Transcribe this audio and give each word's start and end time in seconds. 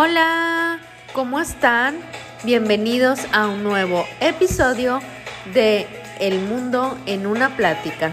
Hola, 0.00 0.78
¿cómo 1.12 1.40
están? 1.40 1.98
Bienvenidos 2.44 3.18
a 3.32 3.48
un 3.48 3.64
nuevo 3.64 4.06
episodio 4.20 5.00
de 5.52 5.88
El 6.20 6.38
Mundo 6.38 6.96
en 7.06 7.26
una 7.26 7.56
Plática. 7.56 8.12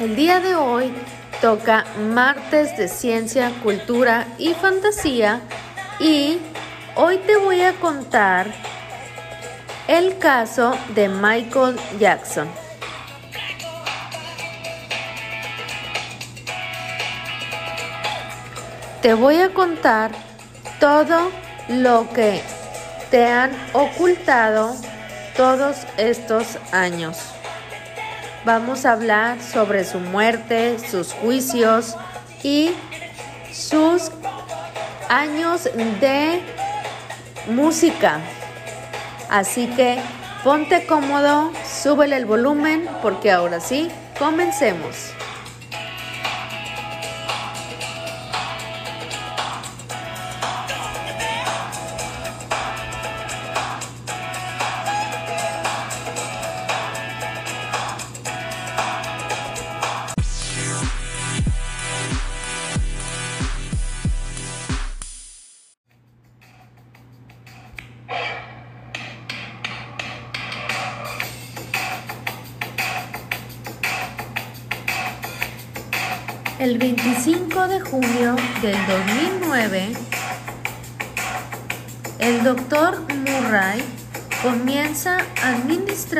El 0.00 0.16
día 0.16 0.40
de 0.40 0.56
hoy 0.56 0.92
toca 1.40 1.84
martes 2.12 2.76
de 2.76 2.88
ciencia, 2.88 3.52
cultura 3.62 4.26
y 4.38 4.54
fantasía 4.54 5.40
y 6.00 6.38
hoy 6.96 7.18
te 7.18 7.36
voy 7.36 7.62
a 7.62 7.74
contar 7.74 8.52
el 9.86 10.18
caso 10.18 10.76
de 10.96 11.08
Michael 11.08 11.76
Jackson. 12.00 12.48
Te 19.00 19.14
voy 19.14 19.36
a 19.36 19.54
contar 19.54 20.31
todo 20.82 21.30
lo 21.68 22.08
que 22.12 22.42
te 23.12 23.24
han 23.24 23.52
ocultado 23.72 24.74
todos 25.36 25.76
estos 25.96 26.58
años. 26.72 27.18
Vamos 28.44 28.84
a 28.84 28.90
hablar 28.94 29.40
sobre 29.40 29.84
su 29.84 30.00
muerte, 30.00 30.80
sus 30.80 31.12
juicios 31.12 31.94
y 32.42 32.72
sus 33.52 34.10
años 35.08 35.70
de 36.00 36.42
música. 37.46 38.18
Así 39.30 39.68
que 39.68 40.00
ponte 40.42 40.84
cómodo, 40.86 41.52
súbele 41.64 42.16
el 42.16 42.26
volumen 42.26 42.88
porque 43.02 43.30
ahora 43.30 43.60
sí, 43.60 43.88
comencemos. 44.18 45.12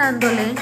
Administrándole 0.03 0.55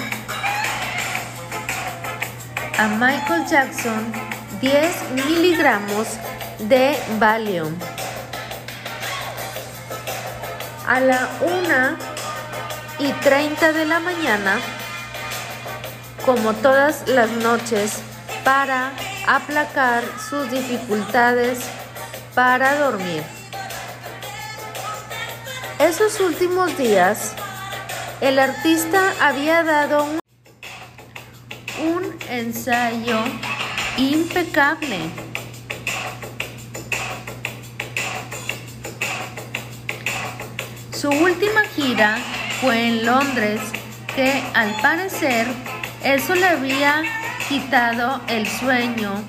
a 2.78 2.88
Michael 2.88 3.46
Jackson 3.46 4.12
10 4.60 5.10
miligramos 5.14 6.06
de 6.58 6.98
Valium. 7.19 7.74
A 10.86 11.00
la 11.00 11.28
1 11.41 13.08
y 13.08 13.12
30 13.12 13.72
de 13.72 13.84
la 13.86 14.00
mañana, 14.00 14.58
como 16.27 16.52
todas 16.55 17.08
las 17.08 17.30
noches, 17.30 18.00
para 18.45 18.92
aplacar 19.27 20.02
sus 20.29 20.50
dificultades 20.50 21.61
para 22.34 22.74
dormir. 22.77 23.23
Esos 25.79 26.20
últimos 26.20 26.77
días, 26.77 27.34
el 28.20 28.39
artista 28.39 29.14
había 29.20 29.63
dado 29.63 30.05
un, 30.05 30.20
ensayo 32.29 33.19
impecable. 33.97 34.98
Su 40.92 41.09
última 41.09 41.64
gira 41.75 42.19
fue 42.61 42.89
en 42.89 43.07
Londres, 43.07 43.61
que 44.14 44.42
al 44.55 44.70
parecer 44.83 45.47
eso 46.05 46.35
le 46.35 46.47
había 46.47 47.03
quitado 47.48 48.20
el 48.29 48.47
sueño. 48.47 49.25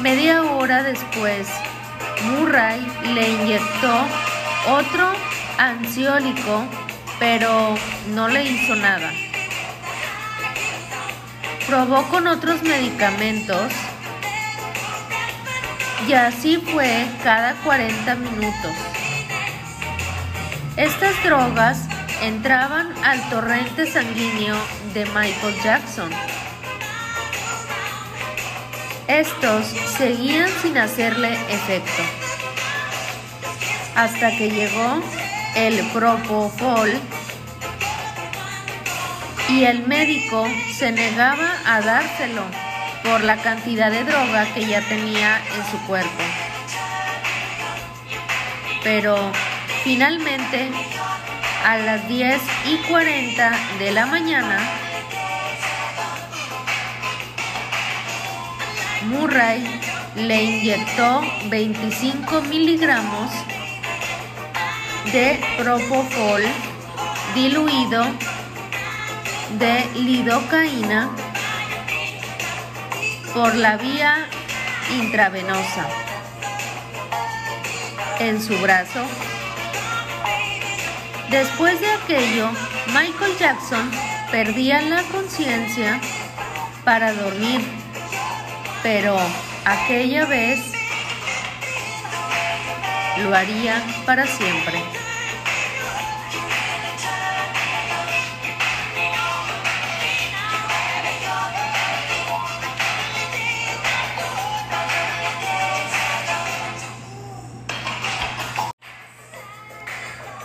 Media 0.00 0.42
hora 0.42 0.82
después, 0.82 1.48
Murray 2.24 2.86
le 3.14 3.30
inyectó 3.30 4.06
otro 4.68 5.27
ansiólico, 5.58 6.64
pero 7.18 7.76
no 8.14 8.28
le 8.28 8.44
hizo 8.44 8.74
nada. 8.76 9.12
Probó 11.66 12.02
con 12.08 12.26
otros 12.26 12.62
medicamentos 12.62 13.72
y 16.06 16.12
así 16.14 16.56
fue 16.56 17.06
cada 17.22 17.52
40 17.64 18.14
minutos. 18.14 18.72
Estas 20.76 21.22
drogas 21.24 21.80
entraban 22.22 22.94
al 23.04 23.20
torrente 23.28 23.90
sanguíneo 23.90 24.56
de 24.94 25.04
Michael 25.06 25.54
Jackson. 25.62 26.10
Estos 29.08 29.66
seguían 29.96 30.48
sin 30.62 30.78
hacerle 30.78 31.32
efecto, 31.48 32.02
hasta 33.94 34.30
que 34.36 34.50
llegó 34.50 35.02
el 35.56 35.80
propofol 35.92 36.90
y 39.48 39.64
el 39.64 39.86
médico 39.86 40.46
se 40.74 40.92
negaba 40.92 41.56
a 41.66 41.80
dárselo 41.80 42.42
por 43.02 43.24
la 43.24 43.36
cantidad 43.36 43.90
de 43.90 44.04
droga 44.04 44.44
que 44.54 44.66
ya 44.66 44.80
tenía 44.82 45.38
en 45.38 45.70
su 45.70 45.78
cuerpo. 45.86 46.22
Pero 48.84 49.32
finalmente 49.84 50.70
a 51.64 51.78
las 51.78 52.06
10 52.08 52.40
y 52.66 52.76
40 52.88 53.52
de 53.78 53.90
la 53.92 54.06
mañana, 54.06 54.58
Murray 59.06 59.80
le 60.16 60.42
inyectó 60.42 61.22
25 61.48 62.42
miligramos 62.42 63.30
de 65.12 65.40
propofol 65.56 66.42
diluido 67.34 68.04
de 69.58 69.86
lidocaína 69.94 71.08
por 73.32 73.54
la 73.54 73.76
vía 73.76 74.26
intravenosa 75.00 75.86
en 78.18 78.42
su 78.42 78.58
brazo. 78.58 79.00
Después 81.30 81.80
de 81.80 81.90
aquello, 81.90 82.50
Michael 82.88 83.36
Jackson 83.38 83.90
perdía 84.30 84.82
la 84.82 85.02
conciencia 85.04 86.00
para 86.84 87.14
dormir, 87.14 87.62
pero 88.82 89.16
aquella 89.64 90.26
vez 90.26 90.77
lo 93.22 93.34
haría 93.34 93.82
para 94.06 94.26
siempre. 94.26 94.82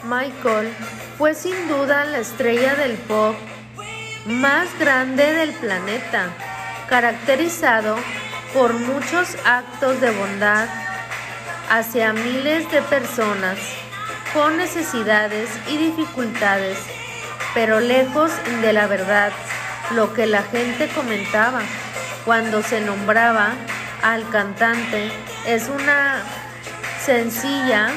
Michael 0.03 0.73
fue 1.17 1.33
sin 1.33 1.67
duda 1.67 2.05
la 2.05 2.19
estrella 2.19 2.75
del 2.75 2.93
pop 2.93 3.35
más 4.25 4.67
grande 4.79 5.33
del 5.33 5.53
planeta, 5.53 6.29
caracterizado 6.87 7.95
por 8.53 8.73
muchos 8.73 9.35
actos 9.45 9.99
de 10.01 10.11
bondad 10.11 10.67
hacia 11.73 12.13
miles 12.13 12.69
de 12.71 12.83
personas 12.83 13.57
con 14.31 14.57
necesidades 14.57 15.49
y 15.67 15.77
dificultades, 15.77 16.77
pero 17.55 17.79
lejos 17.79 18.31
de 18.61 18.73
la 18.73 18.85
verdad, 18.85 19.31
lo 19.95 20.13
que 20.13 20.27
la 20.27 20.43
gente 20.43 20.87
comentaba 20.89 21.61
cuando 22.25 22.61
se 22.61 22.79
nombraba 22.79 23.53
al 24.03 24.29
cantante 24.29 25.11
es 25.47 25.67
una 25.67 26.21
sencilla 27.03 27.89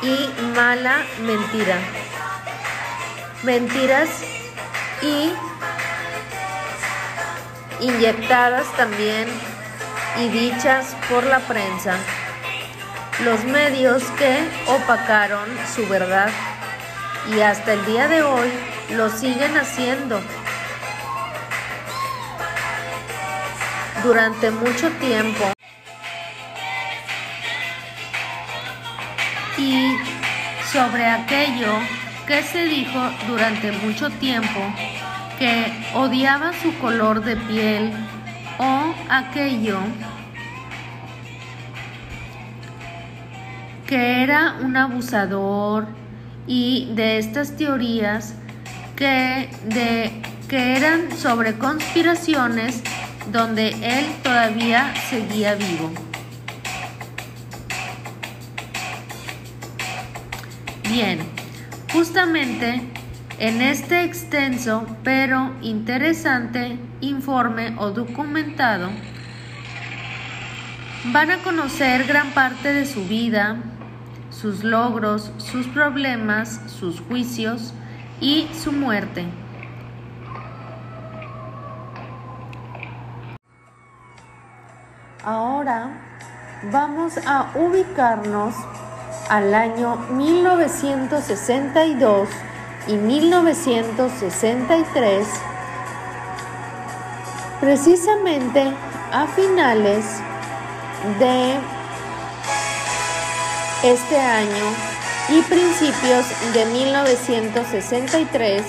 y 0.00 0.30
mala 0.54 1.02
mentira. 1.22 1.78
Mentiras 3.42 4.08
y 5.02 5.32
inyectadas 7.80 8.70
también 8.76 9.26
y 10.18 10.28
dichas 10.28 10.96
por 11.08 11.24
la 11.24 11.38
prensa 11.40 11.96
los 13.24 13.44
medios 13.44 14.02
que 14.18 14.48
opacaron 14.66 15.46
su 15.74 15.86
verdad 15.86 16.30
y 17.34 17.40
hasta 17.40 17.74
el 17.74 17.84
día 17.84 18.08
de 18.08 18.22
hoy 18.22 18.48
lo 18.90 19.10
siguen 19.10 19.56
haciendo. 19.56 20.20
Durante 24.02 24.50
mucho 24.50 24.90
tiempo 24.92 25.52
y 29.58 29.98
sobre 30.72 31.04
aquello 31.04 31.72
que 32.26 32.42
se 32.42 32.64
dijo 32.64 32.98
durante 33.28 33.72
mucho 33.72 34.08
tiempo 34.08 34.60
que 35.38 35.90
odiaba 35.94 36.52
su 36.62 36.74
color 36.78 37.22
de 37.22 37.36
piel 37.36 37.92
o 38.60 38.94
aquello 39.08 39.78
que 43.86 44.22
era 44.22 44.56
un 44.60 44.76
abusador 44.76 45.86
y 46.46 46.92
de 46.94 47.16
estas 47.16 47.56
teorías 47.56 48.34
que, 48.96 49.48
de, 49.64 50.12
que 50.46 50.76
eran 50.76 51.10
sobre 51.16 51.54
conspiraciones 51.56 52.82
donde 53.32 53.68
él 53.68 54.06
todavía 54.22 54.92
seguía 55.08 55.54
vivo. 55.54 55.90
Bien, 60.90 61.20
justamente 61.92 62.82
en 63.38 63.62
este 63.62 64.04
extenso 64.04 64.86
pero 65.02 65.50
interesante 65.62 66.89
informe 67.00 67.74
o 67.78 67.90
documentado 67.90 68.90
van 71.12 71.30
a 71.30 71.38
conocer 71.38 72.06
gran 72.06 72.32
parte 72.32 72.72
de 72.72 72.84
su 72.84 73.04
vida, 73.04 73.56
sus 74.30 74.64
logros, 74.64 75.30
sus 75.38 75.66
problemas, 75.66 76.60
sus 76.66 77.00
juicios 77.00 77.72
y 78.20 78.48
su 78.52 78.72
muerte. 78.72 79.26
Ahora 85.24 85.90
vamos 86.70 87.14
a 87.26 87.50
ubicarnos 87.54 88.54
al 89.28 89.54
año 89.54 89.96
1962 90.12 92.28
y 92.88 92.94
1963, 92.94 95.26
precisamente 97.60 98.72
a 99.12 99.26
finales 99.26 100.04
de 101.18 101.58
este 103.82 104.18
año 104.18 104.64
y 105.28 105.42
principios 105.42 106.26
de 106.52 106.64
1963, 106.66 108.64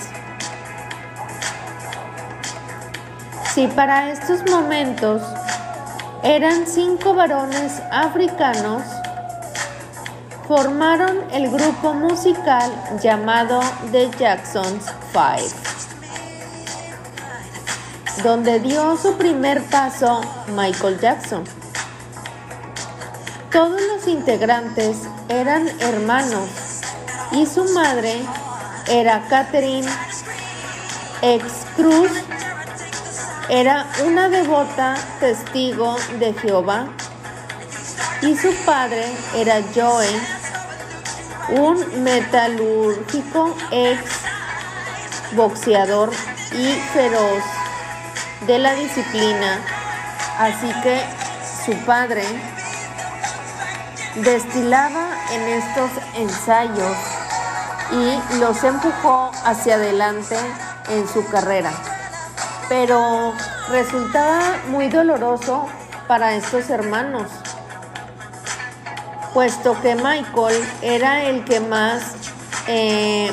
si 3.53 3.67
para 3.67 4.11
estos 4.11 4.43
momentos 4.49 5.21
eran 6.23 6.67
cinco 6.67 7.13
varones 7.13 7.81
africanos, 7.91 8.83
formaron 10.47 11.19
el 11.31 11.49
grupo 11.49 11.93
musical 11.93 12.71
llamado 13.01 13.61
The 13.91 14.09
Jacksons 14.19 14.85
Five, 15.11 15.49
donde 18.23 18.59
dio 18.59 18.97
su 18.97 19.13
primer 19.17 19.63
paso 19.63 20.21
Michael 20.55 20.99
Jackson. 20.99 21.43
Todos 23.51 23.81
los 23.81 24.07
integrantes 24.07 24.97
eran 25.27 25.67
hermanos 25.79 26.49
y 27.31 27.45
su 27.45 27.65
madre 27.73 28.21
era 28.87 29.25
Catherine 29.29 29.87
ex 31.21 31.43
Cruz, 31.75 32.11
era 33.49 33.87
una 34.05 34.29
devota 34.29 34.95
testigo 35.19 35.97
de 36.19 36.33
Jehová. 36.33 36.87
Y 38.21 38.37
su 38.37 38.53
padre 38.65 39.05
era 39.35 39.61
Joe, 39.73 40.07
un 41.49 42.03
metalúrgico 42.03 43.55
ex 43.71 43.99
boxeador 45.35 46.11
y 46.53 46.73
feroz 46.93 47.60
de 48.45 48.59
la 48.59 48.73
disciplina, 48.73 49.59
así 50.39 50.71
que 50.81 51.01
su 51.65 51.73
padre 51.85 52.23
destilaba 54.15 55.09
en 55.31 55.41
estos 55.41 55.91
ensayos 56.15 56.97
y 57.91 58.39
los 58.39 58.63
empujó 58.63 59.31
hacia 59.45 59.75
adelante 59.75 60.35
en 60.89 61.07
su 61.07 61.25
carrera. 61.29 61.71
Pero 62.67 63.33
resultaba 63.69 64.57
muy 64.69 64.87
doloroso 64.87 65.67
para 66.07 66.33
estos 66.35 66.69
hermanos, 66.69 67.29
puesto 69.33 69.79
que 69.81 69.95
Michael 69.95 70.61
era 70.81 71.25
el 71.25 71.45
que 71.45 71.59
más 71.59 72.15
eh, 72.67 73.31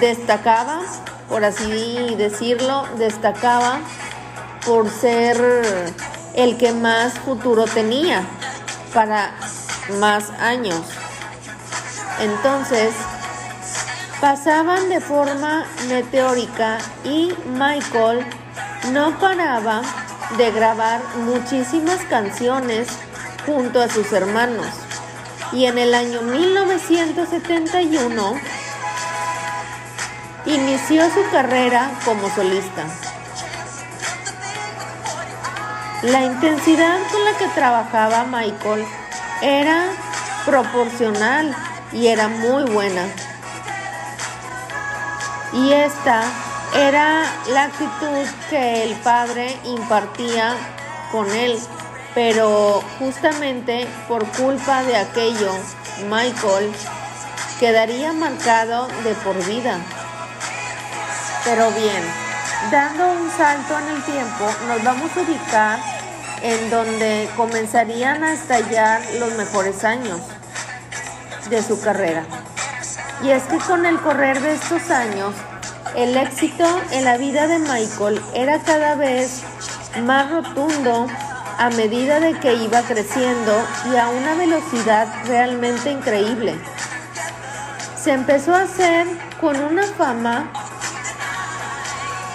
destacaba, 0.00 0.80
por 1.30 1.44
así 1.44 2.14
decirlo, 2.18 2.86
destacaba 2.98 3.78
por 4.66 4.90
ser 4.90 5.38
el 6.34 6.58
que 6.58 6.72
más 6.72 7.14
futuro 7.20 7.64
tenía 7.64 8.24
para 8.92 9.30
más 10.00 10.30
años. 10.40 10.82
Entonces, 12.20 12.92
pasaban 14.20 14.88
de 14.88 15.00
forma 15.00 15.64
meteórica 15.88 16.78
y 17.04 17.32
Michael 17.54 18.26
no 18.92 19.16
paraba 19.20 19.82
de 20.36 20.50
grabar 20.50 21.00
muchísimas 21.18 22.00
canciones 22.10 22.88
junto 23.46 23.80
a 23.80 23.88
sus 23.88 24.12
hermanos. 24.12 24.66
Y 25.52 25.66
en 25.66 25.78
el 25.78 25.94
año 25.94 26.22
1971 26.22 28.34
inició 30.46 31.08
su 31.10 31.22
carrera 31.30 31.90
como 32.04 32.28
solista. 32.30 32.84
La 36.02 36.22
intensidad 36.22 36.98
con 37.12 37.24
la 37.24 37.36
que 37.36 37.46
trabajaba 37.48 38.24
Michael 38.24 38.86
era 39.42 39.84
proporcional 40.46 41.54
y 41.92 42.06
era 42.06 42.28
muy 42.28 42.64
buena. 42.64 43.06
Y 45.52 45.72
esta 45.72 46.22
era 46.74 47.24
la 47.52 47.64
actitud 47.64 48.26
que 48.48 48.84
el 48.84 48.94
padre 49.00 49.56
impartía 49.64 50.54
con 51.10 51.28
él, 51.32 51.58
pero 52.14 52.82
justamente 52.98 53.86
por 54.08 54.24
culpa 54.28 54.82
de 54.84 54.96
aquello, 54.96 55.52
Michael 56.08 56.72
quedaría 57.58 58.12
marcado 58.12 58.88
de 59.04 59.14
por 59.16 59.36
vida. 59.44 59.80
Pero 61.44 61.70
bien, 61.72 62.02
Dando 62.70 63.12
un 63.12 63.30
salto 63.30 63.76
en 63.78 63.96
el 63.96 64.02
tiempo, 64.04 64.44
nos 64.68 64.84
vamos 64.84 65.10
a 65.16 65.20
ubicar 65.22 65.78
en 66.42 66.70
donde 66.70 67.28
comenzarían 67.34 68.22
a 68.22 68.34
estallar 68.34 69.00
los 69.18 69.32
mejores 69.32 69.82
años 69.82 70.20
de 71.48 71.62
su 71.62 71.80
carrera. 71.80 72.22
Y 73.24 73.30
es 73.30 73.44
que 73.44 73.56
con 73.58 73.86
el 73.86 73.98
correr 74.00 74.40
de 74.40 74.52
estos 74.52 74.88
años, 74.90 75.34
el 75.96 76.16
éxito 76.16 76.64
en 76.92 77.06
la 77.06 77.16
vida 77.16 77.48
de 77.48 77.58
Michael 77.58 78.22
era 78.34 78.60
cada 78.60 78.94
vez 78.94 79.42
más 80.04 80.30
rotundo 80.30 81.08
a 81.58 81.70
medida 81.70 82.20
de 82.20 82.38
que 82.38 82.54
iba 82.54 82.82
creciendo 82.82 83.66
y 83.92 83.96
a 83.96 84.10
una 84.10 84.34
velocidad 84.34 85.08
realmente 85.26 85.90
increíble. 85.90 86.54
Se 88.00 88.12
empezó 88.12 88.54
a 88.54 88.62
hacer 88.62 89.08
con 89.40 89.58
una 89.60 89.82
fama 89.84 90.52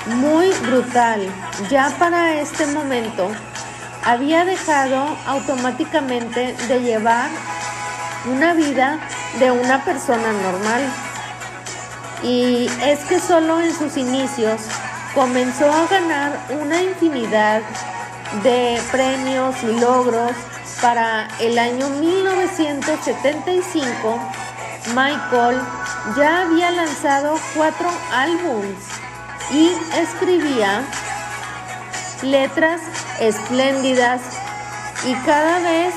muy 0.07 0.51
brutal. 0.67 1.21
Ya 1.69 1.95
para 1.97 2.39
este 2.39 2.67
momento 2.67 3.29
había 4.03 4.43
dejado 4.45 5.17
automáticamente 5.25 6.55
de 6.67 6.81
llevar 6.81 7.29
una 8.31 8.53
vida 8.53 8.99
de 9.39 9.49
una 9.51 9.83
persona 9.83 10.31
normal. 10.31 10.83
Y 12.23 12.69
es 12.83 12.99
que 13.05 13.19
solo 13.19 13.59
en 13.61 13.73
sus 13.73 13.97
inicios 13.97 14.61
comenzó 15.13 15.69
a 15.71 15.87
ganar 15.87 16.39
una 16.61 16.81
infinidad 16.81 17.61
de 18.43 18.81
premios 18.91 19.55
y 19.63 19.79
logros. 19.79 20.31
Para 20.81 21.29
el 21.39 21.57
año 21.57 21.89
1975, 21.89 24.19
Michael 24.93 25.61
ya 26.17 26.41
había 26.41 26.69
lanzado 26.71 27.39
cuatro 27.55 27.89
álbumes 28.11 29.04
y 29.51 29.71
escribía 29.97 30.83
letras 32.21 32.81
espléndidas 33.19 34.21
y 35.05 35.13
cada 35.25 35.59
vez 35.59 35.93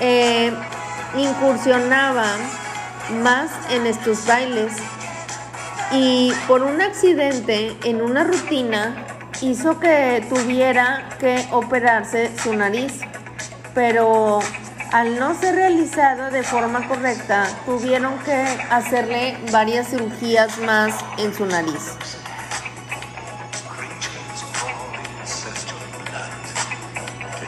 eh, 0.00 0.52
incursionaba 1.16 2.26
más 3.22 3.50
en 3.70 3.86
estos 3.86 4.26
bailes 4.26 4.72
y 5.92 6.32
por 6.48 6.62
un 6.62 6.80
accidente 6.82 7.76
en 7.84 8.02
una 8.02 8.24
rutina 8.24 9.06
hizo 9.40 9.78
que 9.78 10.24
tuviera 10.28 11.08
que 11.20 11.46
operarse 11.52 12.30
su 12.42 12.54
nariz, 12.54 12.92
pero 13.74 14.40
al 14.92 15.18
no 15.18 15.38
ser 15.38 15.54
realizado 15.54 16.30
de 16.30 16.42
forma 16.42 16.86
correcta, 16.88 17.46
tuvieron 17.66 18.18
que 18.20 18.34
hacerle 18.70 19.36
varias 19.52 19.88
cirugías 19.88 20.58
más 20.58 20.94
en 21.18 21.34
su 21.34 21.46
nariz. 21.46 21.96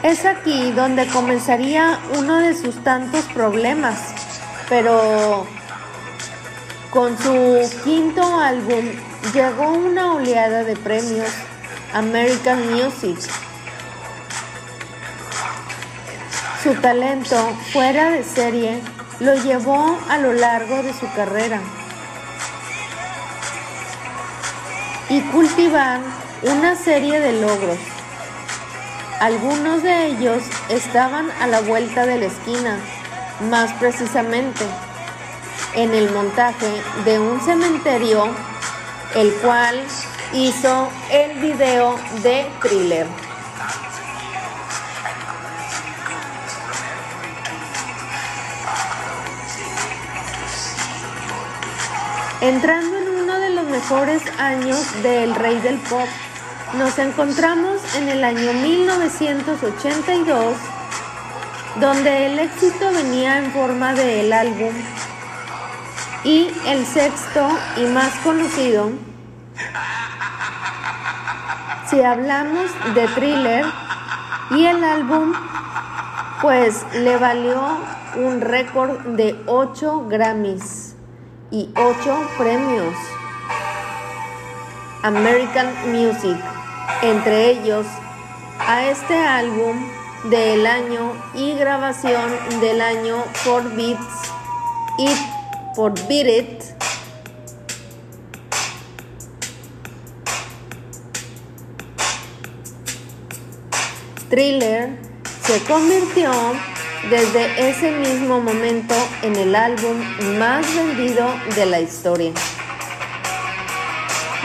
Es 0.03 0.23
aquí 0.23 0.71
donde 0.71 1.07
comenzaría 1.07 1.99
uno 2.17 2.37
de 2.37 2.55
sus 2.55 2.81
tantos 2.85 3.25
problemas, 3.25 3.99
pero 4.69 5.45
con 6.89 7.17
su 7.17 7.59
quinto 7.83 8.23
álbum 8.39 8.85
llegó 9.33 9.73
una 9.73 10.13
oleada 10.13 10.63
de 10.63 10.77
premios 10.77 11.29
American 11.93 12.71
Music. 12.71 13.19
Su 16.63 16.75
talento 16.75 17.35
fuera 17.73 18.09
de 18.09 18.23
serie 18.23 18.79
lo 19.19 19.35
llevó 19.35 19.99
a 20.09 20.17
lo 20.17 20.31
largo 20.31 20.81
de 20.81 20.93
su 20.93 21.11
carrera 21.13 21.59
y 25.09 25.19
cultivar 25.23 25.99
una 26.43 26.75
serie 26.77 27.19
de 27.19 27.41
logros. 27.41 27.98
Algunos 29.19 29.83
de 29.83 30.05
ellos 30.05 30.43
estaban 30.69 31.29
a 31.41 31.47
la 31.47 31.59
vuelta 31.59 32.05
de 32.05 32.19
la 32.19 32.27
esquina, 32.27 32.79
más 33.49 33.73
precisamente 33.73 34.63
en 35.75 35.93
el 35.93 36.09
montaje 36.11 36.81
de 37.03 37.19
un 37.19 37.41
cementerio, 37.41 38.29
el 39.15 39.33
cual 39.41 39.83
hizo 40.31 40.89
el 41.11 41.37
video 41.39 41.97
de 42.23 42.47
thriller. 42.61 43.07
Entrando 52.39 52.97
en 52.99 53.09
uno 53.09 53.37
de 53.37 53.49
los 53.49 53.65
mejores 53.65 54.21
años 54.37 55.03
del 55.03 55.35
rey 55.35 55.59
del 55.59 55.77
pop, 55.77 56.07
nos 56.77 56.99
encontramos 56.99 57.81
en 57.95 58.09
el 58.09 58.23
año 58.23 58.53
1982, 58.53 60.55
donde 61.79 62.27
el 62.27 62.39
éxito 62.39 62.91
venía 62.91 63.39
en 63.39 63.51
forma 63.51 63.93
del 63.93 64.31
álbum 64.31 64.73
y 66.23 66.51
el 66.65 66.85
sexto 66.85 67.49
y 67.77 67.85
más 67.85 68.13
conocido, 68.23 68.91
si 71.89 72.03
hablamos 72.03 72.69
de 72.93 73.07
thriller 73.07 73.65
y 74.51 74.65
el 74.65 74.83
álbum, 74.83 75.33
pues 76.41 76.85
le 76.93 77.17
valió 77.17 77.79
un 78.15 78.41
récord 78.41 78.99
de 79.15 79.41
8 79.47 80.05
Grammys 80.07 80.95
y 81.51 81.71
8 81.75 82.29
premios. 82.37 82.93
American 85.01 85.67
Music, 85.91 86.37
entre 87.01 87.51
ellos 87.51 87.85
a 88.59 88.85
este 88.85 89.15
álbum 89.15 89.77
del 90.25 90.65
año 90.65 91.13
y 91.33 91.53
grabación 91.53 92.31
del 92.59 92.81
año 92.81 93.23
for 93.33 93.63
Beats 93.75 94.29
It 94.97 95.17
for 95.75 95.93
Beat 96.07 96.27
It. 96.27 96.63
Thriller 104.29 104.99
se 105.41 105.59
convirtió 105.63 106.31
desde 107.09 107.69
ese 107.69 107.91
mismo 107.91 108.41
momento 108.41 108.93
en 109.23 109.35
el 109.35 109.55
álbum 109.55 109.97
más 110.37 110.65
vendido 110.75 111.27
de 111.55 111.65
la 111.65 111.79
historia, 111.79 112.31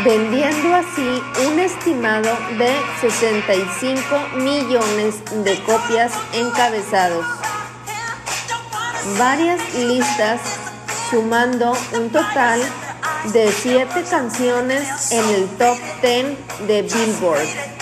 vendiendo 0.02 0.74
así 0.74 1.22
un 1.46 1.58
estimado 1.60 2.36
de 2.58 2.74
65 3.00 4.02
millones 4.36 5.22
de 5.44 5.62
copias 5.62 6.12
encabezados. 6.32 7.24
Varias 9.18 9.74
listas 9.74 10.40
sumando 11.10 11.76
un 11.92 12.10
total 12.10 12.60
de 13.32 13.52
7 13.52 14.04
canciones 14.10 15.12
en 15.12 15.28
el 15.28 15.48
top 15.56 15.78
10 16.02 16.66
de 16.66 16.82
Billboard. 16.82 17.74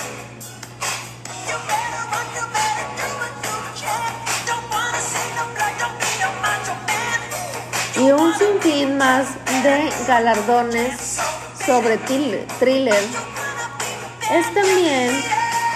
y 7.95 8.11
un 8.11 8.35
sinfín 8.37 8.97
más 8.99 9.27
de 9.63 9.93
galardones 10.09 11.21
sobre 11.67 11.97
thriller. 11.99 12.47
Es 14.31 14.55
también 14.55 15.11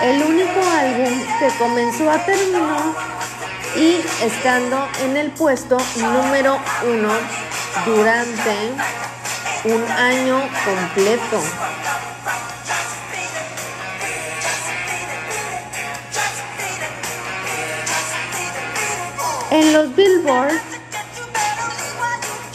el 0.03 0.23
único 0.23 0.61
álbum 0.61 1.23
que 1.39 1.49
comenzó 1.59 2.11
a 2.11 2.19
terminar 2.25 2.83
y 3.77 4.01
estando 4.23 4.89
en 5.05 5.17
el 5.17 5.31
puesto 5.33 5.77
número 5.97 6.59
uno 6.87 7.11
durante 7.85 8.73
un 9.65 9.83
año 9.91 10.41
completo. 10.65 11.43
En 19.51 19.73
los 19.73 19.95
Billboard 19.95 20.61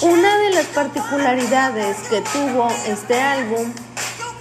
una 0.02 0.38
particularidades 0.68 1.98
que 2.10 2.22
tuvo 2.22 2.70
este 2.88 3.20
álbum 3.20 3.72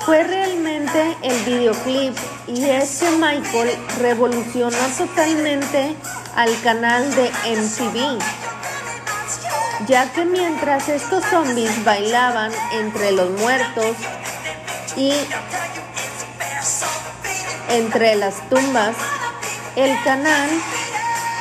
fue 0.05 0.23
realmente 0.23 1.17
el 1.23 1.39
videoclip 1.45 2.17
y 2.47 2.65
es 2.65 3.03
Michael 3.19 3.71
revolucionó 3.99 4.77
totalmente 4.97 5.95
al 6.37 6.61
canal 6.63 7.15
de 7.15 7.31
MTV, 7.57 8.19
ya 9.87 10.11
que 10.13 10.25
mientras 10.25 10.89
estos 10.89 11.25
zombies 11.25 11.85
bailaban 11.85 12.51
entre 12.73 13.13
los 13.13 13.31
muertos 13.31 13.97
y 14.97 15.13
entre 17.69 18.17
las 18.17 18.49
tumbas, 18.49 18.97
el 19.77 20.03
canal 20.03 20.49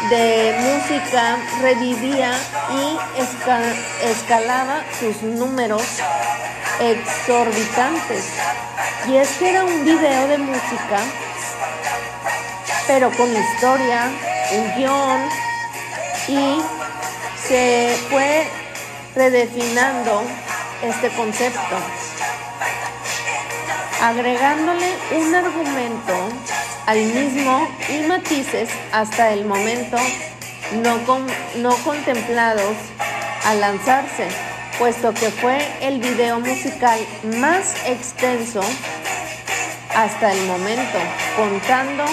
de 0.08 0.56
música 0.60 1.38
revivía 1.62 2.32
y 2.72 2.98
escalaba 4.06 4.84
sus 4.98 5.22
números 5.22 5.84
exorbitantes. 6.80 8.26
Y 9.08 9.18
es 9.18 9.30
que 9.38 9.50
era 9.50 9.66
un 9.66 9.84
video 9.84 10.28
de 10.28 10.38
música, 10.38 11.00
pero 12.88 13.12
con 13.12 13.30
historia, 13.36 14.10
un 14.52 14.76
guion, 14.76 15.30
y 16.28 16.62
se 17.48 17.98
fue 18.10 18.48
redefinando 19.16 20.24
este 20.82 21.10
concepto, 21.10 21.76
agregándole 24.02 24.96
un 25.12 25.36
argumento 25.36 26.30
al 26.90 27.06
mismo 27.06 27.68
y 27.88 28.08
matices 28.08 28.68
hasta 28.92 29.32
el 29.32 29.46
momento 29.46 29.96
no, 30.82 30.98
no 31.58 31.76
contemplados 31.84 32.76
al 33.46 33.62
lanzarse, 33.62 34.28
puesto 34.80 35.14
que 35.14 35.30
fue 35.30 35.60
el 35.82 36.00
video 36.00 36.40
musical 36.40 37.00
más 37.40 37.76
extenso 37.86 38.62
hasta 39.96 40.34
el 40.34 40.48
momento, 40.48 40.98
contando 41.38 42.06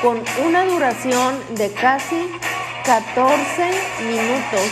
con 0.00 0.22
una 0.46 0.66
duración 0.66 1.34
de 1.56 1.72
casi 1.72 2.30
14 2.84 3.70
minutos. 4.06 4.70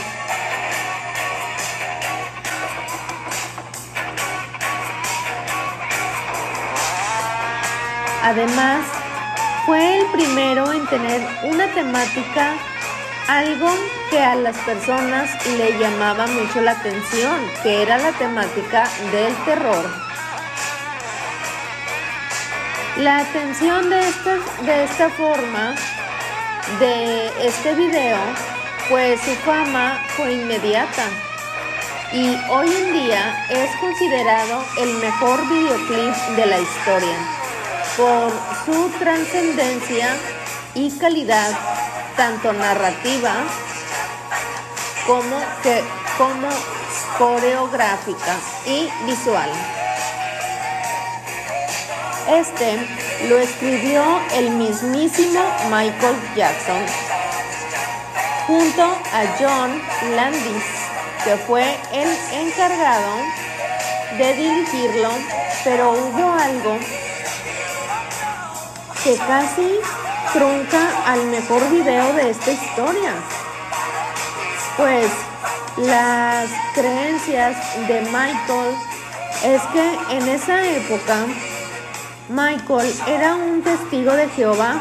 Además, 8.22 8.99
fue 9.70 9.98
el 9.98 10.06
primero 10.06 10.72
en 10.72 10.84
tener 10.88 11.24
una 11.44 11.64
temática, 11.68 12.56
algo 13.28 13.68
que 14.10 14.18
a 14.18 14.34
las 14.34 14.56
personas 14.56 15.30
le 15.46 15.78
llamaba 15.78 16.26
mucho 16.26 16.60
la 16.60 16.72
atención, 16.72 17.38
que 17.62 17.80
era 17.80 17.96
la 17.98 18.10
temática 18.10 18.88
del 19.12 19.32
terror. 19.44 19.84
La 22.96 23.18
atención 23.18 23.88
de 23.90 24.08
esta, 24.08 24.38
de 24.62 24.82
esta 24.82 25.08
forma 25.10 25.76
de 26.80 27.28
este 27.46 27.72
video 27.76 28.18
pues 28.88 29.20
su 29.20 29.36
fama 29.46 30.04
fue 30.16 30.32
inmediata 30.32 31.04
y 32.12 32.36
hoy 32.50 32.74
en 32.74 32.92
día 32.92 33.46
es 33.48 33.70
considerado 33.76 34.64
el 34.78 34.94
mejor 34.94 35.48
videoclip 35.48 36.14
de 36.34 36.46
la 36.46 36.58
historia 36.58 37.39
por 37.96 38.32
su 38.64 38.88
trascendencia 38.98 40.16
y 40.74 40.90
calidad 40.98 41.50
tanto 42.16 42.52
narrativa 42.52 43.32
como, 45.06 45.38
que, 45.62 45.82
como 46.16 46.48
coreográfica 47.18 48.36
y 48.66 48.88
visual. 49.06 49.50
Este 52.28 52.78
lo 53.28 53.38
escribió 53.38 54.02
el 54.34 54.50
mismísimo 54.50 55.40
Michael 55.70 56.16
Jackson 56.36 56.82
junto 58.46 58.82
a 58.82 59.24
John 59.38 59.82
Landis, 60.14 60.64
que 61.24 61.36
fue 61.36 61.64
el 61.92 62.08
encargado 62.32 63.16
de 64.18 64.34
dirigirlo, 64.34 65.10
pero 65.64 65.92
hubo 65.92 66.32
algo 66.32 66.78
que 69.04 69.16
casi 69.16 69.78
trunca 70.32 71.04
al 71.06 71.26
mejor 71.28 71.70
video 71.70 72.12
de 72.14 72.30
esta 72.30 72.52
historia. 72.52 73.14
Pues 74.76 75.06
las 75.78 76.50
creencias 76.74 77.56
de 77.88 78.02
Michael 78.02 78.74
es 79.44 79.62
que 79.72 80.16
en 80.16 80.28
esa 80.28 80.66
época 80.68 81.26
Michael 82.28 82.92
era 83.08 83.34
un 83.36 83.62
testigo 83.62 84.12
de 84.12 84.28
Jehová 84.28 84.80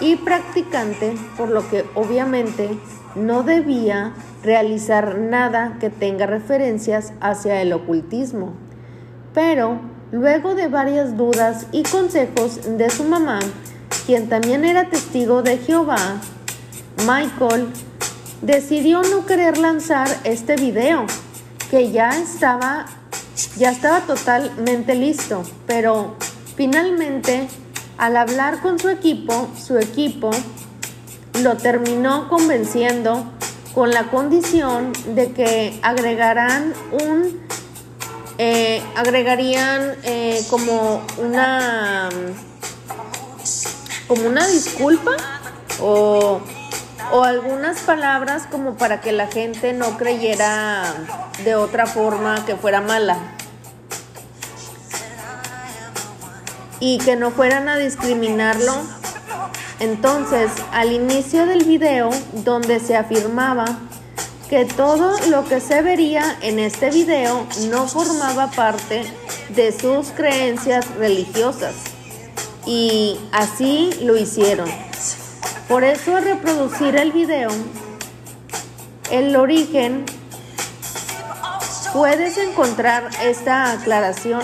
y 0.00 0.16
practicante, 0.16 1.14
por 1.36 1.48
lo 1.48 1.68
que 1.70 1.84
obviamente 1.94 2.78
no 3.14 3.42
debía 3.42 4.12
realizar 4.42 5.18
nada 5.18 5.78
que 5.80 5.90
tenga 5.90 6.26
referencias 6.26 7.12
hacia 7.20 7.62
el 7.62 7.72
ocultismo. 7.72 8.52
Pero 9.32 9.80
luego 10.12 10.54
de 10.54 10.68
varias 10.68 11.16
dudas 11.16 11.66
y 11.72 11.82
consejos 11.82 12.60
de 12.78 12.90
su 12.90 13.04
mamá, 13.04 13.40
quien 14.06 14.28
también 14.28 14.64
era 14.64 14.88
testigo 14.88 15.42
de 15.42 15.58
Jehová, 15.58 16.20
Michael 17.06 17.68
decidió 18.42 19.02
no 19.02 19.26
querer 19.26 19.58
lanzar 19.58 20.08
este 20.24 20.56
video, 20.56 21.06
que 21.70 21.90
ya 21.90 22.10
estaba 22.10 22.86
ya 23.56 23.70
estaba 23.70 24.00
totalmente 24.00 24.94
listo, 24.94 25.42
pero 25.66 26.16
finalmente 26.56 27.48
al 27.96 28.16
hablar 28.16 28.60
con 28.60 28.78
su 28.78 28.88
equipo, 28.88 29.48
su 29.56 29.78
equipo 29.78 30.30
lo 31.42 31.56
terminó 31.56 32.28
convenciendo 32.28 33.24
con 33.74 33.90
la 33.90 34.04
condición 34.04 34.92
de 35.14 35.32
que 35.32 35.78
agregarán 35.82 36.72
un 36.92 37.47
eh, 38.38 38.82
agregarían 38.96 39.96
eh, 40.04 40.42
como 40.48 41.04
una 41.18 42.08
como 44.06 44.26
una 44.26 44.46
disculpa 44.46 45.16
o, 45.80 46.40
o 47.12 47.24
algunas 47.24 47.80
palabras 47.80 48.46
como 48.50 48.76
para 48.76 49.00
que 49.00 49.12
la 49.12 49.26
gente 49.26 49.74
no 49.74 49.98
creyera 49.98 50.94
de 51.44 51.54
otra 51.54 51.86
forma 51.86 52.46
que 52.46 52.56
fuera 52.56 52.80
mala. 52.80 53.18
y 56.80 56.98
que 56.98 57.16
no 57.16 57.30
fueran 57.30 57.68
a 57.68 57.76
discriminarlo. 57.76 58.72
Entonces, 59.80 60.50
al 60.72 60.92
inicio 60.92 61.46
del 61.46 61.64
video, 61.64 62.10
donde 62.32 62.80
se 62.80 62.96
afirmaba 62.96 63.78
que 64.48 64.64
todo 64.64 65.18
lo 65.28 65.44
que 65.44 65.60
se 65.60 65.82
vería 65.82 66.36
en 66.40 66.58
este 66.58 66.90
video 66.90 67.46
no 67.70 67.86
formaba 67.86 68.50
parte 68.50 69.02
de 69.50 69.72
sus 69.72 70.08
creencias 70.10 70.88
religiosas. 70.96 71.74
Y 72.66 73.18
así 73.32 73.90
lo 74.02 74.16
hicieron. 74.16 74.68
Por 75.68 75.84
eso 75.84 76.16
al 76.16 76.24
reproducir 76.24 76.96
el 76.96 77.12
video, 77.12 77.50
el 79.10 79.36
origen, 79.36 80.04
puedes 81.92 82.38
encontrar 82.38 83.08
esta 83.22 83.72
aclaración. 83.72 84.42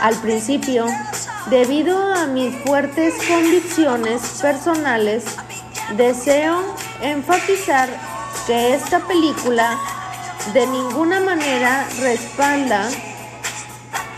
Al 0.00 0.16
principio, 0.16 0.86
Debido 1.48 1.98
a 2.14 2.26
mis 2.26 2.54
fuertes 2.64 3.14
convicciones 3.26 4.20
personales, 4.40 5.24
deseo 5.96 6.62
enfatizar 7.00 7.88
que 8.46 8.74
esta 8.74 9.00
película 9.00 9.78
de 10.52 10.66
ninguna 10.66 11.20
manera 11.20 11.86
respalda 12.00 12.88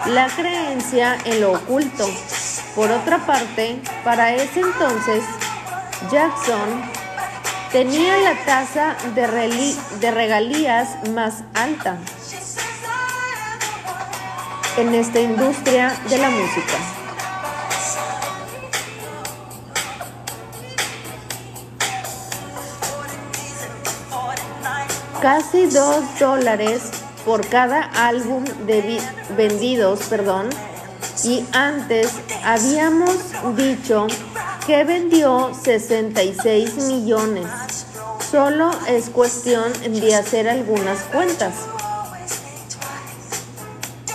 la 0.07 0.27
creencia 0.29 1.19
en 1.25 1.41
lo 1.41 1.53
oculto. 1.53 2.09
Por 2.75 2.91
otra 2.91 3.19
parte, 3.27 3.81
para 4.05 4.35
ese 4.35 4.61
entonces, 4.61 5.23
Jackson 6.11 6.83
tenía 7.71 8.19
la 8.19 8.35
tasa 8.45 8.97
de, 9.15 10.11
regalías 10.11 11.09
más 11.11 11.43
alta 11.55 11.99
en 14.79 14.95
esta 14.95 15.21
industria 15.21 15.95
de 16.09 16.19
la 16.19 16.31
música. 16.31 17.02
Casi 25.23 25.67
2 25.67 26.19
dólares 26.19 26.83
por 27.25 27.47
cada 27.47 27.83
álbum 27.95 28.45
vendidos, 29.37 30.01
perdón, 30.11 30.51
y 31.23 31.45
antes 31.53 32.11
habíamos 32.45 33.17
dicho 33.57 34.09
que 34.67 34.83
vendió 34.83 35.53
66 35.55 36.75
millones. 36.89 37.47
Solo 38.33 38.73
es 38.89 39.11
cuestión 39.11 39.73
de 40.01 40.17
hacer 40.17 40.49
algunas 40.49 40.99
cuentas. 41.03 41.55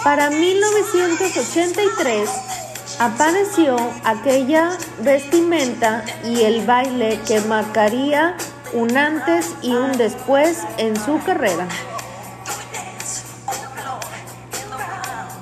Para 0.03 0.29
1983 0.29 2.29
apareció 2.99 3.77
aquella 4.03 4.71
vestimenta 4.99 6.03
y 6.25 6.41
el 6.41 6.65
baile 6.65 7.21
que 7.25 7.39
marcaría 7.41 8.35
un 8.73 8.97
antes 8.97 9.53
y 9.61 9.73
un 9.73 9.93
después 9.97 10.63
en 10.77 10.95
su 10.99 11.21
carrera. 11.23 11.67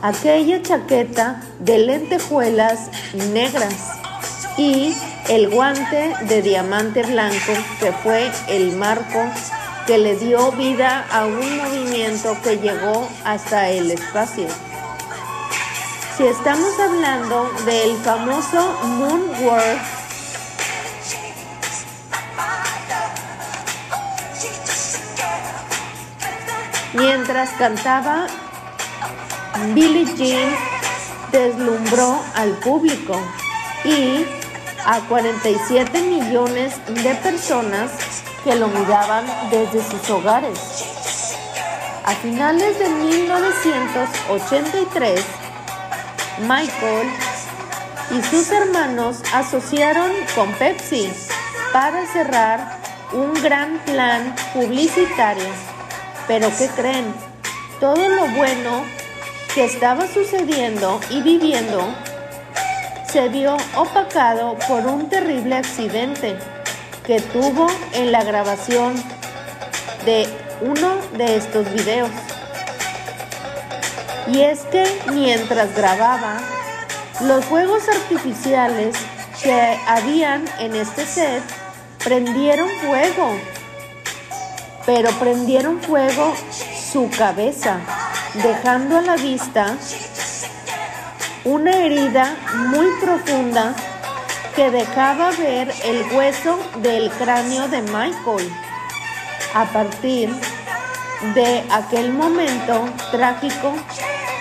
Aquella 0.01 0.61
chaqueta 0.61 1.41
de 1.59 1.79
lentejuelas 1.79 2.89
negras 3.33 3.73
y 4.57 4.95
el 5.29 5.49
guante 5.49 6.13
de 6.27 6.41
diamante 6.41 7.01
blanco 7.03 7.53
que 7.79 7.91
fue 7.91 8.31
el 8.47 8.75
marco 8.77 9.25
que 9.87 9.97
le 9.97 10.15
dio 10.15 10.51
vida 10.51 11.05
a 11.11 11.25
un 11.25 11.57
movimiento 11.57 12.37
que 12.43 12.57
llegó 12.57 13.07
hasta 13.23 13.69
el 13.69 13.91
espacio. 13.91 14.47
Si 16.17 16.25
estamos 16.25 16.79
hablando 16.79 17.51
del 17.65 17.97
famoso 17.97 18.79
Moonwalk 18.83 19.94
Mientras 26.97 27.49
cantaba, 27.57 28.27
Billie 29.73 30.05
Jean 30.15 30.55
deslumbró 31.29 32.23
al 32.35 32.51
público 32.59 33.19
y 33.83 34.25
a 34.85 35.01
47 35.01 36.01
millones 36.03 36.73
de 36.87 37.13
personas 37.15 37.91
que 38.45 38.55
lo 38.55 38.69
miraban 38.69 39.25
desde 39.51 39.83
sus 39.83 40.09
hogares. 40.09 40.57
A 42.05 42.15
finales 42.15 42.79
de 42.79 42.87
1983, 42.87 45.21
Michael 46.47 47.09
y 48.11 48.23
sus 48.23 48.49
hermanos 48.51 49.21
asociaron 49.33 50.13
con 50.33 50.49
Pepsi 50.53 51.11
para 51.73 52.07
cerrar 52.13 52.79
un 53.11 53.33
gran 53.43 53.79
plan 53.79 54.33
publicitario 54.53 55.74
pero 56.27 56.49
¿qué 56.57 56.67
creen? 56.69 57.13
Todo 57.79 58.09
lo 58.09 58.27
bueno 58.29 58.83
que 59.53 59.65
estaba 59.65 60.07
sucediendo 60.07 60.99
y 61.09 61.21
viviendo 61.21 61.87
se 63.11 63.29
vio 63.29 63.55
opacado 63.75 64.57
por 64.67 64.85
un 64.85 65.09
terrible 65.09 65.55
accidente 65.55 66.37
que 67.05 67.21
tuvo 67.21 67.67
en 67.93 68.11
la 68.11 68.23
grabación 68.23 68.95
de 70.05 70.27
uno 70.61 70.95
de 71.17 71.37
estos 71.37 71.71
videos. 71.71 72.09
Y 74.27 74.41
es 74.41 74.61
que 74.71 74.83
mientras 75.13 75.75
grababa, 75.75 76.39
los 77.21 77.45
fuegos 77.45 77.87
artificiales 77.87 78.95
que 79.41 79.79
habían 79.87 80.45
en 80.59 80.75
este 80.75 81.05
set 81.05 81.43
prendieron 82.03 82.67
fuego 82.85 83.37
pero 84.85 85.09
prendieron 85.11 85.81
fuego 85.81 86.33
su 86.91 87.09
cabeza, 87.09 87.79
dejando 88.35 88.97
a 88.97 89.01
la 89.01 89.15
vista 89.15 89.77
una 91.43 91.71
herida 91.77 92.35
muy 92.69 92.87
profunda 93.01 93.75
que 94.55 94.71
dejaba 94.71 95.31
ver 95.31 95.71
el 95.83 96.03
hueso 96.13 96.57
del 96.77 97.11
cráneo 97.11 97.67
de 97.67 97.81
Michael. 97.81 98.51
A 99.53 99.65
partir 99.65 100.29
de 101.33 101.63
aquel 101.71 102.13
momento 102.13 102.87
trágico, 103.11 103.73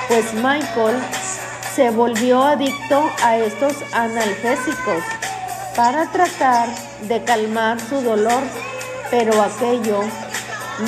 pues 0.08 0.32
Michael 0.34 0.96
se 1.74 1.90
volvió 1.90 2.42
adicto 2.42 3.10
a 3.22 3.36
estos 3.38 3.74
analgésicos 3.92 5.02
para 5.74 6.06
tratar 6.10 6.68
de 7.02 7.22
calmar 7.24 7.80
su 7.80 8.00
dolor, 8.00 8.42
pero 9.10 9.42
aquello 9.42 10.04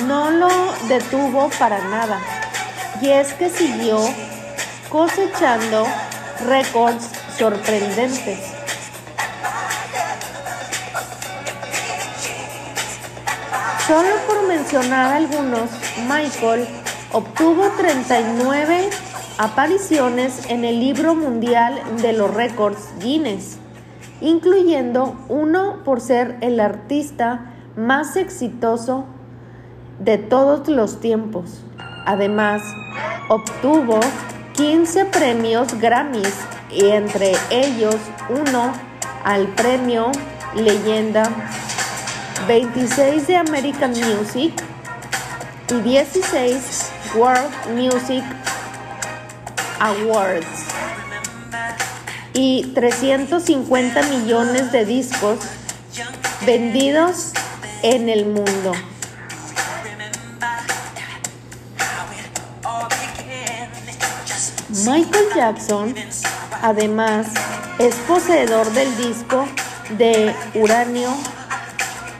no 0.07 0.31
lo 0.31 0.49
detuvo 0.87 1.49
para 1.59 1.79
nada. 1.87 2.19
Y 3.01 3.09
es 3.09 3.33
que 3.33 3.49
siguió 3.49 3.99
cosechando 4.89 5.85
récords 6.45 7.09
sorprendentes. 7.37 8.39
Solo 13.87 14.15
por 14.27 14.47
mencionar 14.47 15.13
algunos, 15.13 15.69
Michael 16.09 16.67
obtuvo 17.13 17.69
39 17.77 18.89
apariciones 19.37 20.49
en 20.49 20.65
el 20.65 20.79
libro 20.79 21.15
mundial 21.15 21.81
de 22.01 22.11
los 22.11 22.33
récords 22.33 22.89
Guinness, 22.99 23.57
incluyendo 24.19 25.15
uno 25.29 25.83
por 25.85 26.01
ser 26.01 26.37
el 26.41 26.59
artista 26.59 27.53
más 27.77 28.17
exitoso 28.17 29.05
de 29.99 30.17
todos 30.17 30.67
los 30.67 30.99
tiempos. 30.99 31.61
Además, 32.05 32.61
obtuvo 33.29 33.99
15 34.53 35.05
premios 35.05 35.79
Grammys 35.79 36.33
y 36.71 36.85
entre 36.87 37.33
ellos 37.49 37.95
uno 38.29 38.71
al 39.23 39.47
premio 39.49 40.11
Leyenda, 40.55 41.23
26 42.47 43.27
de 43.27 43.37
American 43.37 43.91
Music 43.91 44.53
y 45.69 45.81
16 45.81 46.91
World 47.15 47.51
Music 47.75 48.23
Awards 49.79 50.67
y 52.33 52.71
350 52.73 54.01
millones 54.03 54.71
de 54.71 54.85
discos 54.85 55.39
vendidos 56.45 57.33
en 57.83 58.09
el 58.09 58.25
mundo. 58.25 58.73
Michael 64.85 65.25
Jackson, 65.35 65.95
además, 66.61 67.27
es 67.79 67.95
poseedor 68.07 68.69
del 68.73 68.95
disco 68.97 69.45
de 69.97 70.35
Uranio, 70.53 71.09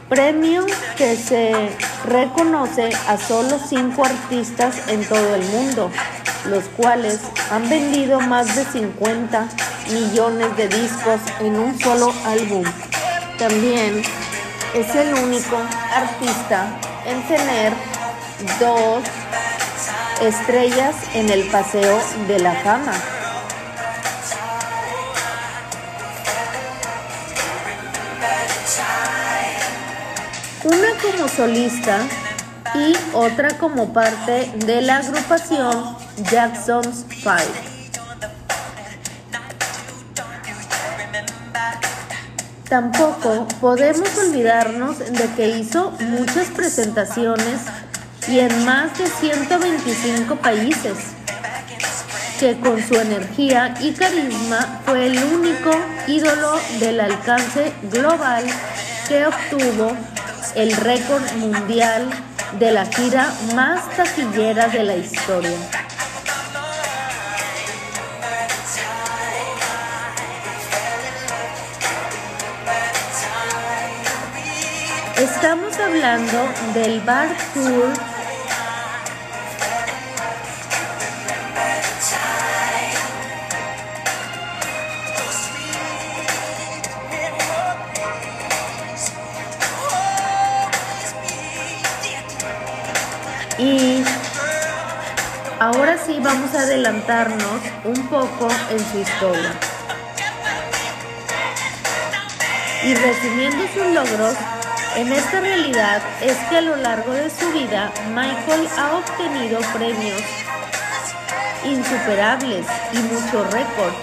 premio 0.09 0.65
que 0.97 1.15
se 1.15 1.69
reconoce 2.05 2.89
a 3.07 3.17
solo 3.17 3.59
cinco 3.59 4.05
artistas 4.05 4.87
en 4.87 5.05
todo 5.05 5.35
el 5.35 5.43
mundo, 5.49 5.91
los 6.49 6.63
cuales 6.69 7.19
han 7.51 7.69
vendido 7.69 8.21
más 8.21 8.55
de 8.55 8.65
50 8.65 9.47
millones 9.91 10.57
de 10.57 10.67
discos 10.67 11.19
en 11.41 11.59
un 11.59 11.79
solo 11.79 12.11
álbum. 12.25 12.63
También 13.37 14.01
es 14.73 14.95
el 14.95 15.13
único 15.13 15.57
artista 15.93 16.79
en 17.05 17.21
tener 17.27 17.73
dos 18.59 19.03
estrellas 20.21 20.95
en 21.13 21.30
el 21.30 21.47
Paseo 21.49 21.99
de 22.27 22.39
la 22.39 22.53
Fama. 22.56 22.93
Una 30.63 30.88
como 31.01 31.27
solista 31.27 31.99
y 32.75 32.95
otra 33.13 33.58
como 33.58 33.93
parte 33.93 34.51
de 34.65 34.82
la 34.82 34.97
agrupación 34.97 35.97
Jackson's 36.32 37.06
Five. 37.10 37.77
Tampoco 42.67 43.47
podemos 43.62 44.10
olvidarnos 44.17 44.99
de 44.99 45.30
que 45.38 45.47
hizo 45.58 45.91
muchas 46.01 46.47
presentaciones 46.47 47.62
y 48.29 48.39
en 48.39 48.65
más 48.65 48.97
de 48.97 49.07
125 49.07 50.35
países, 50.37 50.97
que 52.39 52.59
con 52.59 52.85
su 52.85 52.95
energía 52.95 53.73
y 53.79 53.93
carisma 53.93 54.81
fue 54.85 55.07
el 55.07 55.23
único 55.23 55.71
ídolo 56.07 56.59
del 56.79 56.99
alcance 56.99 57.71
global 57.83 58.43
que 59.07 59.25
obtuvo 59.25 59.95
el 60.55 60.75
récord 60.75 61.23
mundial 61.37 62.09
de 62.59 62.71
la 62.71 62.85
gira 62.85 63.31
más 63.55 63.89
taquillera 63.95 64.67
de 64.67 64.83
la 64.83 64.95
historia. 64.95 65.57
Estamos 75.17 75.75
hablando 75.79 76.37
del 76.75 77.01
Bar 77.01 77.29
Tour 77.53 78.16
Y 93.57 94.03
ahora 95.59 95.97
sí 95.97 96.19
vamos 96.21 96.53
a 96.53 96.61
adelantarnos 96.61 97.61
un 97.83 98.07
poco 98.07 98.47
en 98.69 98.79
su 98.91 98.99
historia. 98.99 99.51
Y 102.83 102.93
resumiendo 102.93 103.65
sus 103.73 103.87
logros, 103.87 104.35
en 104.95 105.11
esta 105.11 105.39
realidad 105.39 106.01
es 106.21 106.37
que 106.49 106.57
a 106.57 106.61
lo 106.61 106.75
largo 106.75 107.11
de 107.13 107.29
su 107.29 107.51
vida 107.51 107.91
Michael 108.13 108.67
ha 108.77 108.95
obtenido 108.95 109.59
premios 109.73 110.21
insuperables 111.65 112.65
y 112.93 112.97
muchos 112.97 113.51
récords 113.51 113.97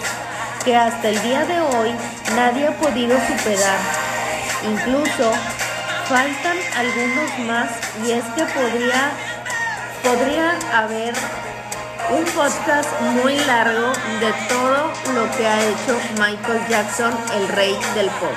que 0.65 0.75
hasta 0.75 1.09
el 1.09 1.21
día 1.21 1.45
de 1.45 1.61
hoy 1.61 1.95
nadie 2.35 2.67
ha 2.67 2.71
podido 2.71 3.17
superar. 3.27 3.79
Incluso 4.63 5.31
faltan 6.07 6.57
algunos 6.75 7.39
más 7.47 7.69
y 8.05 8.11
es 8.11 8.23
que 8.35 8.43
podría 8.45 9.11
podría 10.05 10.51
haber 10.71 11.15
un 12.11 12.23
podcast 12.35 12.89
muy 13.01 13.35
largo 13.45 13.87
de 14.19 14.31
todo 14.47 14.91
lo 15.15 15.35
que 15.35 15.47
ha 15.47 15.59
hecho 15.63 15.97
Michael 16.19 16.61
Jackson, 16.69 17.11
el 17.33 17.47
rey 17.47 17.75
del 17.95 18.07
pop. 18.11 18.35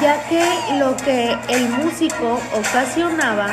ya 0.00 0.22
que 0.28 0.44
lo 0.78 0.94
que 0.96 1.36
el 1.48 1.68
músico 1.70 2.38
ocasionaba 2.54 3.46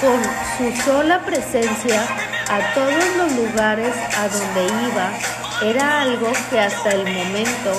con 0.00 0.22
su 0.56 0.82
sola 0.82 1.20
presencia 1.20 2.02
a 2.50 2.74
todos 2.74 3.16
los 3.16 3.32
lugares 3.32 3.94
a 4.16 4.28
donde 4.28 4.66
iba 4.86 5.10
era 5.62 6.02
algo 6.02 6.30
que 6.50 6.60
hasta 6.60 6.90
el 6.90 7.04
momento 7.04 7.72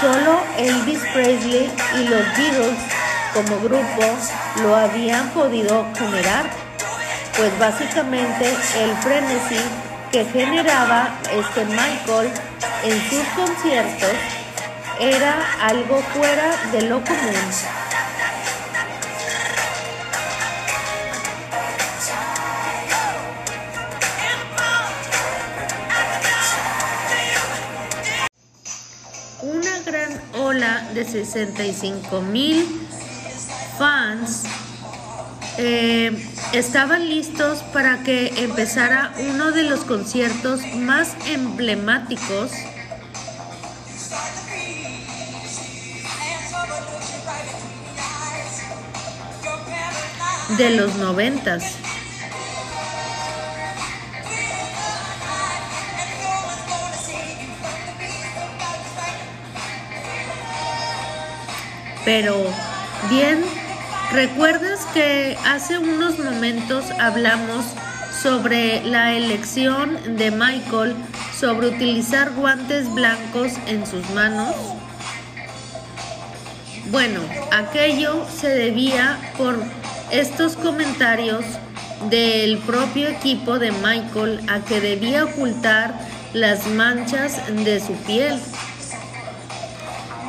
Solo 0.00 0.40
Elvis 0.56 1.00
Presley 1.12 1.68
y 1.96 2.04
los 2.04 2.22
Beatles 2.36 2.78
como 3.34 3.58
grupo 3.58 4.04
lo 4.62 4.76
habían 4.76 5.28
podido 5.30 5.86
generar, 5.96 6.48
pues 7.36 7.58
básicamente 7.58 8.48
el 8.76 8.96
frenesí 8.98 9.60
que 10.12 10.24
generaba 10.26 11.08
este 11.32 11.64
Michael 11.64 12.30
en 12.84 13.10
sus 13.10 13.24
conciertos 13.34 14.12
era 15.00 15.36
algo 15.62 16.00
fuera 16.14 16.56
de 16.70 16.82
lo 16.82 17.02
común. 17.02 17.50
De 29.90 31.04
65 31.04 32.20
mil 32.20 32.66
fans. 33.78 34.44
Eh, 35.56 36.12
estaban 36.52 37.08
listos 37.08 37.62
para 37.72 38.02
que 38.02 38.44
empezara 38.44 39.14
uno 39.30 39.50
de 39.50 39.62
los 39.62 39.80
conciertos 39.80 40.60
más 40.74 41.16
emblemáticos. 41.26 42.50
De 50.58 50.70
los 50.70 50.96
noventas. 50.96 51.64
Pero, 62.08 62.42
bien, 63.10 63.44
¿recuerdas 64.12 64.86
que 64.94 65.36
hace 65.44 65.76
unos 65.76 66.18
momentos 66.18 66.86
hablamos 66.98 67.66
sobre 68.22 68.82
la 68.82 69.12
elección 69.12 70.16
de 70.16 70.30
Michael 70.30 70.96
sobre 71.38 71.66
utilizar 71.66 72.32
guantes 72.32 72.90
blancos 72.94 73.52
en 73.66 73.86
sus 73.86 74.08
manos? 74.14 74.56
Bueno, 76.90 77.20
aquello 77.52 78.24
se 78.34 78.48
debía 78.48 79.18
por 79.36 79.62
estos 80.10 80.56
comentarios 80.56 81.44
del 82.08 82.56
propio 82.56 83.08
equipo 83.08 83.58
de 83.58 83.70
Michael 83.70 84.40
a 84.48 84.60
que 84.60 84.80
debía 84.80 85.26
ocultar 85.26 85.92
las 86.32 86.66
manchas 86.68 87.38
de 87.66 87.78
su 87.80 87.92
piel. 88.06 88.40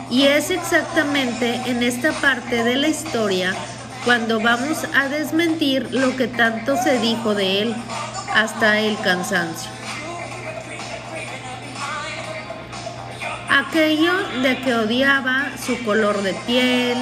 Y 0.10 0.24
es 0.24 0.50
exactamente 0.50 1.62
en 1.68 1.84
esta 1.84 2.12
parte 2.14 2.64
de 2.64 2.76
la 2.76 2.88
historia 2.88 3.54
cuando 4.06 4.40
vamos 4.40 4.80
a 4.96 5.08
desmentir 5.08 5.88
lo 5.92 6.16
que 6.16 6.28
tanto 6.28 6.76
se 6.78 7.00
dijo 7.00 7.36
de 7.36 7.62
él 7.62 7.76
hasta 8.34 8.80
el 8.80 8.98
cansancio. 9.02 9.70
Aquello 13.50 14.14
de 14.42 14.58
que 14.62 14.74
odiaba 14.74 15.52
su 15.64 15.84
color 15.84 16.24
de 16.24 16.34
piel 16.48 16.98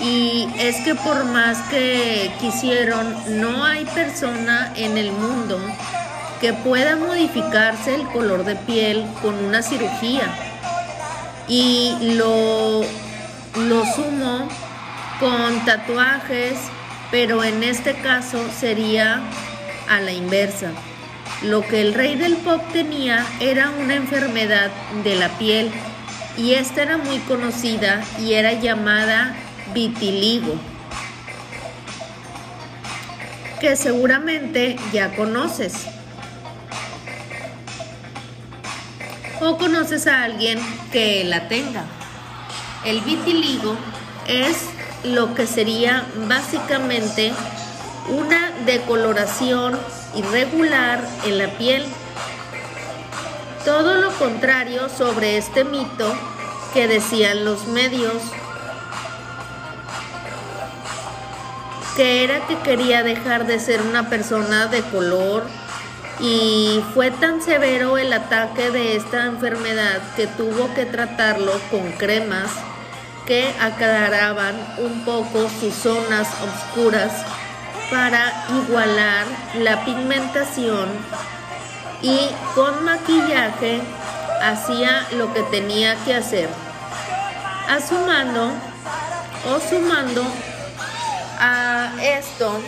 y 0.00 0.48
es 0.58 0.76
que 0.84 0.94
por 0.94 1.24
más 1.24 1.58
que 1.70 2.30
quisieron, 2.40 3.16
no 3.40 3.64
hay 3.64 3.84
persona 3.86 4.72
en 4.76 4.96
el 4.96 5.10
mundo 5.10 5.58
que 6.40 6.52
pueda 6.52 6.96
modificarse 6.96 7.94
el 7.94 8.02
color 8.08 8.44
de 8.44 8.54
piel 8.54 9.04
con 9.22 9.34
una 9.34 9.62
cirugía 9.62 10.53
y 11.48 12.14
lo, 12.16 12.82
lo 12.82 13.84
sumo 13.94 14.48
con 15.20 15.64
tatuajes, 15.64 16.54
pero 17.10 17.44
en 17.44 17.62
este 17.62 17.94
caso 17.94 18.38
sería 18.58 19.20
a 19.88 20.00
la 20.00 20.12
inversa. 20.12 20.70
Lo 21.42 21.62
que 21.62 21.80
el 21.80 21.94
rey 21.94 22.16
del 22.16 22.36
pop 22.36 22.60
tenía 22.72 23.24
era 23.40 23.70
una 23.70 23.94
enfermedad 23.94 24.70
de 25.02 25.16
la 25.16 25.28
piel 25.38 25.70
y 26.36 26.54
esta 26.54 26.82
era 26.82 26.96
muy 26.96 27.18
conocida 27.20 28.02
y 28.20 28.34
era 28.34 28.52
llamada 28.52 29.34
vitiligo, 29.72 30.54
que 33.60 33.76
seguramente 33.76 34.76
ya 34.92 35.14
conoces. 35.14 35.86
Conoces 39.52 40.06
a 40.06 40.24
alguien 40.24 40.58
que 40.90 41.22
la 41.24 41.48
tenga. 41.48 41.84
El 42.84 43.00
vitiligo 43.02 43.76
es 44.26 44.56
lo 45.04 45.34
que 45.34 45.46
sería 45.46 46.04
básicamente 46.28 47.32
una 48.08 48.50
decoloración 48.64 49.78
irregular 50.14 51.06
en 51.26 51.38
la 51.38 51.48
piel. 51.58 51.84
Todo 53.64 53.94
lo 53.96 54.10
contrario 54.12 54.88
sobre 54.88 55.36
este 55.36 55.64
mito 55.64 56.14
que 56.72 56.88
decían 56.88 57.44
los 57.44 57.66
medios, 57.66 58.22
que 61.96 62.24
era 62.24 62.46
que 62.46 62.58
quería 62.58 63.02
dejar 63.02 63.46
de 63.46 63.60
ser 63.60 63.82
una 63.82 64.08
persona 64.08 64.66
de 64.66 64.82
color 64.82 65.44
y 66.20 66.82
fue 66.94 67.10
tan 67.10 67.42
severo 67.42 67.98
el 67.98 68.12
ataque 68.12 68.70
de 68.70 68.96
esta 68.96 69.26
enfermedad 69.26 70.00
que 70.16 70.26
tuvo 70.26 70.72
que 70.74 70.86
tratarlo 70.86 71.52
con 71.70 71.92
cremas 71.92 72.50
que 73.26 73.52
aclaraban 73.60 74.54
un 74.78 75.04
poco 75.04 75.48
sus 75.60 75.74
zonas 75.74 76.28
oscuras 76.42 77.12
para 77.90 78.46
igualar 78.50 79.24
la 79.58 79.84
pigmentación 79.84 80.88
y 82.02 82.28
con 82.54 82.84
maquillaje 82.84 83.80
hacía 84.42 85.06
lo 85.12 85.32
que 85.32 85.42
tenía 85.44 85.96
que 86.04 86.14
hacer. 86.14 86.48
Asumando 87.68 88.52
o 89.48 89.60
sumando 89.60 90.22
a 91.38 91.92
esto, 92.02 92.60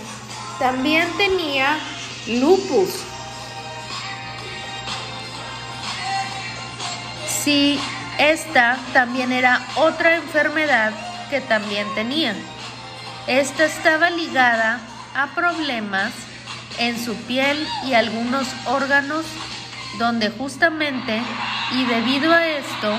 también 0.59 1.07
tenía 1.19 1.77
lupus 2.27 3.03
Sí, 7.47 7.79
esta 8.19 8.77
también 8.93 9.31
era 9.31 9.61
otra 9.77 10.17
enfermedad 10.17 10.93
que 11.31 11.41
también 11.41 11.87
tenía. 11.95 12.35
Esta 13.29 13.67
estaba 13.67 14.11
ligada 14.11 14.81
a 15.15 15.29
problemas 15.29 16.13
en 16.81 16.99
su 16.99 17.15
piel 17.15 17.57
y 17.85 17.95
algunos 17.95 18.49
órganos 18.65 19.25
donde 19.97 20.31
justamente 20.31 21.23
y 21.71 21.85
debido 21.85 22.33
a 22.33 22.49
esto 22.49 22.99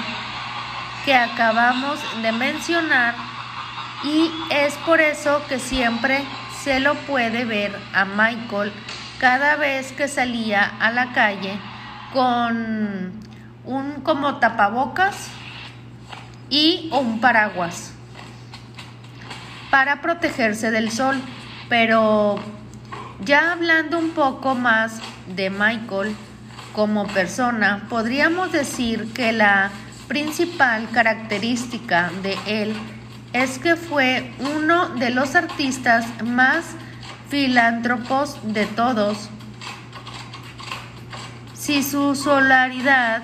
que 1.03 1.13
acabamos 1.13 1.99
de 2.21 2.31
mencionar 2.31 3.15
y 4.05 4.31
es 4.49 4.75
por 4.85 5.01
eso 5.01 5.45
que 5.49 5.59
siempre 5.59 6.23
se 6.63 6.79
lo 6.79 6.95
puede 6.95 7.43
ver 7.43 7.77
a 7.93 8.05
Michael 8.05 8.71
cada 9.19 9.57
vez 9.57 9.91
que 9.91 10.07
salía 10.07 10.71
a 10.79 10.89
la 10.91 11.11
calle 11.11 11.59
con 12.13 13.26
un 13.67 14.01
como 14.01 14.37
tapabocas 14.37 15.27
y 16.49 16.89
un 16.91 17.19
paraguas 17.19 17.91
para 19.69 20.01
protegerse 20.01 20.71
del 20.71 20.91
sol. 20.91 21.21
Pero 21.69 22.39
ya 23.23 23.51
hablando 23.51 23.99
un 23.99 24.11
poco 24.11 24.55
más 24.55 24.99
de 25.27 25.49
Michael 25.49 26.15
como 26.73 27.05
persona, 27.07 27.85
podríamos 27.89 28.51
decir 28.51 29.11
que 29.13 29.33
la 29.33 29.71
principal 30.07 30.89
característica 30.91 32.09
de 32.23 32.37
él 32.45 32.73
es 33.33 33.59
que 33.59 33.75
fue 33.75 34.33
uno 34.55 34.89
de 34.89 35.09
los 35.09 35.35
artistas 35.35 36.05
más 36.23 36.65
filántropos 37.29 38.39
de 38.53 38.65
todos. 38.65 39.29
Si 41.53 41.83
su 41.83 42.15
solaridad 42.15 43.23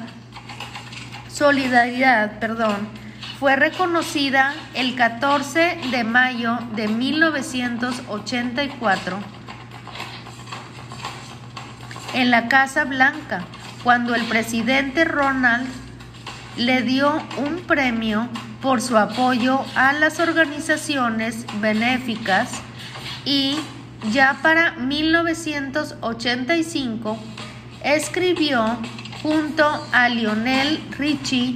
Solidaridad, 1.34 2.40
perdón, 2.40 2.88
fue 3.40 3.56
reconocida 3.56 4.54
el 4.76 4.94
14 4.94 5.80
de 5.90 6.04
mayo 6.04 6.60
de 6.76 6.88
1984 6.88 9.18
en 12.14 12.30
la 12.30 12.48
Casa 12.48 12.86
Blanca, 12.86 13.46
cuando 13.84 14.14
el 14.14 14.26
presidente 14.26 15.06
Ronald 15.06 15.66
le 16.56 16.84
dio 16.84 17.20
un 17.38 17.62
premio 17.62 18.30
por 18.62 18.80
su 18.80 18.96
apoyo 18.96 19.66
a 19.74 19.92
las 19.94 20.20
organizaciones 20.20 21.48
benéficas 21.60 22.52
y 23.26 23.58
ya 24.12 24.38
para 24.44 24.74
1985 24.74 27.18
escribió 27.84 28.78
junto 29.24 29.88
a 29.94 30.10
Lionel 30.10 30.84
Richie. 31.00 31.56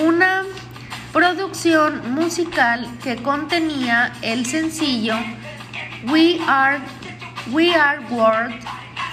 Una 0.00 0.44
producción 1.12 2.14
musical 2.14 2.88
que 3.02 3.16
contenía 3.16 4.12
el 4.22 4.46
sencillo 4.46 5.16
We 6.04 6.38
Are, 6.46 6.80
We 7.50 7.74
Are 7.74 8.00
World, 8.10 8.54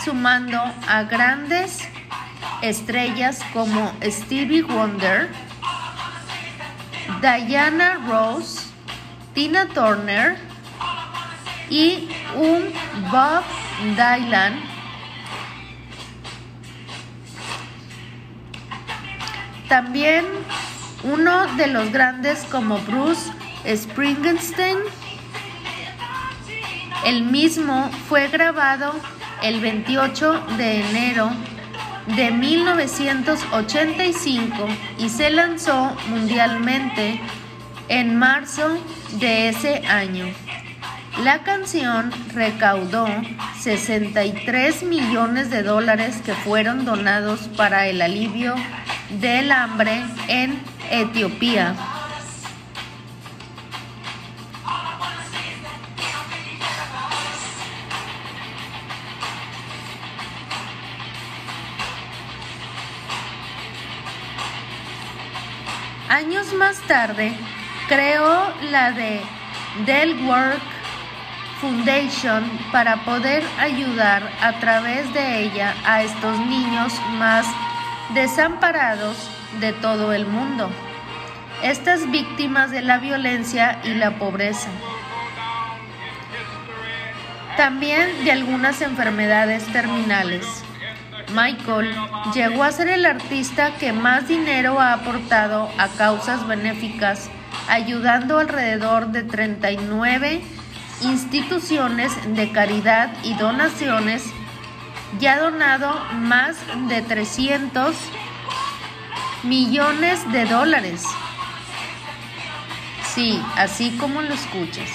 sumando 0.06 0.60
a 0.88 1.04
grandes 1.04 1.82
estrellas 2.62 3.42
como 3.52 3.92
Stevie 4.04 4.62
Wonder, 4.62 5.30
Diana 7.20 8.00
Rose, 8.08 8.62
Tina 9.34 9.66
Turner 9.68 10.38
y 11.70 12.10
un 12.36 12.72
Bob 13.12 13.44
Dylan 13.96 14.80
También 19.70 20.26
uno 21.04 21.46
de 21.56 21.68
los 21.68 21.92
grandes 21.92 22.44
como 22.46 22.80
Bruce 22.80 23.32
Springsteen. 23.68 24.80
El 27.06 27.24
mismo 27.24 27.92
fue 28.10 28.30
grabado 28.30 28.96
el 29.44 29.62
28 29.62 30.44
de 30.58 30.90
enero 30.90 31.30
de 32.16 32.32
1985 32.32 34.68
y 34.98 35.10
se 35.10 35.30
lanzó 35.30 35.96
mundialmente 36.10 37.22
en 37.90 38.18
marzo 38.18 38.76
de 39.20 39.50
ese 39.50 39.86
año. 39.88 40.26
La 41.18 41.40
canción 41.44 42.12
recaudó 42.34 43.06
63 43.60 44.84
millones 44.84 45.50
de 45.50 45.64
dólares 45.64 46.22
que 46.26 46.34
fueron 46.34 46.86
donados 46.86 47.50
para 47.58 47.88
el 47.88 48.02
alivio 48.02 48.56
del 49.20 49.52
hambre 49.52 50.02
en 50.30 50.62
Etiopía. 50.90 51.76
Años 66.08 66.54
más 66.54 66.80
tarde, 66.88 67.34
creó 67.88 68.54
la 68.72 68.92
de 68.94 69.22
Del 69.86 70.16
Work 70.26 70.79
Foundation 71.62 72.50
para 72.72 73.04
poder 73.04 73.44
ayudar 73.60 74.24
a 74.42 74.60
través 74.60 75.14
de 75.14 75.44
ella 75.44 75.74
a 75.86 76.04
estos 76.04 76.40
niños 76.40 76.94
más 77.18 77.46
desamparados 78.14 79.30
de 79.60 79.74
todo 79.74 80.14
el 80.14 80.26
mundo, 80.26 80.70
estas 81.62 82.10
víctimas 82.12 82.72
de 82.72 82.82
la 82.82 82.98
violencia 82.98 83.80
y 83.84 83.94
la 83.96 84.12
pobreza. 84.12 84.70
También 87.58 88.24
de 88.24 88.32
algunas 88.32 88.82
enfermedades 88.82 89.66
terminales. 89.74 90.46
Michael 91.34 91.94
llegó 92.34 92.64
a 92.64 92.72
ser 92.72 92.88
el 92.88 93.06
artista 93.06 93.76
que 93.78 93.92
más 93.92 94.30
dinero 94.30 94.80
ha 94.80 94.94
aportado 94.94 95.70
a 95.78 95.90
causas 95.90 96.48
benéficas, 96.48 97.30
ayudando 97.68 98.40
alrededor 98.40 99.08
de 99.08 99.24
39 99.24 100.42
instituciones 101.02 102.12
de 102.36 102.52
caridad 102.52 103.14
y 103.24 103.34
donaciones. 103.36 104.24
Ya 105.20 105.34
ha 105.34 105.40
donado 105.40 106.00
más 106.14 106.58
de 106.88 107.02
300 107.02 107.96
millones 109.44 110.32
de 110.32 110.46
dólares. 110.46 111.04
Sí, 113.14 113.42
así 113.56 113.98
como 113.98 114.22
lo 114.22 114.34
escuchas. 114.34 114.90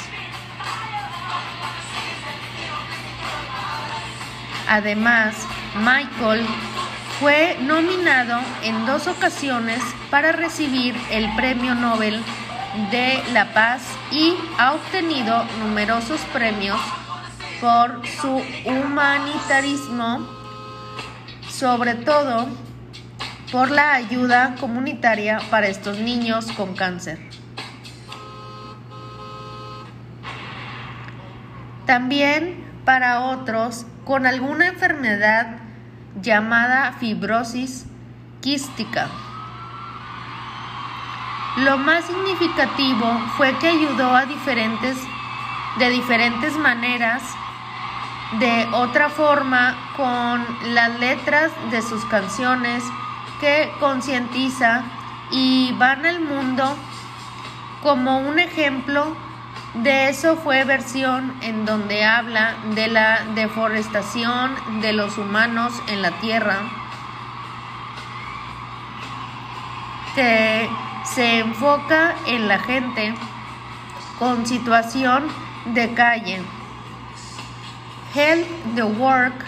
Además, 4.69 5.35
Michael 5.77 6.47
fue 7.21 7.57
nominado 7.61 8.41
en 8.63 8.87
dos 8.87 9.07
ocasiones 9.07 9.81
para 10.11 10.33
recibir 10.33 10.97
el 11.11 11.33
Premio 11.37 11.75
Nobel 11.75 12.23
de 12.91 13.23
la 13.33 13.53
Paz 13.53 13.83
y 14.11 14.35
ha 14.59 14.73
obtenido 14.73 15.45
numerosos 15.61 16.21
premios 16.33 16.81
por 17.61 18.07
su 18.07 18.43
humanitarismo, 18.65 20.27
sobre 21.49 21.95
todo 21.95 22.49
por 23.53 23.71
la 23.71 23.95
ayuda 23.95 24.57
comunitaria 24.59 25.41
para 25.51 25.69
estos 25.69 25.99
niños 25.99 26.51
con 26.53 26.75
cáncer. 26.75 27.21
También 31.87 32.65
para 32.85 33.21
otros 33.21 33.87
con 34.05 34.27
alguna 34.27 34.69
enfermedad 34.69 35.59
llamada 36.21 36.93
fibrosis 36.99 37.87
quística. 38.41 39.09
Lo 41.59 41.79
más 41.79 42.05
significativo 42.07 43.21
fue 43.37 43.57
que 43.59 43.69
ayudó 43.69 44.15
a 44.15 44.27
diferentes 44.27 44.97
de 45.79 45.91
diferentes 45.91 46.57
maneras, 46.57 47.23
de 48.39 48.69
otra 48.73 49.09
forma 49.09 49.77
con 49.97 50.45
las 50.75 50.99
letras 50.99 51.53
de 51.71 51.83
sus 51.83 52.05
canciones 52.07 52.83
que 53.41 53.73
concientiza 53.81 54.83
y 55.31 55.73
van 55.79 56.07
al 56.07 56.21
mundo 56.21 56.77
como 57.83 58.19
un 58.19 58.39
ejemplo 58.39 59.17
de 59.75 60.09
eso 60.09 60.37
fue 60.37 60.65
versión 60.65 61.35
en 61.43 61.65
donde 61.65 62.05
habla 62.05 62.55
de 62.75 62.89
la 62.89 63.25
deforestación 63.35 64.55
de 64.81 64.93
los 64.93 65.19
humanos 65.19 65.73
en 65.89 66.01
la 66.01 66.13
tierra, 66.21 66.59
que 70.15 70.69
se 71.05 71.41
enfoca 71.41 72.15
en 72.27 72.49
la 72.49 72.59
gente 72.59 73.15
con 74.19 74.47
situación 74.47 75.25
de 75.67 75.93
calle. 75.95 76.43
Health 78.15 78.47
the 78.75 78.85
Work, 78.85 79.45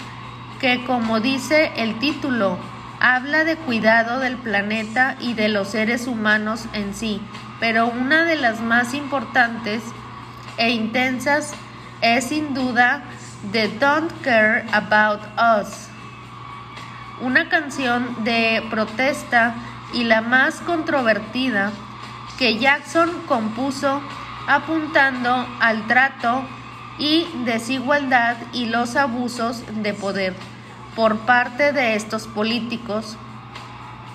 que 0.60 0.84
como 0.84 1.20
dice 1.20 1.72
el 1.76 1.98
título, 1.98 2.58
habla 3.00 3.44
de 3.44 3.56
cuidado 3.56 4.18
del 4.18 4.36
planeta 4.36 5.16
y 5.20 5.34
de 5.34 5.48
los 5.48 5.68
seres 5.68 6.06
humanos 6.06 6.66
en 6.72 6.94
sí, 6.94 7.20
pero 7.60 7.86
una 7.86 8.24
de 8.24 8.36
las 8.36 8.60
más 8.60 8.94
importantes 8.94 9.82
e 10.56 10.70
intensas 10.70 11.52
es 12.00 12.26
sin 12.26 12.54
duda 12.54 13.04
The 13.52 13.68
Don't 13.78 14.12
Care 14.22 14.64
About 14.72 15.20
Us, 15.36 15.88
una 17.20 17.48
canción 17.48 18.24
de 18.24 18.62
protesta 18.70 19.54
y 19.92 20.04
la 20.04 20.20
más 20.20 20.60
controvertida 20.60 21.72
que 22.38 22.58
Jackson 22.58 23.10
compuso 23.26 24.00
apuntando 24.46 25.46
al 25.60 25.86
trato 25.86 26.44
y 26.98 27.26
desigualdad 27.44 28.36
y 28.52 28.66
los 28.66 28.96
abusos 28.96 29.62
de 29.82 29.94
poder 29.94 30.34
por 30.94 31.20
parte 31.20 31.72
de 31.72 31.94
estos 31.94 32.26
políticos. 32.26 33.16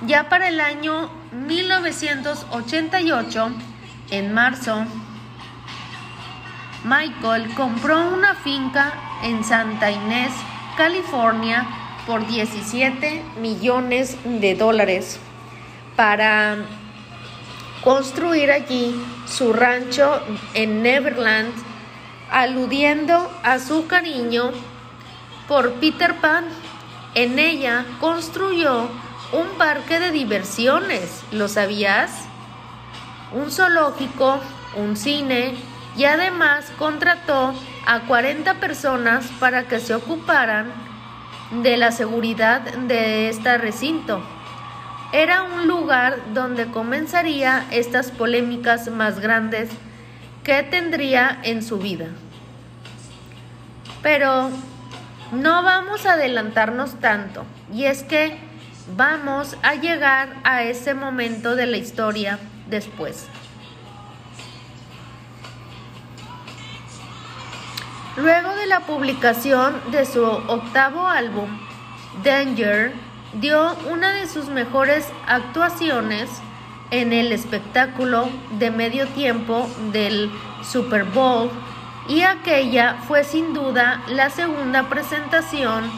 Ya 0.08 0.30
para 0.30 0.50
el 0.50 0.60
año 0.60 1.10
1988, 1.32 3.52
en 4.10 4.34
marzo, 4.34 4.86
Michael 6.84 7.54
compró 7.54 8.10
una 8.10 8.34
finca 8.34 8.94
en 9.24 9.44
Santa 9.44 9.92
Inés, 9.92 10.32
California, 10.76 11.68
por 12.08 12.26
17 12.26 13.24
millones 13.40 14.18
de 14.26 14.56
dólares 14.56 15.20
para 15.96 16.58
construir 17.84 18.52
allí 18.52 18.96
su 19.26 19.54
rancho 19.54 20.22
en 20.54 20.84
Neverland, 20.84 21.52
aludiendo 22.30 23.32
a 23.44 23.60
su 23.60 23.88
cariño 23.88 24.52
por 25.48 25.74
Peter 25.74 26.16
Pan. 26.16 26.46
En 27.14 27.40
ella 27.40 27.86
construyó 28.00 28.90
un 29.34 29.48
parque 29.58 30.00
de 30.00 30.12
diversiones, 30.12 31.24
¿lo 31.32 31.48
sabías? 31.48 32.26
Un 33.34 33.52
zoológico, 33.52 34.40
un 34.76 34.96
cine, 34.96 35.56
y 35.98 36.06
además 36.06 36.72
contrató 36.78 37.54
a 37.86 38.00
40 38.02 38.56
personas 38.56 39.26
para 39.40 39.68
que 39.68 39.80
se 39.80 39.94
ocuparan 39.94 40.72
de 41.62 41.76
la 41.78 41.92
seguridad 41.92 42.62
de 42.62 43.30
este 43.30 43.58
recinto. 43.58 44.22
Era 45.14 45.44
un 45.44 45.68
lugar 45.68 46.34
donde 46.34 46.68
comenzaría 46.68 47.66
estas 47.72 48.12
polémicas 48.12 48.90
más 48.90 49.20
grandes 49.20 49.70
que 50.44 50.64
tendría 50.64 51.40
en 51.44 51.62
su 51.62 51.80
vida. 51.80 52.08
Pero 54.02 54.50
no 55.34 55.64
vamos 55.64 56.06
a 56.06 56.14
adelantarnos 56.14 57.00
tanto, 57.00 57.44
y 57.74 57.86
es 57.86 58.04
que 58.04 58.38
vamos 58.96 59.58
a 59.64 59.76
llegar 59.76 60.36
a 60.44 60.64
ese 60.64 60.94
momento 60.94 61.56
de 61.56 61.66
la 61.66 61.78
historia 61.78 62.40
después. 62.68 63.28
Luego 68.18 68.56
de 68.56 68.66
la 68.66 68.82
publicación 68.82 69.76
de 69.92 70.06
su 70.06 70.24
octavo 70.24 71.08
álbum, 71.08 71.50
Danger, 72.24 72.94
dio 73.34 73.76
una 73.90 74.12
de 74.14 74.28
sus 74.28 74.48
mejores 74.50 75.08
actuaciones 75.28 76.30
en 76.92 77.14
el 77.14 77.32
espectáculo 77.32 78.30
de 78.60 78.72
medio 78.72 79.08
tiempo 79.08 79.70
del 79.92 80.30
Super 80.64 81.06
Bowl 81.06 81.50
y 82.08 82.24
aquella 82.24 82.96
fue 83.08 83.24
sin 83.24 83.54
duda 83.54 84.02
la 84.08 84.30
segunda 84.30 84.90
presentación 84.90 85.90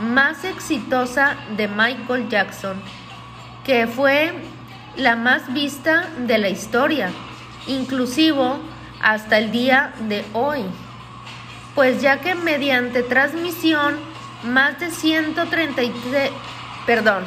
más 0.00 0.44
exitosa 0.44 1.36
de 1.56 1.68
Michael 1.68 2.28
Jackson, 2.28 2.80
que 3.64 3.86
fue 3.86 4.32
la 4.96 5.14
más 5.14 5.52
vista 5.52 6.08
de 6.26 6.38
la 6.38 6.48
historia, 6.48 7.10
inclusive 7.66 8.56
hasta 9.00 9.38
el 9.38 9.52
día 9.52 9.92
de 10.08 10.24
hoy. 10.32 10.64
Pues 11.74 12.00
ya 12.00 12.20
que 12.20 12.34
mediante 12.34 13.02
transmisión 13.02 13.96
más 14.42 14.78
de 14.80 14.90
133, 14.90 16.30
perdón, 16.86 17.24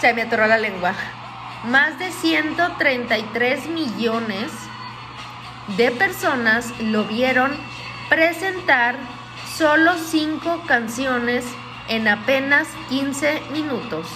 se 0.00 0.14
me 0.14 0.22
atoró 0.22 0.46
la 0.46 0.58
lengua, 0.58 0.94
más 1.64 1.98
de 1.98 2.10
133 2.10 3.68
millones 3.68 4.50
de 5.76 5.90
personas 5.90 6.72
lo 6.80 7.04
vieron 7.04 7.52
presentar 8.08 8.96
solo 9.56 9.94
5 9.96 10.64
canciones 10.66 11.44
en 11.88 12.08
apenas 12.08 12.68
15 12.88 13.42
minutos. 13.52 14.06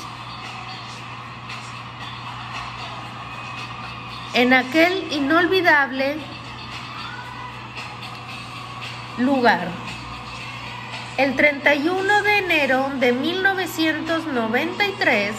En 4.34 4.52
aquel 4.52 5.11
inolvidable 5.12 6.18
lugar. 9.18 9.68
El 11.19 11.35
31 11.35 12.23
de 12.23 12.39
enero 12.39 12.91
de 13.01 13.12
1993, 13.12 15.35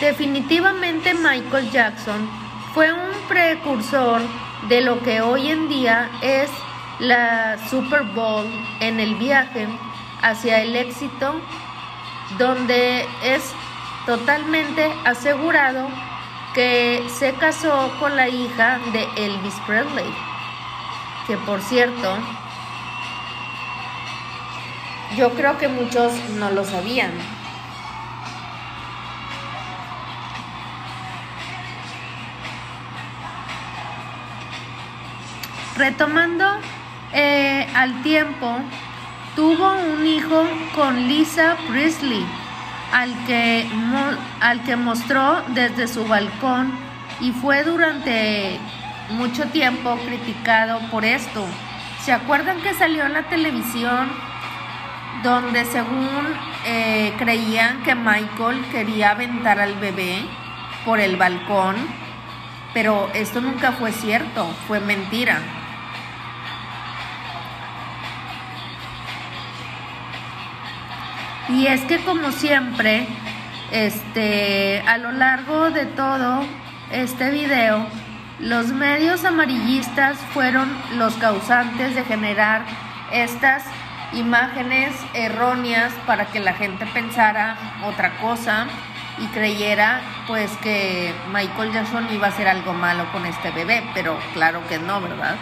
definitivamente 0.00 1.14
Michael 1.14 1.70
Jackson 1.70 2.28
fue 2.74 2.92
un 2.92 3.12
precursor 3.28 4.20
de 4.68 4.80
lo 4.80 4.98
que 4.98 5.20
hoy 5.20 5.48
en 5.48 5.68
día 5.68 6.10
es 6.22 6.50
la 6.98 7.56
Super 7.70 8.02
Bowl 8.02 8.50
en 8.80 8.98
el 8.98 9.14
viaje 9.14 9.68
hacia 10.22 10.62
el 10.62 10.74
éxito, 10.74 11.40
donde 12.36 13.06
es 13.22 13.54
totalmente 14.06 14.92
asegurado 15.04 15.86
que 16.52 17.06
se 17.16 17.32
casó 17.34 17.92
con 18.00 18.16
la 18.16 18.28
hija 18.28 18.80
de 18.92 19.04
Elvis 19.24 19.54
Presley, 19.68 20.12
que 21.26 21.36
por 21.38 21.60
cierto, 21.60 22.18
yo 25.16 25.30
creo 25.30 25.58
que 25.58 25.68
muchos 25.68 26.12
no 26.38 26.50
lo 26.50 26.64
sabían. 26.64 27.10
Retomando 35.76 36.46
eh, 37.12 37.66
al 37.74 38.02
tiempo, 38.02 38.60
tuvo 39.34 39.72
un 39.72 40.06
hijo 40.06 40.46
con 40.74 41.08
Lisa 41.08 41.56
Presley 41.68 42.24
al 42.92 43.12
que, 43.26 43.68
al 44.40 44.62
que 44.62 44.76
mostró 44.76 45.42
desde 45.48 45.86
su 45.88 46.06
balcón 46.06 46.72
y 47.20 47.32
fue 47.32 47.62
durante 47.64 48.58
mucho 49.10 49.44
tiempo 49.46 49.96
criticado 50.06 50.80
por 50.90 51.04
esto. 51.04 51.44
¿Se 52.04 52.12
acuerdan 52.12 52.60
que 52.60 52.74
salió 52.74 53.04
en 53.06 53.12
la 53.12 53.24
televisión 53.24 54.08
donde 55.22 55.64
según 55.64 56.34
eh, 56.66 57.12
creían 57.18 57.82
que 57.82 57.94
Michael 57.94 58.64
quería 58.70 59.10
aventar 59.10 59.58
al 59.60 59.74
bebé 59.74 60.18
por 60.84 61.00
el 61.00 61.16
balcón? 61.16 61.76
Pero 62.74 63.10
esto 63.14 63.40
nunca 63.40 63.72
fue 63.72 63.92
cierto, 63.92 64.46
fue 64.66 64.80
mentira. 64.80 65.40
Y 71.48 71.68
es 71.68 71.80
que 71.82 71.98
como 72.04 72.32
siempre, 72.32 73.06
este, 73.70 74.82
a 74.86 74.98
lo 74.98 75.12
largo 75.12 75.70
de 75.70 75.86
todo 75.86 76.44
este 76.90 77.30
video, 77.30 77.86
los 78.38 78.68
medios 78.68 79.24
amarillistas 79.24 80.18
fueron 80.32 80.68
los 80.96 81.14
causantes 81.14 81.94
de 81.94 82.04
generar 82.04 82.62
estas 83.12 83.64
imágenes 84.12 84.92
erróneas 85.14 85.92
para 86.06 86.26
que 86.26 86.40
la 86.40 86.54
gente 86.54 86.86
pensara 86.86 87.56
otra 87.84 88.16
cosa 88.18 88.66
y 89.18 89.26
creyera 89.28 90.00
pues 90.26 90.50
que 90.58 91.14
Michael 91.32 91.72
Jackson 91.72 92.06
iba 92.12 92.26
a 92.26 92.30
hacer 92.30 92.48
algo 92.48 92.72
malo 92.74 93.10
con 93.12 93.24
este 93.24 93.50
bebé, 93.50 93.82
pero 93.94 94.18
claro 94.34 94.60
que 94.68 94.78
no, 94.78 95.00
¿verdad? 95.00 95.36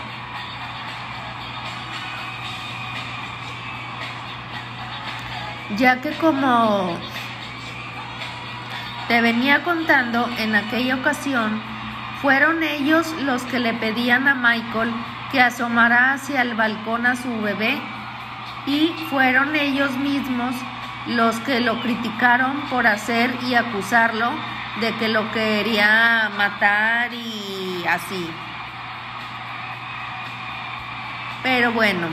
ya 5.77 6.01
que 6.01 6.11
como 6.13 6.97
te 9.09 9.21
venía 9.21 9.63
contando 9.63 10.29
en 10.39 10.55
aquella 10.55 10.97
ocasión, 10.97 11.61
fueron 12.25 12.63
ellos 12.63 13.07
los 13.21 13.43
que 13.43 13.59
le 13.59 13.75
pedían 13.75 14.27
a 14.27 14.35
Michael 14.35 14.91
que 15.31 15.43
asomara 15.43 16.15
hacia 16.15 16.41
el 16.41 16.55
balcón 16.55 17.05
a 17.05 17.17
su 17.17 17.43
bebé 17.43 17.79
y 18.65 18.95
fueron 19.11 19.55
ellos 19.55 19.95
mismos 19.99 20.55
los 21.07 21.37
que 21.41 21.61
lo 21.61 21.83
criticaron 21.83 22.63
por 22.71 22.87
hacer 22.87 23.31
y 23.47 23.55
acusarlo 23.55 24.31
de 24.81 24.95
que 24.95 25.09
lo 25.09 25.31
quería 25.33 26.31
matar 26.35 27.13
y 27.13 27.85
así. 27.87 28.27
Pero 31.43 31.73
bueno, 31.73 32.07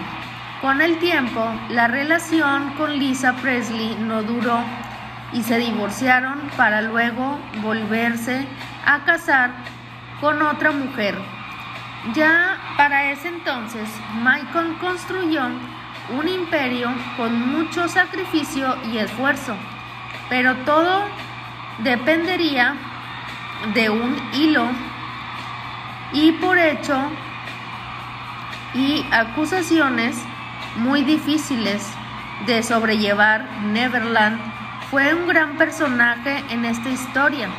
con 0.60 0.82
el 0.82 1.00
tiempo, 1.00 1.54
la 1.70 1.88
relación 1.88 2.74
con 2.74 3.00
Lisa 3.00 3.38
Presley 3.38 3.96
no 3.98 4.24
duró 4.24 4.62
y 5.32 5.42
se 5.44 5.58
divorciaron 5.58 6.38
para 6.58 6.82
luego 6.82 7.40
volverse 7.64 8.46
a 8.86 9.06
casar 9.06 9.52
con 10.22 10.42
otra 10.42 10.72
mujer. 10.72 11.16
Ya 12.14 12.58
para 12.78 13.12
ese 13.12 13.28
entonces, 13.28 13.90
Michael 14.24 14.78
construyó 14.80 15.44
un 16.18 16.28
imperio 16.28 16.90
con 17.18 17.52
mucho 17.52 17.88
sacrificio 17.88 18.78
y 18.92 18.98
esfuerzo, 18.98 19.56
pero 20.30 20.56
todo 20.58 21.04
dependería 21.80 22.76
de 23.74 23.90
un 23.90 24.16
hilo 24.34 24.70
y 26.14 26.32
por 26.34 26.58
hecho 26.58 27.12
y 28.74 29.06
acusaciones 29.12 30.18
muy 30.78 31.04
difíciles 31.04 31.86
de 32.46 32.64
sobrellevar, 32.64 33.46
Neverland 33.66 34.40
fue 34.90 35.14
un 35.14 35.28
gran 35.28 35.58
personaje 35.58 36.44
en 36.50 36.66
esta 36.66 36.90
historia. 36.90 37.50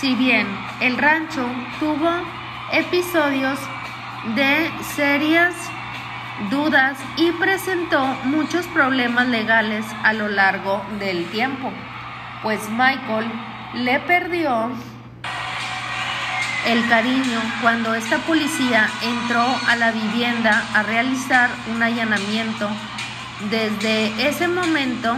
Si 0.00 0.14
bien 0.14 0.46
el 0.80 0.96
rancho 0.96 1.46
tuvo 1.78 2.10
episodios 2.72 3.58
de 4.34 4.70
serias 4.96 5.54
dudas 6.48 6.96
y 7.18 7.30
presentó 7.32 8.02
muchos 8.24 8.64
problemas 8.68 9.28
legales 9.28 9.84
a 10.02 10.14
lo 10.14 10.28
largo 10.28 10.82
del 10.98 11.26
tiempo, 11.26 11.70
pues 12.42 12.66
Michael 12.70 13.30
le 13.74 14.00
perdió 14.00 14.70
el 16.66 16.88
cariño 16.88 17.38
cuando 17.60 17.94
esta 17.94 18.16
policía 18.20 18.88
entró 19.02 19.44
a 19.68 19.76
la 19.76 19.92
vivienda 19.92 20.64
a 20.72 20.82
realizar 20.82 21.50
un 21.74 21.82
allanamiento. 21.82 22.70
Desde 23.50 24.26
ese 24.26 24.48
momento, 24.48 25.14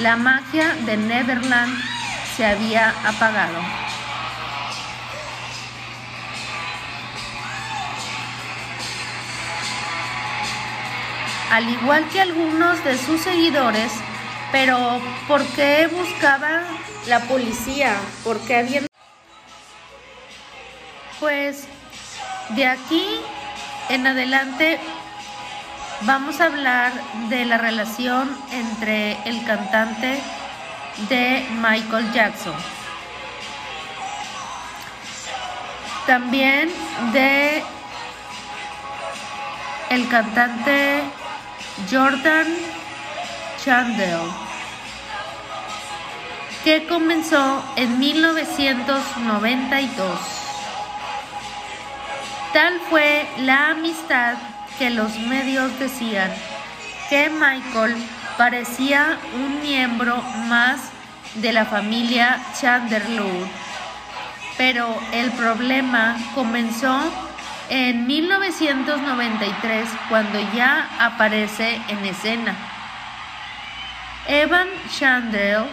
la 0.00 0.16
magia 0.16 0.74
de 0.86 0.96
Neverland 0.96 1.72
se 2.36 2.44
había 2.44 2.92
apagado. 3.06 3.83
Al 11.54 11.68
igual 11.68 12.04
que 12.08 12.20
algunos 12.20 12.82
de 12.82 12.98
sus 12.98 13.20
seguidores, 13.20 13.92
pero 14.50 15.00
¿por 15.28 15.40
qué 15.54 15.86
buscaba 15.86 16.62
la 17.06 17.20
policía? 17.20 17.94
¿Por 18.24 18.40
qué 18.40 18.56
había 18.56 18.80
pues 21.20 21.68
de 22.56 22.66
aquí 22.66 23.06
en 23.88 24.04
adelante 24.04 24.80
vamos 26.00 26.40
a 26.40 26.46
hablar 26.46 26.92
de 27.28 27.44
la 27.44 27.56
relación 27.56 28.36
entre 28.50 29.16
el 29.24 29.44
cantante 29.44 30.18
de 31.08 31.46
Michael 31.62 32.12
Jackson. 32.12 32.54
También 36.04 36.68
de 37.12 37.62
el 39.90 40.08
cantante 40.08 41.04
Jordan 41.90 42.46
Chandel, 43.62 44.20
que 46.62 46.86
comenzó 46.86 47.62
en 47.76 47.98
1992. 47.98 50.18
Tal 52.52 52.80
fue 52.88 53.26
la 53.38 53.70
amistad 53.70 54.34
que 54.78 54.90
los 54.90 55.18
medios 55.18 55.76
decían 55.78 56.30
que 57.08 57.28
Michael 57.28 57.96
parecía 58.38 59.18
un 59.34 59.60
miembro 59.60 60.22
más 60.48 60.80
de 61.34 61.52
la 61.52 61.64
familia 61.64 62.40
Chanderlood. 62.60 63.48
Pero 64.56 64.96
el 65.12 65.32
problema 65.32 66.16
comenzó 66.34 67.12
en 67.68 68.06
1993 68.06 69.88
cuando 70.08 70.38
ya 70.54 70.88
aparece 70.98 71.80
en 71.88 72.04
escena 72.04 72.54
Evan 74.26 74.68
Chandler, 74.98 75.64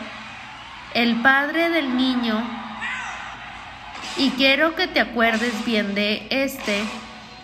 el 0.93 1.15
padre 1.21 1.69
del 1.69 1.95
niño, 1.95 2.43
y 4.17 4.31
quiero 4.31 4.75
que 4.75 4.87
te 4.87 4.99
acuerdes 4.99 5.63
bien 5.63 5.95
de 5.95 6.27
este 6.29 6.83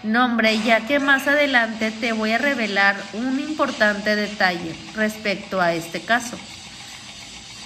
nombre 0.03 0.59
ya 0.59 0.81
que 0.81 0.99
más 0.99 1.27
adelante 1.27 1.91
te 1.91 2.11
voy 2.11 2.31
a 2.31 2.37
revelar 2.37 2.95
un 3.13 3.39
importante 3.39 4.15
detalle 4.15 4.75
respecto 4.95 5.61
a 5.61 5.73
este 5.73 6.01
caso. 6.01 6.37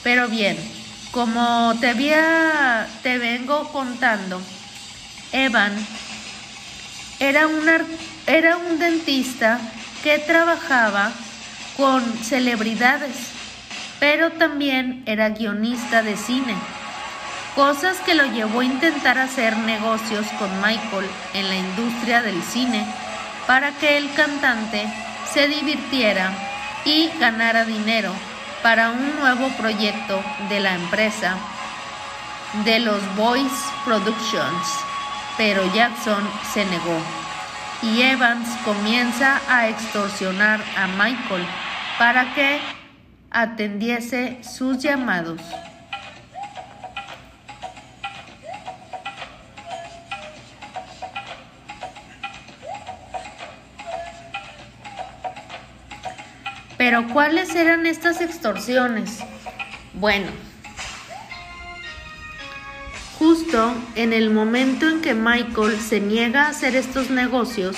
Pero 0.03 0.27
bien, 0.27 0.57
como 1.11 1.75
te, 1.79 1.89
había, 1.89 2.88
te 3.01 3.17
vengo 3.17 3.71
contando, 3.71 4.39
Evan 5.32 5.73
era, 7.22 7.47
era 8.26 8.57
un 8.57 8.80
dentista 8.80 9.59
que 10.03 10.17
trabajaba 10.17 11.11
con 11.78 12.01
celebridades, 12.24 13.15
pero 13.99 14.32
también 14.32 15.03
era 15.05 15.30
guionista 15.30 16.01
de 16.01 16.17
cine, 16.17 16.55
cosas 17.55 17.97
que 17.99 18.15
lo 18.15 18.26
llevó 18.26 18.61
a 18.61 18.65
intentar 18.65 19.19
hacer 19.19 19.55
negocios 19.55 20.26
con 20.39 20.49
Michael 20.61 21.05
en 21.36 21.47
la 21.47 21.55
industria 21.55 22.24
del 22.24 22.41
cine 22.41 22.84
para 23.45 23.72
que 23.74 23.97
el 23.97 24.11
cantante 24.13 24.91
se 25.32 25.47
divirtiera 25.47 26.32
y 26.86 27.11
ganara 27.19 27.65
dinero 27.65 28.11
para 28.63 28.89
un 28.89 29.15
nuevo 29.17 29.47
proyecto 29.57 30.24
de 30.49 30.59
la 30.59 30.74
empresa 30.74 31.38
de 32.65 32.80
los 32.80 32.99
Boys 33.15 33.51
Productions, 33.86 34.67
pero 35.43 35.65
Jackson 35.73 36.23
se 36.53 36.63
negó 36.65 36.99
y 37.81 38.03
Evans 38.03 38.47
comienza 38.63 39.41
a 39.49 39.69
extorsionar 39.69 40.61
a 40.77 40.85
Michael 40.85 41.43
para 41.97 42.31
que 42.35 42.59
atendiese 43.31 44.37
sus 44.43 44.77
llamados. 44.77 45.41
Pero 56.77 57.07
¿cuáles 57.07 57.55
eran 57.55 57.87
estas 57.87 58.21
extorsiones? 58.21 59.17
Bueno, 59.95 60.27
justo 63.22 63.76
en 63.93 64.13
el 64.13 64.32
momento 64.32 64.89
en 64.89 64.99
que 64.99 65.13
Michael 65.13 65.80
se 65.80 65.99
niega 65.99 66.45
a 66.45 66.49
hacer 66.49 66.76
estos 66.76 67.11
negocios 67.11 67.78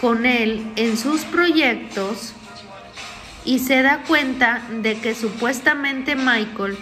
con 0.00 0.26
él 0.26 0.64
en 0.76 0.96
sus 0.96 1.22
proyectos 1.22 2.34
y 3.44 3.58
se 3.58 3.82
da 3.82 4.04
cuenta 4.06 4.62
de 4.80 5.00
que 5.00 5.16
supuestamente 5.16 6.14
Michael 6.14 6.78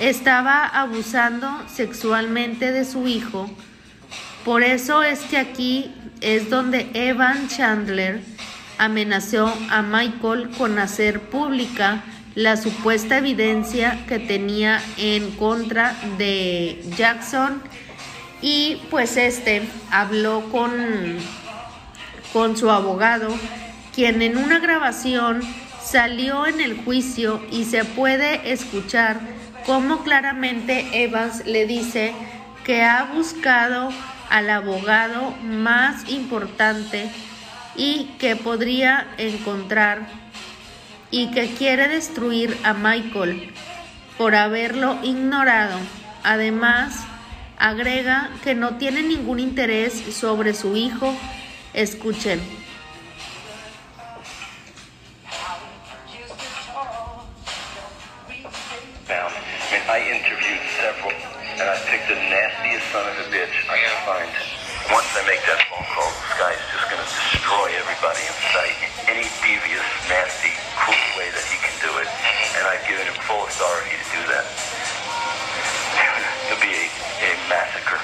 estaba 0.00 0.66
abusando 0.66 1.48
sexualmente 1.72 2.72
de 2.72 2.84
su 2.84 3.06
hijo, 3.06 3.48
por 4.44 4.64
eso 4.64 5.04
es 5.04 5.20
que 5.20 5.38
aquí 5.38 5.94
es 6.20 6.50
donde 6.50 6.90
Evan 6.94 7.46
Chandler 7.46 8.20
amenazó 8.76 9.56
a 9.70 9.82
Michael 9.82 10.50
con 10.58 10.80
hacer 10.80 11.20
pública 11.20 12.02
la 12.40 12.56
supuesta 12.56 13.18
evidencia 13.18 14.06
que 14.08 14.18
tenía 14.18 14.82
en 14.96 15.30
contra 15.32 15.94
de 16.16 16.82
Jackson. 16.96 17.62
Y 18.40 18.76
pues 18.90 19.18
este 19.18 19.68
habló 19.90 20.48
con, 20.50 20.72
con 22.32 22.56
su 22.56 22.70
abogado 22.70 23.28
quien 23.94 24.22
en 24.22 24.38
una 24.38 24.58
grabación 24.58 25.42
salió 25.82 26.46
en 26.46 26.62
el 26.62 26.82
juicio 26.82 27.44
y 27.50 27.64
se 27.66 27.84
puede 27.84 28.50
escuchar 28.50 29.20
cómo 29.66 30.02
claramente 30.02 31.04
Evans 31.04 31.44
le 31.44 31.66
dice 31.66 32.14
que 32.64 32.82
ha 32.82 33.10
buscado 33.14 33.90
al 34.30 34.48
abogado 34.48 35.32
más 35.42 36.08
importante 36.08 37.10
y 37.76 38.04
que 38.18 38.34
podría 38.34 39.08
encontrar 39.18 40.29
y 41.10 41.30
que 41.32 41.54
quiere 41.54 41.88
destruir 41.88 42.56
a 42.64 42.72
Michael 42.72 43.52
por 44.16 44.34
haberlo 44.34 44.98
ignorado. 45.02 45.78
Además, 46.22 47.04
agrega 47.58 48.30
que 48.42 48.54
no 48.54 48.76
tiene 48.76 49.02
ningún 49.02 49.40
interés 49.40 49.92
sobre 50.14 50.54
su 50.54 50.76
hijo. 50.76 51.14
Escuchen. 51.72 52.40
I 59.90 60.06
interviewed 60.06 60.62
several, 60.78 61.10
and 61.10 61.66
I 61.66 61.74
picked 61.90 62.06
the 62.06 62.14
nastiest 62.14 62.86
son 62.94 63.10
of 63.10 63.26
a 63.26 63.26
bitch 63.26 63.50
I 63.66 63.74
could 63.74 63.98
find. 64.06 64.30
Once 64.86 65.10
I 65.18 65.26
make 65.26 65.42
that 65.50 65.66
phone 65.66 65.82
call, 65.82 66.06
this 66.06 66.34
guy's 66.38 66.62
just 66.70 66.86
going 66.86 67.02
to 67.02 67.10
destroy 67.10 67.74
everybody 67.74 68.22
in 68.22 68.36
sight. 68.54 68.78
Any 69.10 69.26
devious, 69.42 69.82
nasty, 70.06 70.54
cruel 70.90 71.18
way 71.18 71.30
that 71.30 71.46
he 71.46 71.54
can 71.62 71.70
do 71.78 71.94
it. 72.02 72.10
And 72.58 72.66
I've 72.66 72.82
given 72.86 73.06
him 73.06 73.14
full 73.22 73.46
authority 73.46 73.94
to 73.94 74.06
do 74.10 74.22
that. 74.34 74.42
It'll 76.50 76.58
be 76.62 76.74
a, 76.74 76.86
a 76.90 77.30
massacre. 77.46 78.02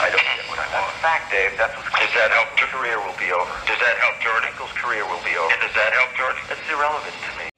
I 0.00 0.08
don't 0.08 0.24
get 0.24 0.48
what 0.48 0.56
I 0.60 0.66
want. 0.72 0.88
In 0.96 1.00
fact, 1.04 1.28
Dave, 1.32 1.56
that's 1.60 1.76
what's 1.76 1.92
Does 1.92 2.08
that 2.16 2.32
help? 2.32 2.48
Your 2.56 2.72
career 2.72 2.96
will 3.00 3.16
be 3.20 3.32
over. 3.32 3.50
Does 3.68 3.78
that 3.80 3.96
help 4.00 4.16
Jordan? 4.24 4.48
Michael's 4.48 4.72
career 4.80 5.04
will 5.04 5.20
be 5.24 5.36
over. 5.36 5.52
And 5.52 5.60
does 5.60 5.74
that 5.76 5.92
help 5.92 6.16
Jordan? 6.16 6.40
It's 6.48 6.64
irrelevant 6.72 7.12
to 7.12 7.28
me. 7.36 7.52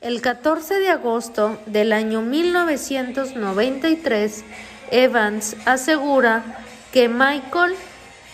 El 0.00 0.22
14 0.22 0.78
de 0.78 0.90
agosto 0.90 1.58
del 1.66 1.92
año 1.92 2.22
1993, 2.22 4.44
Evans 4.92 5.56
asegura 5.66 6.44
que 6.92 7.08
Michael 7.08 7.76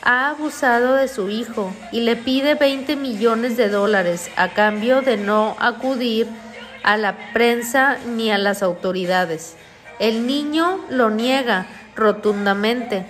ha 0.05 0.28
abusado 0.28 0.94
de 0.94 1.09
su 1.09 1.30
hijo 1.30 1.74
y 1.90 2.00
le 2.00 2.14
pide 2.14 2.55
20 2.55 2.94
millones 2.96 3.57
de 3.57 3.70
dólares 3.70 4.30
a 4.36 4.50
cambio 4.50 5.00
de 5.00 5.16
no 5.16 5.57
acudir 5.59 6.28
a 6.82 6.98
la 6.98 7.32
prensa 7.32 7.96
ni 8.07 8.30
a 8.30 8.38
las 8.38 8.62
autoridades. 8.62 9.57
El 9.98 10.26
niño 10.26 10.78
lo 10.90 11.09
niega 11.11 11.66
rotundamente 11.96 13.07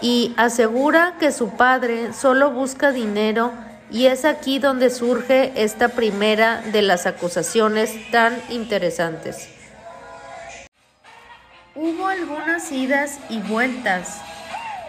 y 0.00 0.34
asegura 0.36 1.14
que 1.20 1.30
su 1.30 1.56
padre 1.56 2.12
solo 2.12 2.50
busca 2.50 2.90
dinero 2.90 3.52
y 3.90 4.06
es 4.06 4.24
aquí 4.24 4.58
donde 4.58 4.90
surge 4.90 5.52
esta 5.54 5.88
primera 5.88 6.60
de 6.72 6.82
las 6.82 7.06
acusaciones 7.06 8.10
tan 8.10 8.36
interesantes. 8.48 9.48
Hubo 11.74 12.06
algunas 12.08 12.72
idas 12.72 13.18
y 13.28 13.38
vueltas 13.38 14.20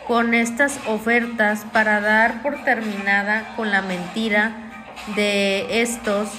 con 0.08 0.34
estas 0.34 0.80
ofertas 0.88 1.66
para 1.72 2.02
dar 2.02 2.42
por 2.42 2.64
terminada 2.64 3.54
con 3.56 3.72
la 3.72 3.82
mentira 3.82 4.52
de 5.16 5.82
estos, 5.82 6.30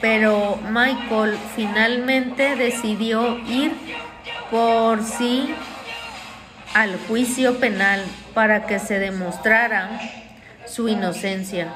pero 0.00 0.58
Michael 0.70 1.36
finalmente 1.56 2.56
decidió 2.56 3.38
ir 3.46 3.72
por 4.50 5.02
sí 5.02 5.54
al 6.74 6.96
juicio 7.08 7.58
penal 7.58 8.02
para 8.34 8.66
que 8.66 8.78
se 8.78 8.98
demostrara 8.98 10.00
su 10.66 10.88
inocencia. 10.88 11.72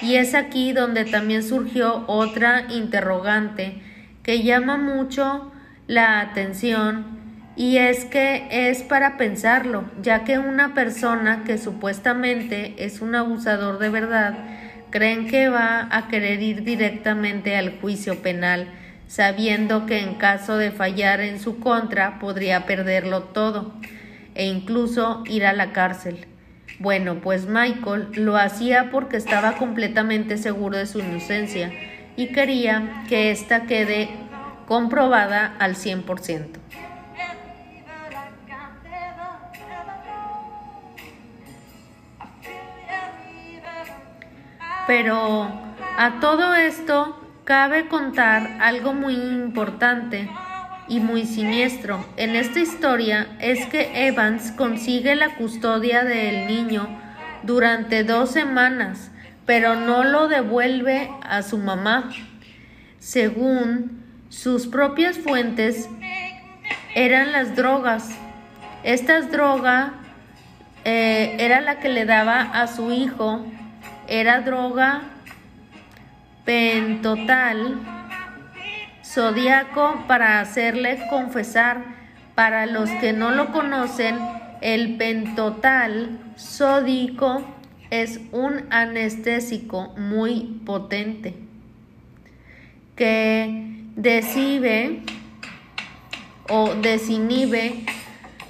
Y 0.00 0.16
es 0.16 0.34
aquí 0.34 0.72
donde 0.72 1.04
también 1.04 1.44
surgió 1.44 2.04
otra 2.08 2.66
interrogante 2.70 3.80
que 4.22 4.42
llama 4.42 4.76
mucho 4.76 5.52
la 5.86 6.20
atención 6.20 7.21
y 7.54 7.76
es 7.76 8.04
que 8.06 8.46
es 8.50 8.82
para 8.82 9.16
pensarlo, 9.16 9.84
ya 10.00 10.24
que 10.24 10.38
una 10.38 10.74
persona 10.74 11.44
que 11.44 11.58
supuestamente 11.58 12.74
es 12.78 13.00
un 13.00 13.14
abusador 13.14 13.78
de 13.78 13.90
verdad, 13.90 14.34
creen 14.90 15.26
que 15.26 15.48
va 15.48 15.88
a 15.90 16.08
querer 16.08 16.40
ir 16.42 16.64
directamente 16.64 17.56
al 17.56 17.78
juicio 17.80 18.22
penal, 18.22 18.68
sabiendo 19.06 19.84
que 19.84 20.00
en 20.00 20.14
caso 20.14 20.56
de 20.56 20.70
fallar 20.70 21.20
en 21.20 21.38
su 21.38 21.58
contra 21.60 22.18
podría 22.18 22.64
perderlo 22.64 23.24
todo 23.24 23.74
e 24.34 24.46
incluso 24.46 25.22
ir 25.26 25.44
a 25.44 25.52
la 25.52 25.72
cárcel. 25.72 26.26
Bueno, 26.78 27.16
pues 27.20 27.46
Michael 27.46 28.08
lo 28.14 28.36
hacía 28.38 28.90
porque 28.90 29.18
estaba 29.18 29.56
completamente 29.56 30.38
seguro 30.38 30.78
de 30.78 30.86
su 30.86 31.00
inocencia 31.00 31.70
y 32.16 32.28
quería 32.28 33.04
que 33.08 33.30
ésta 33.30 33.66
quede 33.66 34.08
comprobada 34.66 35.54
al 35.58 35.76
100%. 35.76 36.61
Pero 44.86 45.50
a 45.98 46.20
todo 46.20 46.54
esto 46.54 47.18
cabe 47.44 47.88
contar 47.88 48.58
algo 48.60 48.92
muy 48.94 49.14
importante 49.14 50.28
y 50.88 51.00
muy 51.00 51.24
siniestro 51.24 52.04
en 52.16 52.36
esta 52.36 52.58
historia 52.60 53.28
es 53.40 53.66
que 53.66 54.06
Evans 54.06 54.52
consigue 54.52 55.14
la 55.14 55.36
custodia 55.36 56.04
del 56.04 56.46
niño 56.46 56.88
durante 57.42 58.04
dos 58.04 58.30
semanas, 58.30 59.10
pero 59.46 59.76
no 59.76 60.04
lo 60.04 60.28
devuelve 60.28 61.10
a 61.22 61.42
su 61.42 61.58
mamá 61.58 62.10
según 63.02 64.04
sus 64.28 64.68
propias 64.68 65.18
fuentes, 65.18 65.88
eran 66.94 67.32
las 67.32 67.56
drogas. 67.56 68.10
Esta 68.84 69.20
droga 69.22 69.94
eh, 70.84 71.36
era 71.40 71.60
la 71.60 71.80
que 71.80 71.88
le 71.88 72.04
daba 72.04 72.42
a 72.42 72.68
su 72.68 72.92
hijo, 72.92 73.44
era 74.12 74.42
droga 74.42 75.04
pentotal 76.44 77.80
zodiaco 79.02 80.04
para 80.06 80.40
hacerle 80.40 80.98
confesar. 81.08 82.02
Para 82.34 82.66
los 82.66 82.90
que 82.90 83.14
no 83.14 83.30
lo 83.30 83.52
conocen, 83.52 84.18
el 84.60 84.98
pentotal 84.98 86.18
sódico 86.36 87.42
es 87.88 88.20
un 88.32 88.66
anestésico 88.68 89.94
muy 89.96 90.60
potente 90.66 91.34
que 92.96 93.82
deshibe 93.96 95.02
o 96.50 96.74
desinhibe 96.74 97.86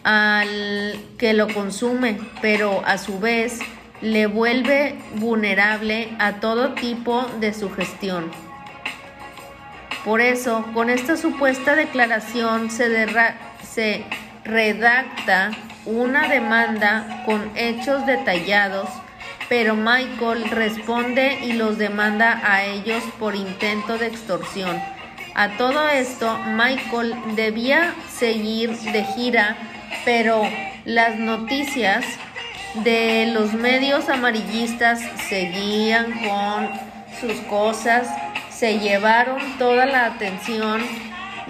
al 0.03 0.97
que 1.19 1.35
lo 1.35 1.47
consume, 1.47 2.19
pero 2.41 2.83
a 2.85 2.99
su 2.99 3.21
vez 3.21 3.61
le 4.03 4.27
vuelve 4.27 4.99
vulnerable 5.15 6.11
a 6.19 6.35
todo 6.35 6.75
tipo 6.75 7.25
de 7.39 7.55
sugestión. 7.55 8.31
Por 10.05 10.21
eso, 10.21 10.65
con 10.75 10.91
esta 10.91 11.17
supuesta 11.17 11.77
declaración 11.77 12.71
se, 12.71 14.05
redacta 14.45 15.53
una 15.87 16.27
demanda 16.27 17.23
con 17.25 17.53
hechos 17.55 18.05
detallados, 18.05 18.89
pero 19.49 19.77
Michael 19.77 20.51
responde 20.51 21.39
y 21.45 21.53
los 21.53 21.79
demanda 21.79 22.41
a 22.45 22.65
ellos 22.65 23.05
por 23.21 23.37
intento 23.37 23.99
de 23.99 24.09
extorsión. 24.09 24.83
A 25.35 25.57
todo 25.57 25.89
esto, 25.89 26.37
Michael 26.57 27.15
debía 27.37 27.95
seguir 28.13 28.77
de 28.77 29.05
gira, 29.05 29.57
pero 30.05 30.43
las 30.85 31.17
noticias 31.17 32.05
de 32.75 33.31
los 33.33 33.53
medios 33.53 34.09
amarillistas 34.09 35.01
seguían 35.29 36.13
con 36.21 36.71
sus 37.21 37.39
cosas 37.43 38.09
se 38.63 38.79
llevaron 38.79 39.59
toda 39.59 39.87
la 39.87 40.07
atención 40.07 40.81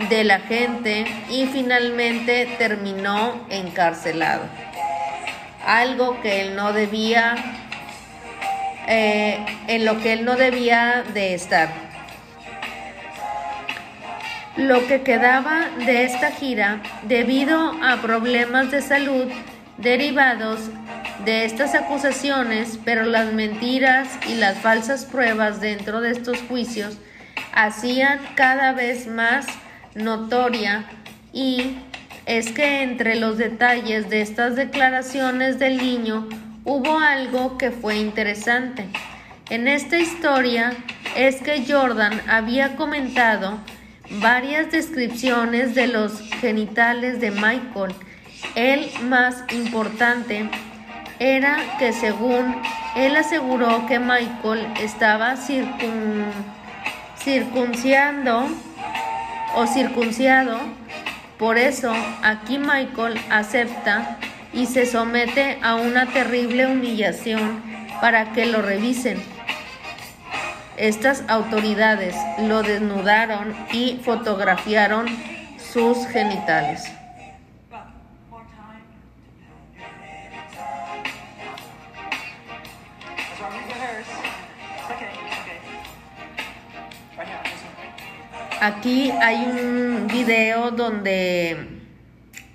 de 0.09 0.25
la 0.25 0.41
gente 0.41 1.05
y 1.29 1.45
finalmente 1.45 2.49
terminó 2.57 3.47
encarcelado. 3.51 4.45
Algo 5.67 6.23
que 6.23 6.41
él 6.41 6.57
no 6.57 6.73
debía, 6.73 7.35
eh, 8.89 9.45
en 9.69 9.85
lo 9.85 10.01
que 10.01 10.15
él 10.15 10.25
no 10.25 10.37
debía 10.37 11.05
de 11.13 11.35
estar. 11.35 11.69
Lo 14.57 14.87
que 14.87 15.03
quedaba 15.03 15.69
de 15.85 16.05
esta 16.05 16.31
gira, 16.31 16.81
debido 17.03 17.75
a 17.83 17.99
problemas 18.01 18.71
de 18.71 18.81
salud 18.81 19.27
derivados 19.77 20.61
de 21.25 21.45
estas 21.45 21.75
acusaciones, 21.75 22.79
pero 22.85 23.05
las 23.05 23.33
mentiras 23.33 24.09
y 24.29 24.35
las 24.35 24.59
falsas 24.59 25.05
pruebas 25.05 25.61
dentro 25.61 26.01
de 26.01 26.11
estos 26.11 26.39
juicios 26.49 26.99
hacían 27.53 28.21
cada 28.35 28.73
vez 28.73 29.07
más 29.07 29.47
notoria 29.95 30.85
y 31.33 31.77
es 32.27 32.53
que 32.53 32.83
entre 32.83 33.17
los 33.17 33.39
detalles 33.39 34.09
de 34.09 34.21
estas 34.21 34.57
declaraciones 34.57 35.59
del 35.59 35.79
niño 35.79 36.29
hubo 36.65 36.99
algo 36.99 37.59
que 37.59 37.71
fue 37.71 37.97
interesante. 37.97 38.87
En 39.51 39.69
esta 39.69 39.99
historia 39.99 40.73
es 41.17 41.37
que 41.43 41.65
Jordan 41.67 42.21
había 42.29 42.77
comentado 42.77 43.59
varias 44.21 44.71
descripciones 44.71 45.75
de 45.75 45.89
los 45.89 46.21
genitales 46.41 47.21
de 47.21 47.31
Michael. 47.31 47.95
El 48.55 48.91
más 49.05 49.45
importante 49.53 50.49
era 51.23 51.57
que 51.79 51.93
según 51.93 52.61
él 52.97 53.15
aseguró 53.15 53.87
que 53.87 54.01
Michael 54.01 54.67
estaba 54.81 55.37
circunciando 57.17 58.49
o 59.55 59.67
circunciado. 59.69 60.59
Por 61.39 61.59
eso 61.59 61.93
aquí 62.25 62.59
Michael 62.59 63.21
acepta 63.31 64.19
y 64.53 64.67
se 64.67 64.85
somete 64.85 65.59
a 65.63 65.77
una 65.77 66.07
terrible 66.07 66.67
humillación 66.67 67.63
para 68.01 68.33
que 68.33 68.47
lo 68.47 68.61
revisen. 68.61 69.23
Estas 70.77 71.23
autoridades 71.29 72.17
lo 72.39 72.65
desnudaron 72.65 73.55
y 73.73 74.01
fotografiaron 74.05 75.07
sus 75.57 76.05
genitales. 76.09 76.91
Aquí 88.65 89.11
hay 89.11 89.45
un 89.45 90.07
video 90.07 90.71
donde, 90.71 91.81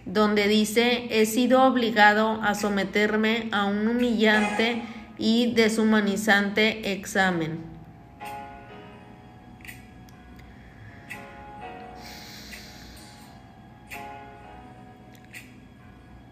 donde 0.06 0.48
dice, 0.48 1.06
he 1.10 1.26
sido 1.26 1.64
obligado 1.64 2.42
a 2.42 2.56
someterme 2.56 3.50
a 3.52 3.66
un 3.66 3.86
humillante 3.90 4.84
y 5.18 5.54
deshumanizante 5.54 6.94
examen. 6.94 7.60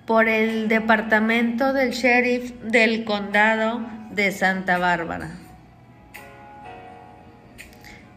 por 0.06 0.30
el 0.30 0.70
Departamento 0.70 1.74
del 1.74 1.92
Sheriff 1.92 2.52
del 2.62 3.04
Condado 3.04 3.82
de 4.12 4.32
Santa 4.32 4.78
Bárbara 4.78 5.45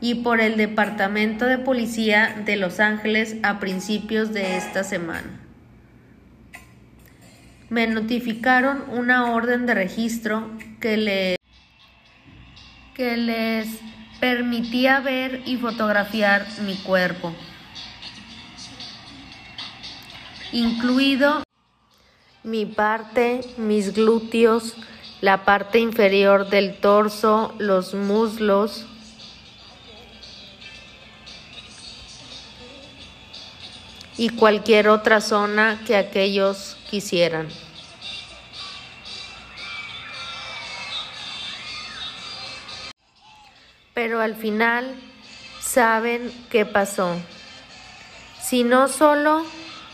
y 0.01 0.16
por 0.16 0.40
el 0.40 0.57
Departamento 0.57 1.44
de 1.44 1.59
Policía 1.59 2.42
de 2.44 2.57
Los 2.57 2.80
Ángeles 2.80 3.36
a 3.42 3.59
principios 3.59 4.32
de 4.32 4.57
esta 4.57 4.84
semana. 4.84 5.40
Me 7.68 7.86
notificaron 7.86 8.84
una 8.88 9.32
orden 9.32 9.66
de 9.66 9.74
registro 9.74 10.49
que, 10.80 11.36
que 12.94 13.16
les 13.16 13.68
permitía 14.20 15.01
ver 15.01 15.42
y 15.44 15.57
fotografiar 15.57 16.46
mi 16.64 16.76
cuerpo, 16.76 17.34
incluido 20.53 21.42
mi 22.42 22.64
parte, 22.64 23.40
mis 23.59 23.92
glúteos, 23.92 24.76
la 25.20 25.44
parte 25.44 25.80
inferior 25.80 26.49
del 26.49 26.76
torso, 26.76 27.55
los 27.59 27.94
muslos, 27.94 28.86
y 34.19 34.31
cualquier 34.31 34.89
otra 34.89 35.21
zona 35.21 35.81
que 35.87 35.97
aquellos 35.97 36.77
quisieran. 36.91 37.49
Pero 43.95 44.21
al 44.21 44.35
final 44.35 44.95
saben 45.61 46.33
qué 46.51 46.66
pasó. 46.66 47.16
Si 48.43 48.64
no 48.64 48.89
solo 48.89 49.47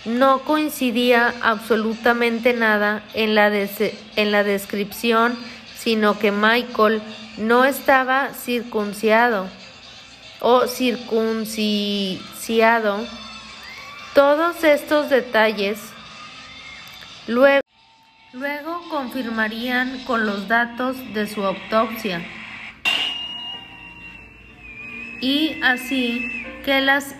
no 0.06 0.40
coincidía 0.40 1.34
absolutamente 1.42 2.54
nada 2.54 3.02
en 3.14 3.34
la, 3.34 3.52
en 3.54 4.32
la 4.32 4.42
descripción, 4.42 5.36
sino 5.76 6.18
que 6.18 6.32
Michael 6.32 7.02
no 7.36 7.64
estaba 7.66 8.32
circunciado 8.32 9.48
o 10.40 10.66
circunciado 10.66 11.64
todos 14.14 14.62
estos 14.62 15.10
detalles 15.10 15.80
luego, 17.26 17.60
luego 18.32 18.80
confirmarían 18.88 20.04
con 20.04 20.24
los 20.24 20.46
datos 20.46 20.96
de 21.14 21.26
su 21.26 21.44
autopsia 21.44 22.24
y 25.20 25.60
así 25.62 26.30
que 26.64 26.80
las 26.80 27.16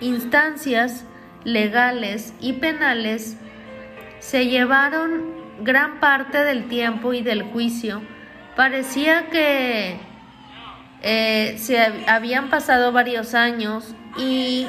instancias 0.00 1.04
legales 1.44 2.32
y 2.40 2.54
penales 2.54 3.36
se 4.20 4.46
llevaron 4.46 5.38
gran 5.60 5.98
parte 5.98 6.44
del 6.44 6.68
tiempo 6.68 7.12
y 7.14 7.22
del 7.22 7.42
juicio. 7.42 8.02
Parecía 8.54 9.28
que 9.30 9.96
eh, 11.02 11.56
se 11.58 11.80
habían 12.06 12.50
pasado 12.50 12.92
varios 12.92 13.34
años 13.34 13.94
y 14.18 14.66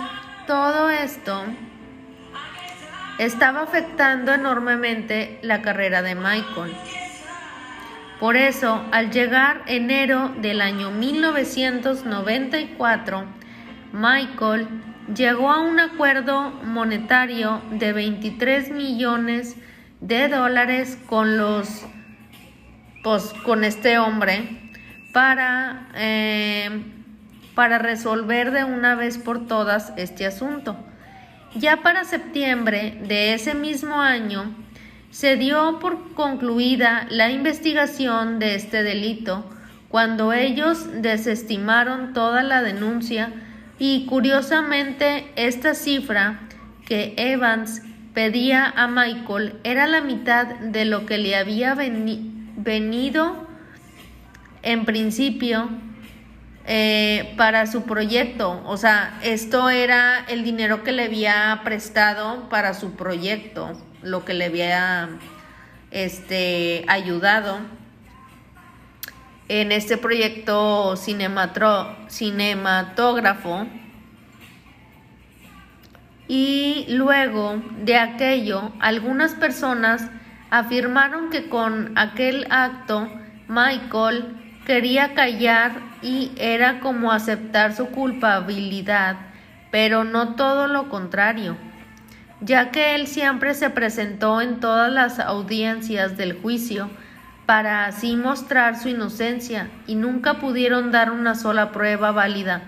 todo 0.49 0.89
esto 0.89 1.45
estaba 3.19 3.61
afectando 3.61 4.33
enormemente 4.33 5.37
la 5.43 5.61
carrera 5.61 6.01
de 6.01 6.15
Michael. 6.15 6.73
Por 8.19 8.35
eso, 8.35 8.83
al 8.91 9.11
llegar 9.11 9.61
enero 9.67 10.33
del 10.41 10.61
año 10.61 10.89
1994, 10.89 13.25
Michael 13.93 14.67
llegó 15.15 15.51
a 15.51 15.59
un 15.59 15.79
acuerdo 15.79 16.49
monetario 16.63 17.61
de 17.69 17.93
23 17.93 18.71
millones 18.71 19.55
de 20.01 20.29
dólares 20.29 20.97
con 21.05 21.37
los 21.37 21.85
pues, 23.03 23.35
con 23.45 23.63
este 23.63 23.99
hombre 23.99 24.71
para, 25.13 25.89
eh, 25.93 26.98
para 27.55 27.77
resolver 27.77 28.51
de 28.51 28.63
una 28.63 28.95
vez 28.95 29.17
por 29.17 29.47
todas 29.47 29.93
este 29.97 30.25
asunto. 30.25 30.77
Ya 31.55 31.77
para 31.81 32.03
septiembre 32.03 33.01
de 33.07 33.33
ese 33.33 33.55
mismo 33.55 34.01
año, 34.01 34.53
se 35.11 35.35
dio 35.35 35.79
por 35.79 36.13
concluida 36.13 37.07
la 37.09 37.31
investigación 37.31 38.39
de 38.39 38.55
este 38.55 38.83
delito 38.83 39.43
cuando 39.89 40.33
ellos 40.33 41.01
desestimaron 41.01 42.13
toda 42.13 42.43
la 42.43 42.61
denuncia 42.61 43.33
y 43.79 44.05
curiosamente 44.05 45.31
esta 45.35 45.73
cifra 45.73 46.41
que 46.85 47.15
Evans 47.17 47.81
pedía 48.13 48.65
a 48.65 48.87
Michael 48.87 49.55
era 49.63 49.87
la 49.87 50.01
mitad 50.01 50.45
de 50.45 50.85
lo 50.85 51.05
que 51.07 51.17
le 51.17 51.35
había 51.35 51.73
venido 51.75 53.47
en 54.61 54.85
principio 54.85 55.69
eh, 56.71 57.33
para 57.35 57.65
su 57.65 57.81
proyecto. 57.81 58.61
O 58.63 58.77
sea, 58.77 59.17
esto 59.23 59.71
era 59.71 60.23
el 60.27 60.43
dinero 60.43 60.83
que 60.83 60.91
le 60.91 61.05
había 61.05 61.61
prestado 61.63 62.47
para 62.47 62.75
su 62.75 62.91
proyecto 62.91 63.71
lo 64.03 64.23
que 64.23 64.35
le 64.35 64.45
había 64.45 65.09
este, 65.89 66.85
ayudado 66.87 67.57
en 69.47 69.71
este 69.71 69.97
proyecto 69.97 70.95
cinematógrafo. 70.95 73.65
Y 76.27 76.85
luego 76.89 77.63
de 77.83 77.97
aquello, 77.97 78.73
algunas 78.79 79.33
personas 79.33 80.07
afirmaron 80.51 81.31
que 81.31 81.49
con 81.49 81.97
aquel 81.97 82.45
acto 82.51 83.09
Michael 83.47 84.38
quería 84.69 85.15
callar 85.15 85.71
y 86.03 86.31
era 86.37 86.79
como 86.79 87.11
aceptar 87.11 87.75
su 87.75 87.87
culpabilidad, 87.87 89.17
pero 89.71 90.03
no 90.03 90.35
todo 90.35 90.67
lo 90.67 90.89
contrario 90.89 91.57
ya 92.41 92.71
que 92.71 92.95
él 92.95 93.07
siempre 93.07 93.53
se 93.53 93.69
presentó 93.69 94.41
en 94.41 94.59
todas 94.59 94.91
las 94.91 95.19
audiencias 95.19 96.15
del 96.17 96.33
juicio 96.33 96.89
para 97.45 97.85
así 97.85 98.15
mostrar 98.15 98.79
su 98.79 98.89
inocencia 98.89 99.69
y 99.87 99.95
nunca 99.95 100.35
pudieron 100.35 100.91
dar 100.91 101.11
una 101.11 101.35
sola 101.35 101.71
prueba 101.71 102.11
válida 102.11 102.63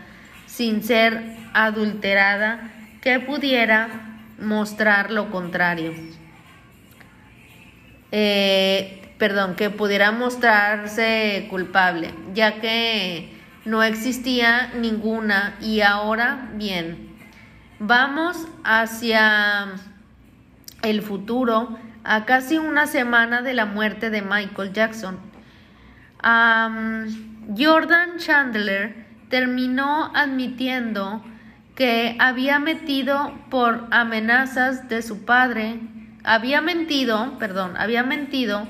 sin 0.47 0.83
ser 0.83 1.21
adulterada 1.53 2.71
que 3.01 3.19
pudiera 3.19 3.89
mostrar 4.39 5.11
lo 5.11 5.29
contrario. 5.31 5.93
Eh, 8.11 9.00
perdón, 9.21 9.55
que 9.55 9.69
pudiera 9.69 10.11
mostrarse 10.11 11.45
culpable, 11.47 12.11
ya 12.33 12.59
que 12.59 13.39
no 13.65 13.83
existía 13.83 14.71
ninguna 14.73 15.57
y 15.61 15.81
ahora 15.81 16.49
bien, 16.55 17.11
Vamos 17.83 18.47
hacia 18.63 19.67
el 20.81 21.03
futuro, 21.03 21.77
a 22.03 22.25
casi 22.25 22.57
una 22.57 22.87
semana 22.87 23.43
de 23.43 23.53
la 23.53 23.65
muerte 23.65 24.09
de 24.09 24.23
Michael 24.23 24.73
Jackson. 24.73 25.19
Jordan 26.23 28.17
Chandler 28.17 29.05
terminó 29.29 30.11
admitiendo 30.15 31.23
que 31.75 32.15
había 32.19 32.57
metido 32.57 33.35
por 33.51 33.87
amenazas 33.91 34.89
de 34.89 35.03
su 35.03 35.25
padre, 35.25 35.79
había 36.23 36.61
mentido, 36.61 37.37
perdón, 37.37 37.77
había 37.77 38.01
mentido 38.01 38.67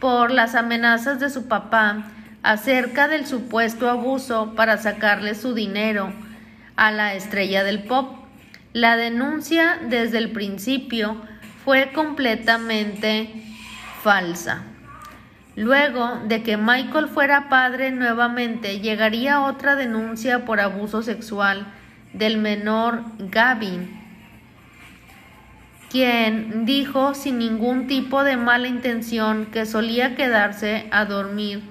por 0.00 0.30
las 0.30 0.54
amenazas 0.54 1.20
de 1.20 1.30
su 1.30 1.48
papá 1.48 2.04
acerca 2.42 3.08
del 3.08 3.26
supuesto 3.26 3.88
abuso 3.88 4.54
para 4.54 4.78
sacarle 4.78 5.34
su 5.34 5.54
dinero 5.54 6.12
a 6.76 6.90
la 6.90 7.14
estrella 7.14 7.64
del 7.64 7.84
pop. 7.84 8.18
La 8.72 8.96
denuncia 8.96 9.78
desde 9.88 10.18
el 10.18 10.30
principio 10.32 11.16
fue 11.64 11.92
completamente 11.92 13.30
falsa. 14.02 14.62
Luego 15.56 16.20
de 16.26 16.42
que 16.42 16.56
Michael 16.56 17.08
fuera 17.08 17.48
padre 17.48 17.92
nuevamente, 17.92 18.80
llegaría 18.80 19.40
otra 19.40 19.76
denuncia 19.76 20.44
por 20.44 20.60
abuso 20.60 21.02
sexual 21.02 21.66
del 22.12 22.38
menor 22.38 23.02
Gavin, 23.18 24.03
quien 25.94 26.64
dijo 26.66 27.14
sin 27.14 27.38
ningún 27.38 27.86
tipo 27.86 28.24
de 28.24 28.36
mala 28.36 28.66
intención 28.66 29.46
que 29.46 29.64
solía 29.64 30.16
quedarse 30.16 30.88
a 30.90 31.04
dormir 31.04 31.62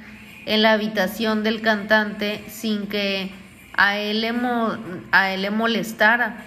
en 0.45 0.61
la 0.61 0.71
habitación 0.71 1.43
del 1.43 1.59
cantante 1.59 2.41
sin 2.47 2.87
que 2.87 3.33
a 3.75 3.97
él 3.97 4.21
le, 4.21 4.33
a 5.11 5.31
él 5.33 5.41
le 5.41 5.51
molestara 5.51 6.37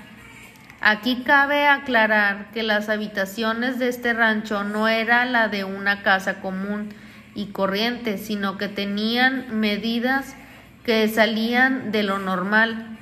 Aquí 0.80 1.24
cabe 1.26 1.66
aclarar 1.66 2.50
que 2.54 2.62
las 2.62 2.88
habitaciones 2.88 3.78
de 3.78 3.88
este 3.88 4.14
rancho 4.14 4.64
no 4.64 4.88
era 4.88 5.26
la 5.26 5.48
de 5.48 5.64
una 5.64 6.02
casa 6.02 6.40
común 6.40 6.94
y 7.34 7.48
corriente, 7.48 8.16
sino 8.16 8.56
que 8.56 8.68
tenían 8.68 9.60
medidas 9.60 10.34
que 10.82 11.06
salían 11.08 11.92
de 11.92 12.04
lo 12.04 12.18
normal. 12.20 12.96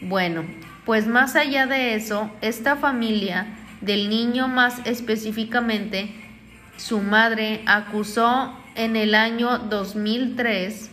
Bueno, 0.00 0.46
pues 0.86 1.06
más 1.06 1.36
allá 1.36 1.66
de 1.66 1.96
eso, 1.96 2.30
esta 2.40 2.76
familia 2.76 3.46
del 3.86 4.10
niño 4.10 4.48
más 4.48 4.80
específicamente, 4.84 6.10
su 6.76 7.00
madre 7.00 7.62
acusó 7.66 8.52
en 8.74 8.96
el 8.96 9.14
año 9.14 9.58
2003 9.58 10.90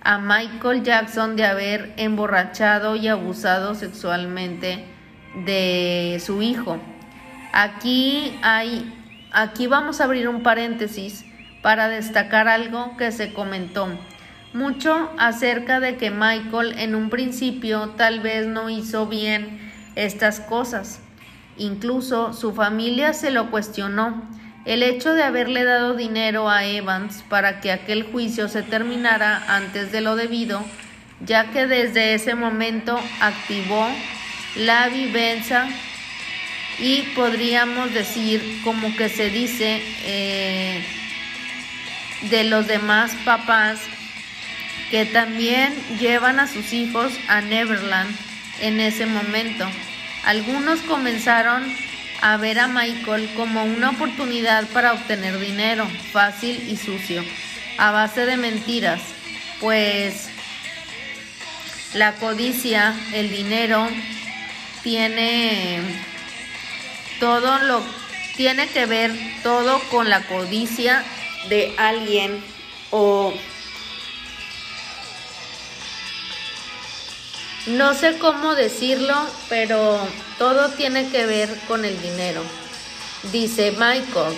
a 0.00 0.18
Michael 0.18 0.84
Jackson 0.84 1.36
de 1.36 1.44
haber 1.44 1.92
emborrachado 1.96 2.94
y 2.94 3.08
abusado 3.08 3.74
sexualmente 3.74 4.84
de 5.44 6.22
su 6.24 6.42
hijo. 6.42 6.78
Aquí 7.52 8.38
hay, 8.42 8.94
aquí 9.32 9.66
vamos 9.66 10.00
a 10.00 10.04
abrir 10.04 10.28
un 10.28 10.42
paréntesis 10.42 11.24
para 11.60 11.88
destacar 11.88 12.46
algo 12.46 12.96
que 12.96 13.10
se 13.10 13.34
comentó 13.34 13.88
mucho 14.52 15.10
acerca 15.18 15.80
de 15.80 15.96
que 15.96 16.10
Michael 16.10 16.78
en 16.78 16.94
un 16.94 17.10
principio 17.10 17.90
tal 17.96 18.20
vez 18.20 18.46
no 18.46 18.70
hizo 18.70 19.06
bien 19.06 19.58
estas 19.96 20.40
cosas. 20.40 21.00
Incluso 21.58 22.32
su 22.32 22.52
familia 22.52 23.12
se 23.12 23.30
lo 23.30 23.50
cuestionó. 23.50 24.22
El 24.64 24.82
hecho 24.82 25.14
de 25.14 25.22
haberle 25.22 25.64
dado 25.64 25.94
dinero 25.94 26.50
a 26.50 26.64
Evans 26.64 27.24
para 27.28 27.60
que 27.60 27.70
aquel 27.70 28.02
juicio 28.02 28.48
se 28.48 28.62
terminara 28.62 29.42
antes 29.48 29.92
de 29.92 30.00
lo 30.00 30.16
debido, 30.16 30.64
ya 31.20 31.52
que 31.52 31.66
desde 31.66 32.14
ese 32.14 32.34
momento 32.34 32.98
activó 33.20 33.86
la 34.56 34.88
vivencia 34.88 35.68
y 36.78 37.02
podríamos 37.14 37.94
decir 37.94 38.60
como 38.64 38.94
que 38.96 39.08
se 39.08 39.30
dice 39.30 39.82
eh, 40.04 40.84
de 42.30 42.44
los 42.44 42.66
demás 42.66 43.12
papás 43.24 43.80
que 44.90 45.04
también 45.04 45.74
llevan 45.98 46.38
a 46.38 46.46
sus 46.46 46.72
hijos 46.72 47.12
a 47.28 47.40
Neverland 47.40 48.14
en 48.60 48.80
ese 48.80 49.06
momento. 49.06 49.66
Algunos 50.26 50.80
comenzaron 50.80 51.72
a 52.20 52.36
ver 52.36 52.58
a 52.58 52.66
Michael 52.66 53.30
como 53.36 53.64
una 53.64 53.90
oportunidad 53.90 54.66
para 54.70 54.92
obtener 54.92 55.38
dinero 55.38 55.86
fácil 56.12 56.68
y 56.68 56.76
sucio, 56.76 57.24
a 57.78 57.92
base 57.92 58.26
de 58.26 58.36
mentiras, 58.36 59.00
pues 59.60 60.28
la 61.94 62.12
codicia, 62.14 62.92
el 63.12 63.30
dinero, 63.30 63.88
tiene 64.82 65.80
todo 67.20 67.58
lo 67.60 67.82
tiene 68.36 68.66
que 68.66 68.84
ver 68.84 69.12
todo 69.44 69.80
con 69.90 70.10
la 70.10 70.22
codicia 70.26 71.04
de 71.48 71.72
alguien 71.78 72.42
o 72.90 73.32
no 77.66 77.94
sé 77.94 78.18
cómo 78.18 78.54
decirlo, 78.54 79.14
pero 79.48 79.98
todo 80.38 80.68
tiene 80.70 81.08
que 81.10 81.26
ver 81.26 81.48
con 81.66 81.84
el 81.84 82.00
dinero. 82.00 82.42
Dice 83.32 83.72
Michael. 83.72 84.34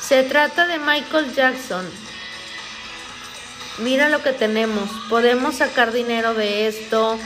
Se 0.00 0.22
trata 0.22 0.66
de 0.66 0.78
Michael 0.78 1.34
Jackson, 1.34 1.84
mira 3.78 4.08
lo 4.08 4.22
que 4.22 4.32
tenemos, 4.32 4.88
podemos 5.08 5.56
sacar 5.56 5.92
dinero 5.92 6.32
de 6.32 6.68
esto, 6.68 7.18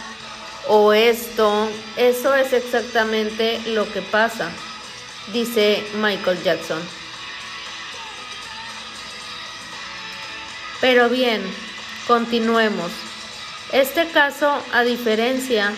o 0.67 0.93
esto, 0.95 1.69
eso 1.97 2.35
es 2.35 2.55
exactamente 2.55 3.61
lo 3.67 3.91
que 3.93 4.01
pasa, 4.01 4.51
dice 5.33 5.85
Michael 5.97 6.43
Jackson. 6.43 7.00
Pero 10.81 11.09
bien, 11.09 11.43
continuemos. 12.07 12.91
Este 13.73 14.09
caso, 14.09 14.63
a 14.73 14.83
diferencia 14.83 15.73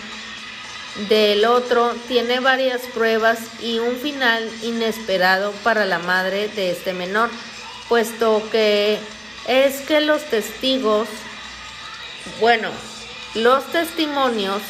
del 1.09 1.45
otro, 1.45 1.93
tiene 2.07 2.39
varias 2.39 2.81
pruebas 2.93 3.39
y 3.61 3.79
un 3.79 3.97
final 3.97 4.49
inesperado 4.61 5.51
para 5.63 5.85
la 5.85 5.99
madre 5.99 6.47
de 6.49 6.71
este 6.71 6.93
menor, 6.93 7.29
puesto 7.89 8.41
que 8.51 8.97
es 9.47 9.81
que 9.81 10.01
los 10.01 10.23
testigos, 10.23 11.07
bueno, 12.39 12.69
los 13.35 13.65
testimonios 13.71 14.61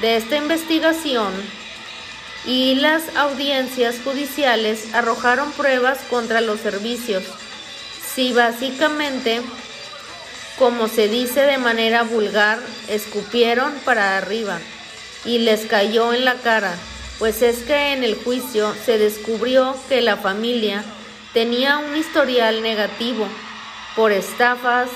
de 0.00 0.16
esta 0.16 0.36
investigación 0.36 1.32
y 2.44 2.74
las 2.76 3.16
audiencias 3.16 3.96
judiciales 4.02 4.94
arrojaron 4.94 5.52
pruebas 5.52 5.98
contra 6.08 6.40
los 6.40 6.60
servicios. 6.60 7.22
Si 8.14 8.32
básicamente, 8.32 9.40
como 10.60 10.88
se 10.88 11.08
dice 11.08 11.40
de 11.40 11.56
manera 11.56 12.02
vulgar, 12.02 12.58
escupieron 12.86 13.72
para 13.86 14.18
arriba 14.18 14.58
y 15.24 15.38
les 15.38 15.64
cayó 15.64 16.12
en 16.12 16.26
la 16.26 16.34
cara, 16.34 16.76
pues 17.18 17.40
es 17.40 17.60
que 17.60 17.94
en 17.94 18.04
el 18.04 18.14
juicio 18.14 18.74
se 18.84 18.98
descubrió 18.98 19.74
que 19.88 20.02
la 20.02 20.18
familia 20.18 20.84
tenía 21.32 21.78
un 21.78 21.96
historial 21.96 22.62
negativo 22.62 23.26
por 23.96 24.12
estafas 24.12 24.90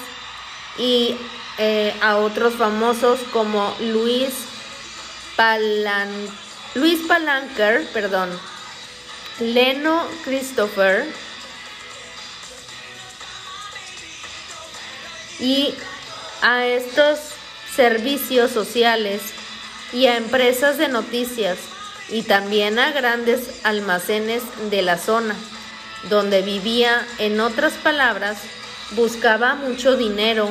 y 0.77 1.17
eh, 1.57 1.95
a 2.03 2.19
otros 2.19 2.57
famosos 2.57 3.21
como 3.33 3.75
Luis 3.81 4.35
Luis 6.75 7.01
Palanker, 7.09 7.87
perdón, 7.95 8.29
Leno 9.41 10.05
Christopher 10.25 11.07
y 15.41 15.75
a 16.43 16.67
estos 16.67 17.19
servicios 17.75 18.51
sociales 18.51 19.23
y 19.93 20.07
a 20.07 20.17
empresas 20.17 20.79
de 20.79 20.89
noticias 20.89 21.59
y 22.09 22.23
también 22.23 22.79
a 22.79 22.93
grandes 22.93 23.61
almacenes 23.65 24.43
de 24.71 24.83
la 24.83 24.99
zona 24.99 25.35
donde 26.09 26.43
vivía, 26.43 27.07
en 27.19 27.41
otras 27.41 27.75
palabras, 27.75 28.39
buscaba 28.91 29.55
mucho 29.55 29.97
dinero 29.97 30.49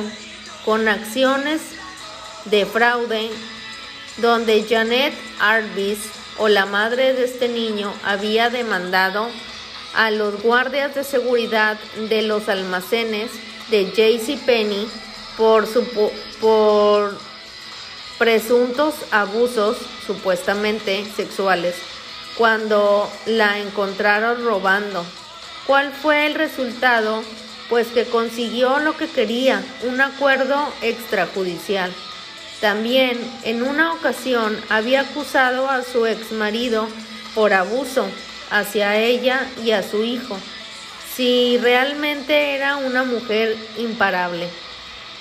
con 0.64 0.88
acciones 0.88 1.60
de 2.46 2.66
fraude 2.66 3.30
donde 4.18 4.64
Janet 4.68 5.14
Arbis 5.40 5.98
o 6.38 6.48
la 6.48 6.66
madre 6.66 7.14
de 7.14 7.24
este 7.24 7.48
niño 7.48 7.92
había 8.04 8.50
demandado 8.50 9.28
a 9.94 10.10
los 10.10 10.42
guardias 10.42 10.94
de 10.94 11.04
seguridad 11.04 11.78
de 12.08 12.22
los 12.22 12.48
almacenes 12.48 13.30
de 13.70 13.90
JC 13.90 14.38
Penny 14.44 14.86
por, 15.36 15.68
por 16.40 17.18
presuntos 18.18 18.94
abusos 19.10 19.76
supuestamente 20.06 21.04
sexuales 21.16 21.74
cuando 22.36 23.10
la 23.26 23.58
encontraron 23.58 24.44
robando. 24.44 25.04
¿Cuál 25.66 25.92
fue 25.92 26.26
el 26.26 26.34
resultado? 26.34 27.22
Pues 27.68 27.88
que 27.88 28.04
consiguió 28.04 28.78
lo 28.80 28.96
que 28.96 29.08
quería, 29.08 29.62
un 29.84 30.00
acuerdo 30.00 30.68
extrajudicial. 30.82 31.92
También 32.60 33.18
en 33.44 33.62
una 33.62 33.92
ocasión 33.92 34.58
había 34.68 35.02
acusado 35.02 35.68
a 35.68 35.82
su 35.82 36.06
ex 36.06 36.32
marido 36.32 36.88
por 37.34 37.52
abuso 37.52 38.06
hacia 38.50 38.96
ella 38.96 39.48
y 39.62 39.72
a 39.72 39.82
su 39.82 40.04
hijo, 40.04 40.38
si 41.14 41.58
realmente 41.58 42.54
era 42.54 42.76
una 42.76 43.04
mujer 43.04 43.56
imparable. 43.78 44.48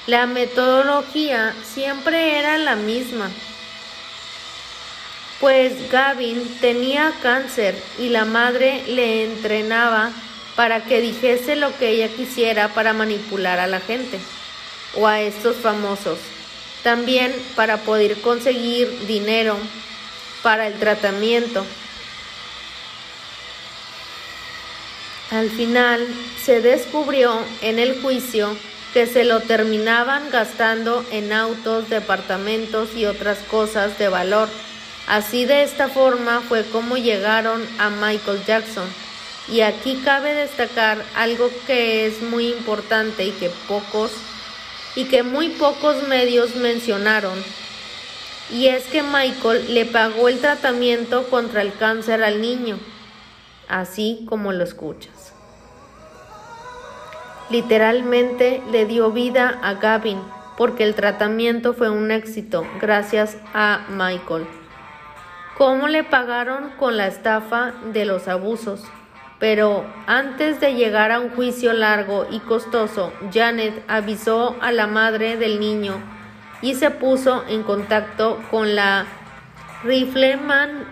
La 0.07 0.25
metodología 0.25 1.55
siempre 1.63 2.37
era 2.39 2.57
la 2.57 2.75
misma, 2.75 3.29
pues 5.39 5.89
Gavin 5.91 6.57
tenía 6.61 7.13
cáncer 7.21 7.75
y 7.99 8.09
la 8.09 8.25
madre 8.25 8.83
le 8.87 9.25
entrenaba 9.25 10.11
para 10.55 10.85
que 10.85 11.01
dijese 11.01 11.55
lo 11.55 11.77
que 11.77 11.89
ella 11.89 12.07
quisiera 12.07 12.69
para 12.69 12.93
manipular 12.93 13.59
a 13.59 13.67
la 13.67 13.79
gente 13.79 14.19
o 14.95 15.07
a 15.07 15.21
estos 15.21 15.57
famosos. 15.57 16.19
También 16.83 17.33
para 17.55 17.77
poder 17.77 18.19
conseguir 18.21 19.05
dinero 19.07 19.57
para 20.41 20.67
el 20.67 20.75
tratamiento. 20.75 21.65
Al 25.33 25.49
final 25.49 26.05
se 26.45 26.61
descubrió 26.61 27.39
en 27.63 27.79
el 27.79 27.99
juicio 28.03 28.55
que 28.93 29.07
se 29.07 29.23
lo 29.23 29.39
terminaban 29.39 30.29
gastando 30.29 31.03
en 31.11 31.33
autos, 31.33 31.89
departamentos 31.89 32.95
y 32.95 33.05
otras 33.05 33.39
cosas 33.49 33.97
de 33.97 34.09
valor. 34.09 34.47
Así 35.07 35.45
de 35.45 35.63
esta 35.63 35.87
forma 35.87 36.41
fue 36.41 36.63
como 36.65 36.97
llegaron 36.97 37.67
a 37.79 37.89
Michael 37.89 38.45
Jackson. 38.45 38.87
Y 39.47 39.61
aquí 39.61 39.99
cabe 40.05 40.35
destacar 40.35 41.03
algo 41.15 41.49
que 41.65 42.05
es 42.05 42.21
muy 42.21 42.49
importante 42.49 43.25
y 43.25 43.31
que 43.31 43.49
pocos 43.67 44.11
y 44.95 45.05
que 45.05 45.23
muy 45.23 45.49
pocos 45.49 46.07
medios 46.07 46.55
mencionaron. 46.57 47.43
Y 48.51 48.67
es 48.67 48.83
que 48.83 49.01
Michael 49.01 49.73
le 49.73 49.85
pagó 49.85 50.29
el 50.29 50.37
tratamiento 50.37 51.27
contra 51.31 51.63
el 51.63 51.73
cáncer 51.73 52.23
al 52.23 52.39
niño, 52.39 52.77
así 53.67 54.27
como 54.29 54.51
lo 54.51 54.63
escuchas. 54.63 55.12
Literalmente 57.53 58.63
le 58.71 58.87
dio 58.87 59.11
vida 59.11 59.59
a 59.61 59.75
Gavin 59.75 60.19
porque 60.57 60.83
el 60.83 60.95
tratamiento 60.95 61.75
fue 61.75 61.91
un 61.91 62.09
éxito 62.09 62.65
gracias 62.81 63.37
a 63.53 63.81
Michael. 63.89 64.47
¿Cómo 65.55 65.87
le 65.87 66.03
pagaron 66.03 66.71
con 66.79 66.97
la 66.97 67.05
estafa 67.05 67.73
de 67.93 68.05
los 68.05 68.27
abusos? 68.27 68.83
Pero 69.37 69.85
antes 70.07 70.59
de 70.61 70.73
llegar 70.73 71.11
a 71.11 71.19
un 71.19 71.29
juicio 71.29 71.73
largo 71.73 72.25
y 72.31 72.39
costoso, 72.39 73.13
Janet 73.31 73.83
avisó 73.87 74.55
a 74.59 74.71
la 74.71 74.87
madre 74.87 75.37
del 75.37 75.59
niño 75.59 75.93
y 76.63 76.73
se 76.73 76.89
puso 76.89 77.43
en 77.47 77.61
contacto 77.61 78.41
con 78.49 78.73
la 78.73 79.05
Rifleman. 79.83 80.87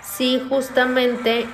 Sí, 0.00 0.42
justamente 0.48 1.44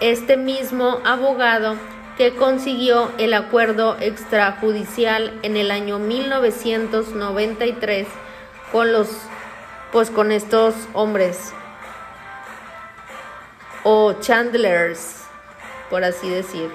este 0.00 0.36
mismo 0.36 0.98
abogado 1.06 1.76
que 2.18 2.34
consiguió 2.34 3.12
el 3.16 3.32
acuerdo 3.32 3.96
extrajudicial 3.98 5.38
en 5.42 5.56
el 5.56 5.70
año 5.70 5.98
1993 5.98 8.06
con 8.72 8.92
los 8.92 9.08
pues 9.92 10.10
con 10.10 10.32
estos 10.32 10.74
hombres 10.92 11.54
o 13.84 14.12
Chandlers 14.20 15.18
por 15.90 16.04
así 16.04 16.28
decir. 16.28 16.70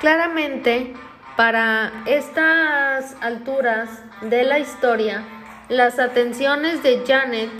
Claramente, 0.00 0.94
para 1.36 1.92
estas 2.06 3.16
alturas 3.20 3.88
de 4.20 4.44
la 4.44 4.58
historia, 4.58 5.24
las 5.68 5.98
atenciones 5.98 6.82
de 6.82 7.04
Janet 7.06 7.50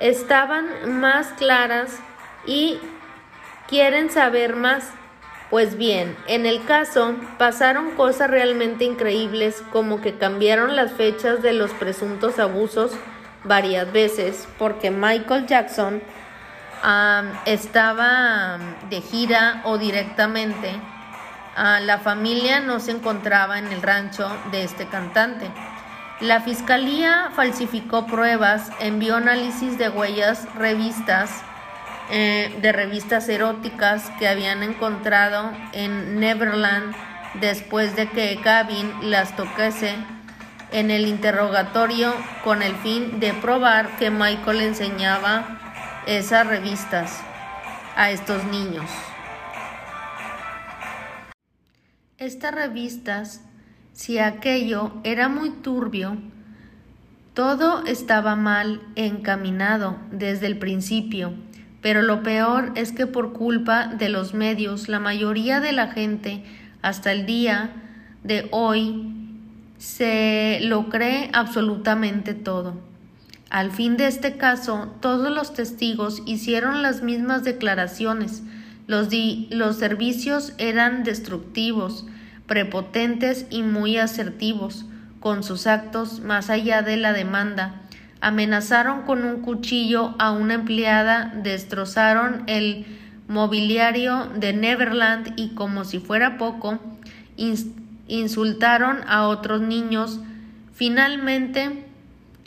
estaban 0.00 1.00
más 1.00 1.28
claras 1.38 1.98
y 2.46 2.78
quieren 3.72 4.10
saber 4.10 4.54
más. 4.54 4.90
Pues 5.48 5.78
bien, 5.78 6.14
en 6.26 6.44
el 6.44 6.62
caso 6.66 7.14
pasaron 7.38 7.92
cosas 7.92 8.28
realmente 8.28 8.84
increíbles 8.84 9.62
como 9.72 10.02
que 10.02 10.18
cambiaron 10.18 10.76
las 10.76 10.92
fechas 10.92 11.40
de 11.40 11.54
los 11.54 11.70
presuntos 11.70 12.38
abusos 12.38 12.92
varias 13.44 13.90
veces 13.90 14.46
porque 14.58 14.90
Michael 14.90 15.46
Jackson 15.46 16.02
estaba 17.46 18.58
de 18.90 19.00
gira 19.00 19.62
o 19.64 19.78
directamente, 19.78 20.78
la 21.56 21.98
familia 21.98 22.60
no 22.60 22.78
se 22.78 22.90
encontraba 22.90 23.58
en 23.58 23.68
el 23.68 23.80
rancho 23.80 24.30
de 24.50 24.64
este 24.64 24.86
cantante. 24.86 25.50
La 26.20 26.42
fiscalía 26.42 27.30
falsificó 27.34 28.06
pruebas, 28.06 28.70
envió 28.80 29.16
análisis 29.16 29.78
de 29.78 29.88
huellas, 29.88 30.46
revistas, 30.56 31.42
eh, 32.14 32.54
de 32.60 32.72
revistas 32.72 33.26
eróticas 33.30 34.10
que 34.18 34.28
habían 34.28 34.62
encontrado 34.62 35.50
en 35.72 36.20
Neverland 36.20 36.94
después 37.40 37.96
de 37.96 38.08
que 38.10 38.34
Gavin 38.36 39.10
las 39.10 39.34
toquese 39.34 39.96
en 40.72 40.90
el 40.90 41.06
interrogatorio 41.06 42.14
con 42.44 42.62
el 42.62 42.74
fin 42.76 43.18
de 43.18 43.32
probar 43.32 43.96
que 43.96 44.10
Michael 44.10 44.60
enseñaba 44.60 45.58
esas 46.06 46.46
revistas 46.46 47.18
a 47.96 48.10
estos 48.10 48.44
niños. 48.44 48.90
Estas 52.18 52.54
revistas, 52.54 53.40
si 53.94 54.18
aquello 54.18 54.92
era 55.02 55.28
muy 55.28 55.48
turbio, 55.48 56.18
Todo 57.34 57.86
estaba 57.86 58.36
mal 58.36 58.82
encaminado 58.94 59.96
desde 60.10 60.46
el 60.46 60.58
principio, 60.58 61.32
pero 61.82 62.00
lo 62.00 62.22
peor 62.22 62.72
es 62.76 62.92
que 62.92 63.06
por 63.06 63.32
culpa 63.32 63.88
de 63.88 64.08
los 64.08 64.32
medios 64.32 64.88
la 64.88 65.00
mayoría 65.00 65.60
de 65.60 65.72
la 65.72 65.88
gente 65.88 66.44
hasta 66.80 67.12
el 67.12 67.26
día 67.26 67.70
de 68.24 68.48
hoy 68.52 69.12
se 69.78 70.60
lo 70.62 70.88
cree 70.88 71.28
absolutamente 71.32 72.34
todo. 72.34 72.80
Al 73.50 73.70
fin 73.70 73.96
de 73.96 74.06
este 74.06 74.38
caso, 74.38 74.94
todos 75.00 75.30
los 75.30 75.52
testigos 75.52 76.22
hicieron 76.24 76.82
las 76.82 77.02
mismas 77.02 77.44
declaraciones. 77.44 78.42
Los, 78.86 79.08
los 79.50 79.76
servicios 79.76 80.54
eran 80.56 81.02
destructivos, 81.02 82.06
prepotentes 82.46 83.46
y 83.50 83.62
muy 83.62 83.98
asertivos 83.98 84.86
con 85.20 85.42
sus 85.42 85.66
actos 85.66 86.20
más 86.20 86.48
allá 86.48 86.82
de 86.82 86.96
la 86.96 87.12
demanda. 87.12 87.81
Amenazaron 88.22 89.02
con 89.02 89.24
un 89.24 89.42
cuchillo 89.42 90.14
a 90.20 90.30
una 90.30 90.54
empleada, 90.54 91.32
destrozaron 91.42 92.44
el 92.46 92.86
mobiliario 93.26 94.30
de 94.36 94.52
Neverland 94.52 95.32
y 95.34 95.56
como 95.56 95.84
si 95.84 95.98
fuera 95.98 96.38
poco, 96.38 96.78
insultaron 98.06 99.00
a 99.08 99.26
otros 99.26 99.60
niños. 99.60 100.20
Finalmente, 100.72 101.84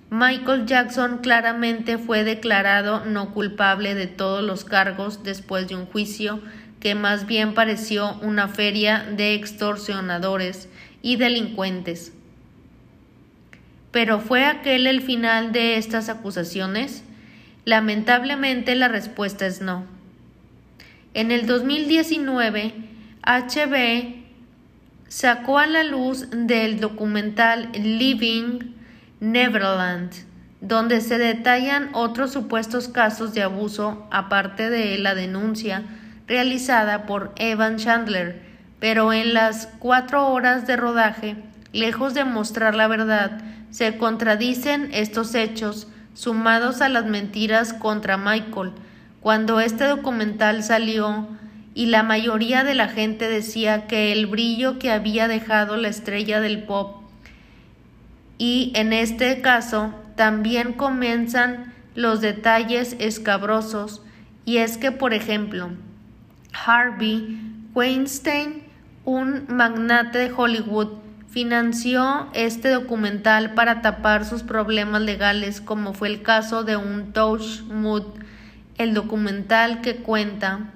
Michael 0.10 0.66
Jackson 0.66 1.18
claramente 1.18 1.98
fue 1.98 2.24
declarado 2.24 3.04
no 3.04 3.34
culpable 3.34 3.96
de 3.96 4.08
todos 4.08 4.42
los 4.42 4.64
cargos 4.64 5.24
después 5.24 5.68
de 5.68 5.76
un 5.76 5.88
juicio 5.88 6.40
que 6.80 6.96
más 6.96 7.26
bien 7.26 7.54
pareció 7.54 8.14
una 8.22 8.48
feria 8.48 9.06
de 9.18 9.34
extorsionadores 9.34 10.70
y 11.02 11.18
delincuentes. 11.18 12.14
Pero 13.96 14.20
¿fue 14.20 14.44
aquel 14.44 14.88
el 14.88 15.02
final 15.02 15.54
de 15.54 15.78
estas 15.78 16.10
acusaciones? 16.10 17.06
Lamentablemente 17.64 18.76
la 18.76 18.90
respuesta 18.90 19.46
es 19.46 19.62
no. 19.62 19.86
En 21.14 21.32
el 21.32 21.48
2019, 21.48 22.74
HB 23.24 24.16
sacó 25.08 25.60
a 25.60 25.68
la 25.68 25.86
luz 25.86 26.28
del 26.30 26.82
documental 26.82 27.70
Living 27.74 28.74
Neverland, 29.22 30.12
donde 30.60 31.00
se 31.00 31.18
detallan 31.18 31.88
otros 31.94 32.34
supuestos 32.34 32.90
casos 32.90 33.34
de 33.34 33.44
abuso 33.44 34.10
aparte 34.12 34.70
de 34.70 34.98
la 34.98 35.16
denuncia 35.16 35.84
realizada 36.28 37.06
por 37.06 37.32
Evan 37.38 37.78
Chandler, 37.78 38.42
pero 38.82 39.14
en 39.14 39.34
las 39.34 39.70
cuatro 39.80 40.28
horas 40.28 40.68
de 40.68 40.76
rodaje, 40.76 41.38
lejos 41.76 42.14
de 42.14 42.26
mostrar 42.26 42.76
la 42.76 42.88
verdad, 42.88 43.42
se 43.70 43.98
contradicen 43.98 44.90
estos 44.94 45.36
hechos 45.36 45.88
sumados 46.14 46.82
a 46.82 46.90
las 46.90 47.06
mentiras 47.06 47.74
contra 47.74 48.18
Michael. 48.18 48.72
Cuando 49.22 49.60
este 49.60 49.86
documental 49.86 50.64
salió 50.64 51.28
y 51.74 51.88
la 51.88 52.04
mayoría 52.04 52.64
de 52.64 52.74
la 52.74 52.88
gente 52.88 53.28
decía 53.28 53.86
que 53.88 54.14
el 54.14 54.28
brillo 54.28 54.80
que 54.80 54.92
había 54.92 55.28
dejado 55.28 55.76
la 55.76 55.90
estrella 55.90 56.40
del 56.40 56.64
pop 56.64 57.02
y 58.38 58.72
en 58.76 58.94
este 58.94 59.42
caso 59.42 59.94
también 60.16 60.74
comienzan 60.74 61.74
los 61.94 62.22
detalles 62.22 62.96
escabrosos 63.00 64.02
y 64.46 64.58
es 64.58 64.78
que 64.78 64.92
por 64.92 65.14
ejemplo 65.14 65.70
Harvey 66.66 67.40
Weinstein 67.74 68.64
un 69.04 69.46
magnate 69.50 70.18
de 70.18 70.32
Hollywood 70.32 71.05
financió 71.36 72.30
este 72.32 72.70
documental 72.70 73.56
para 73.56 73.82
tapar 73.82 74.24
sus 74.24 74.42
problemas 74.42 75.02
legales, 75.02 75.60
como 75.60 75.94
fue 75.94 76.08
el 76.08 76.22
caso 76.22 76.64
de 76.64 76.78
un 76.78 77.12
Touch 77.12 77.60
Mood, 77.64 78.04
el 78.78 78.94
documental 78.94 79.82
que 79.82 79.98
cuenta 79.98 80.72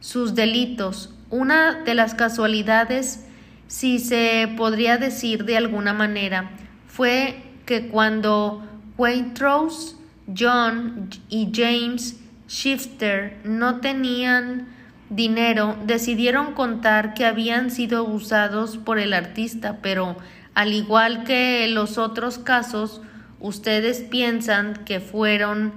sus 0.00 0.34
delitos. 0.34 1.12
Una 1.28 1.82
de 1.84 1.94
las 1.94 2.14
casualidades, 2.14 3.26
si 3.66 3.98
se 3.98 4.50
podría 4.56 4.96
decir 4.96 5.44
de 5.44 5.58
alguna 5.58 5.92
manera, 5.92 6.52
fue 6.88 7.42
que 7.66 7.88
cuando 7.88 8.66
Waitrose, 8.96 9.96
John 10.34 11.10
y 11.28 11.50
James 11.54 12.18
Shifter 12.48 13.36
no 13.44 13.80
tenían 13.80 14.66
dinero, 15.10 15.76
decidieron 15.84 16.54
contar 16.54 17.14
que 17.14 17.26
habían 17.26 17.70
sido 17.70 18.04
usados 18.04 18.78
por 18.78 18.98
el 18.98 19.12
artista, 19.12 19.78
pero 19.82 20.16
al 20.54 20.72
igual 20.72 21.24
que 21.24 21.66
los 21.68 21.98
otros 21.98 22.38
casos, 22.38 23.02
ustedes 23.40 24.00
piensan 24.00 24.74
que 24.84 25.00
fueron 25.00 25.72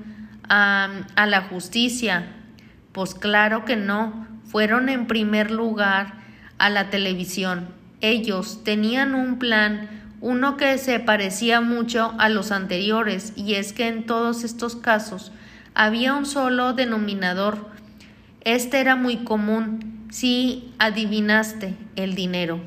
a 0.49 1.25
la 1.27 1.41
justicia. 1.41 2.27
Pues 2.93 3.13
claro 3.13 3.65
que 3.65 3.75
no, 3.75 4.27
fueron 4.45 4.89
en 4.89 5.07
primer 5.07 5.51
lugar 5.51 6.13
a 6.57 6.69
la 6.69 6.89
televisión. 6.89 7.67
Ellos 8.01 8.63
tenían 8.63 9.15
un 9.15 9.39
plan, 9.39 9.89
uno 10.21 10.57
que 10.57 10.77
se 10.77 10.99
parecía 10.99 11.61
mucho 11.61 12.13
a 12.17 12.29
los 12.29 12.51
anteriores, 12.51 13.33
y 13.35 13.55
es 13.55 13.73
que 13.73 13.87
en 13.87 14.05
todos 14.05 14.43
estos 14.43 14.75
casos 14.75 15.31
había 15.73 16.13
un 16.13 16.25
solo 16.25 16.73
denominador, 16.73 17.69
este 18.47 18.79
era 18.79 18.95
muy 18.95 19.17
común 19.17 20.07
si 20.09 20.73
adivinaste 20.79 21.75
el 21.97 22.15
dinero. 22.15 22.61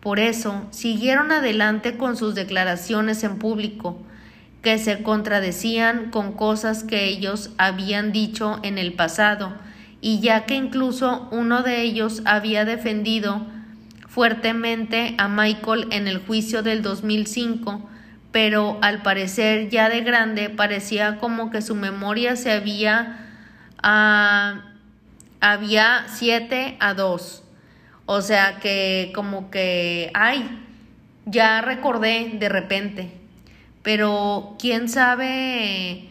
Por 0.00 0.18
eso 0.20 0.66
siguieron 0.70 1.32
adelante 1.32 1.98
con 1.98 2.16
sus 2.16 2.34
declaraciones 2.34 3.22
en 3.24 3.38
público, 3.38 4.00
que 4.62 4.78
se 4.78 5.02
contradecían 5.02 6.10
con 6.10 6.32
cosas 6.32 6.82
que 6.82 7.04
ellos 7.04 7.50
habían 7.58 8.10
dicho 8.10 8.58
en 8.62 8.78
el 8.78 8.94
pasado, 8.94 9.52
y 10.00 10.20
ya 10.20 10.46
que 10.46 10.54
incluso 10.54 11.28
uno 11.30 11.62
de 11.62 11.82
ellos 11.82 12.22
había 12.24 12.64
defendido 12.64 13.46
fuertemente 14.08 15.14
a 15.18 15.28
Michael 15.28 15.88
en 15.90 16.08
el 16.08 16.20
juicio 16.24 16.62
del 16.62 16.80
2005, 16.80 17.86
pero 18.32 18.78
al 18.80 19.02
parecer 19.02 19.68
ya 19.68 19.90
de 19.90 20.00
grande 20.00 20.48
parecía 20.48 21.18
como 21.18 21.50
que 21.50 21.60
su 21.60 21.74
memoria 21.74 22.34
se 22.36 22.50
había 22.50 23.24
Ah, 23.88 24.62
había 25.40 26.06
7 26.08 26.76
a 26.80 26.94
2. 26.94 27.44
O 28.06 28.20
sea 28.20 28.58
que 28.58 29.12
como 29.14 29.48
que, 29.48 30.10
ay, 30.12 30.44
ya 31.24 31.60
recordé 31.60 32.32
de 32.36 32.48
repente. 32.48 33.12
Pero 33.84 34.56
quién 34.58 34.88
sabe, 34.88 36.08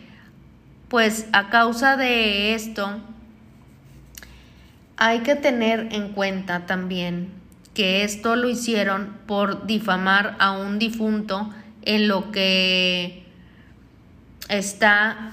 pues 0.88 1.28
a 1.34 1.50
causa 1.50 1.98
de 1.98 2.54
esto, 2.54 3.02
hay 4.96 5.20
que 5.20 5.36
tener 5.36 5.90
en 5.92 6.14
cuenta 6.14 6.66
también 6.66 7.34
que 7.74 8.06
esto 8.06 8.38
lo 8.38 8.48
hicieron 8.48 9.18
por 9.28 9.68
difamar 9.68 10.38
a 10.40 10.52
un 10.54 10.80
difunto 10.80 11.54
en 11.82 12.08
lo 12.08 12.32
que 12.32 13.26
está 14.48 15.32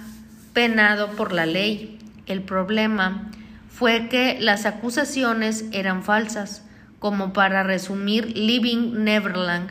penado 0.52 1.12
por 1.12 1.32
la 1.32 1.46
ley. 1.46 2.00
El 2.26 2.42
problema 2.42 3.30
fue 3.68 4.08
que 4.08 4.38
las 4.40 4.66
acusaciones 4.66 5.64
eran 5.72 6.02
falsas. 6.02 6.64
Como 6.98 7.32
para 7.32 7.62
resumir, 7.62 8.36
Living 8.36 9.02
Neverland 9.04 9.70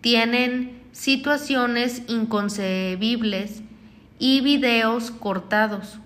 tienen 0.00 0.82
situaciones 0.92 2.02
inconcebibles 2.08 3.62
y 4.18 4.40
videos 4.40 5.10
cortados 5.10 5.98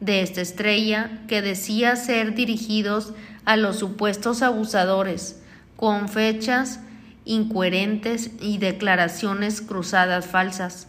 de 0.00 0.22
esta 0.22 0.40
estrella 0.40 1.20
que 1.28 1.42
decía 1.42 1.94
ser 1.96 2.34
dirigidos 2.34 3.14
a 3.44 3.56
los 3.56 3.78
supuestos 3.78 4.42
abusadores, 4.42 5.40
con 5.76 6.08
fechas 6.08 6.80
incoherentes 7.24 8.30
y 8.40 8.58
declaraciones 8.58 9.60
cruzadas 9.60 10.26
falsas, 10.26 10.88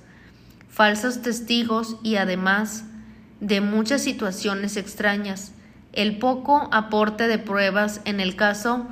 falsos 0.69 1.21
testigos 1.21 1.97
y 2.03 2.15
además 2.15 2.85
de 3.43 3.59
muchas 3.59 4.01
situaciones 4.01 4.77
extrañas. 4.77 5.51
El 5.91 6.17
poco 6.17 6.69
aporte 6.71 7.27
de 7.27 7.37
pruebas 7.37 8.01
en 8.05 8.19
el 8.21 8.35
caso 8.35 8.87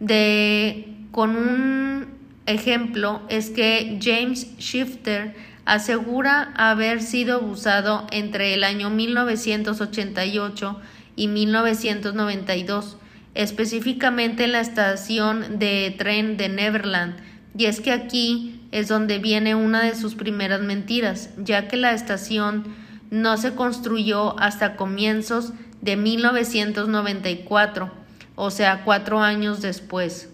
de 0.00 0.88
con 1.12 1.36
un 1.36 2.06
ejemplo 2.46 3.22
es 3.28 3.50
que 3.50 4.00
James 4.02 4.58
Shifter 4.58 5.34
asegura 5.64 6.52
haber 6.56 7.00
sido 7.00 7.36
abusado 7.36 8.08
entre 8.10 8.54
el 8.54 8.64
año 8.64 8.90
1988 8.90 10.80
y 11.14 11.28
1992, 11.28 12.96
específicamente 13.34 14.44
en 14.44 14.52
la 14.52 14.60
estación 14.60 15.60
de 15.60 15.94
tren 15.96 16.36
de 16.36 16.48
Neverland. 16.48 17.14
Y 17.56 17.66
es 17.66 17.80
que 17.80 17.92
aquí 17.92 18.60
es 18.72 18.88
donde 18.88 19.20
viene 19.20 19.54
una 19.54 19.82
de 19.82 19.94
sus 19.94 20.16
primeras 20.16 20.62
mentiras, 20.62 21.30
ya 21.36 21.68
que 21.68 21.76
la 21.76 21.92
estación 21.92 22.81
no 23.12 23.36
se 23.36 23.54
construyó 23.54 24.40
hasta 24.40 24.74
comienzos 24.74 25.52
de 25.82 25.96
1994, 25.96 27.90
o 28.36 28.50
sea, 28.50 28.84
cuatro 28.84 29.20
años 29.20 29.60
después. 29.60 30.30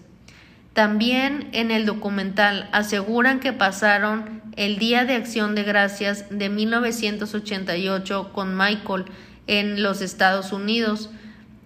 También 0.75 1.49
en 1.51 1.73
el 1.73 1.87
documental 1.87 2.69
aseguran 2.71 3.41
que 3.41 3.53
pasaron 3.53 4.43
el 4.55 4.79
Día 4.79 5.05
de 5.05 5.17
Acción 5.17 5.57
de 5.57 5.65
Gracias 5.65 6.27
de 6.31 6.49
1988 6.51 8.31
con 8.33 8.57
Michael 8.57 9.07
en 9.49 9.83
los 9.83 10.01
Estados 10.01 10.53
Unidos 10.53 11.11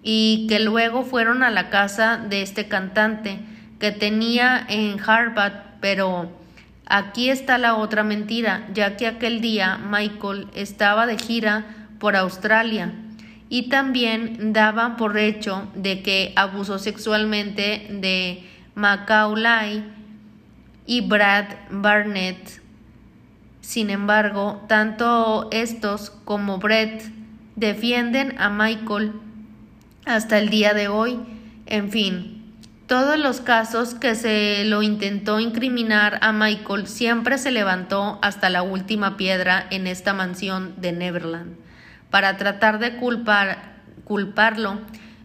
y 0.01 0.47
que 0.49 0.59
luego 0.59 1.03
fueron 1.03 1.43
a 1.43 1.51
la 1.51 1.69
casa 1.69 2.17
de 2.17 2.41
este 2.41 2.67
cantante 2.67 3.37
que 3.79 3.91
tenía 3.91 4.65
en 4.67 4.99
Harvard, 4.99 5.53
pero 5.79 6.31
aquí 6.85 7.29
está 7.29 7.57
la 7.57 7.75
otra 7.75 8.03
mentira, 8.03 8.67
ya 8.73 8.97
que 8.97 9.07
aquel 9.07 9.41
día 9.41 9.77
Michael 9.77 10.47
estaba 10.55 11.05
de 11.05 11.17
gira 11.17 11.65
por 11.99 12.15
Australia 12.15 12.93
y 13.49 13.69
también 13.69 14.51
daban 14.51 14.97
por 14.97 15.17
hecho 15.17 15.67
de 15.75 16.01
que 16.01 16.33
abusó 16.35 16.79
sexualmente 16.79 17.87
de 17.89 18.43
Macaulay 18.73 19.83
y 20.85 21.01
Brad 21.01 21.45
Barnett. 21.69 22.61
Sin 23.61 23.89
embargo, 23.89 24.63
tanto 24.67 25.49
estos 25.51 26.09
como 26.09 26.57
Brett 26.57 27.03
defienden 27.55 28.35
a 28.39 28.49
Michael 28.49 29.13
hasta 30.05 30.39
el 30.39 30.49
día 30.49 30.73
de 30.73 30.87
hoy. 30.87 31.19
En 31.65 31.91
fin, 31.91 32.32
todos 32.93 33.17
los 33.17 33.41
casos 33.41 33.95
que 33.95 34.13
se 34.13 34.65
lo 34.65 34.83
intentó 34.83 35.39
incriminar 35.39 36.19
a 36.21 36.31
Michael 36.31 36.85
siempre 36.85 37.39
se 37.39 37.49
levantó 37.49 38.19
hasta 38.21 38.51
la 38.51 38.61
última 38.61 39.17
piedra 39.17 39.65
en 39.71 39.87
esta 39.87 40.13
mansión 40.13 40.79
de 40.79 40.91
Neverland. 40.91 41.55
Para 42.11 42.37
tratar 42.37 42.77
de 42.77 42.97
culpar, 42.97 43.81
culparlo, 44.03 44.79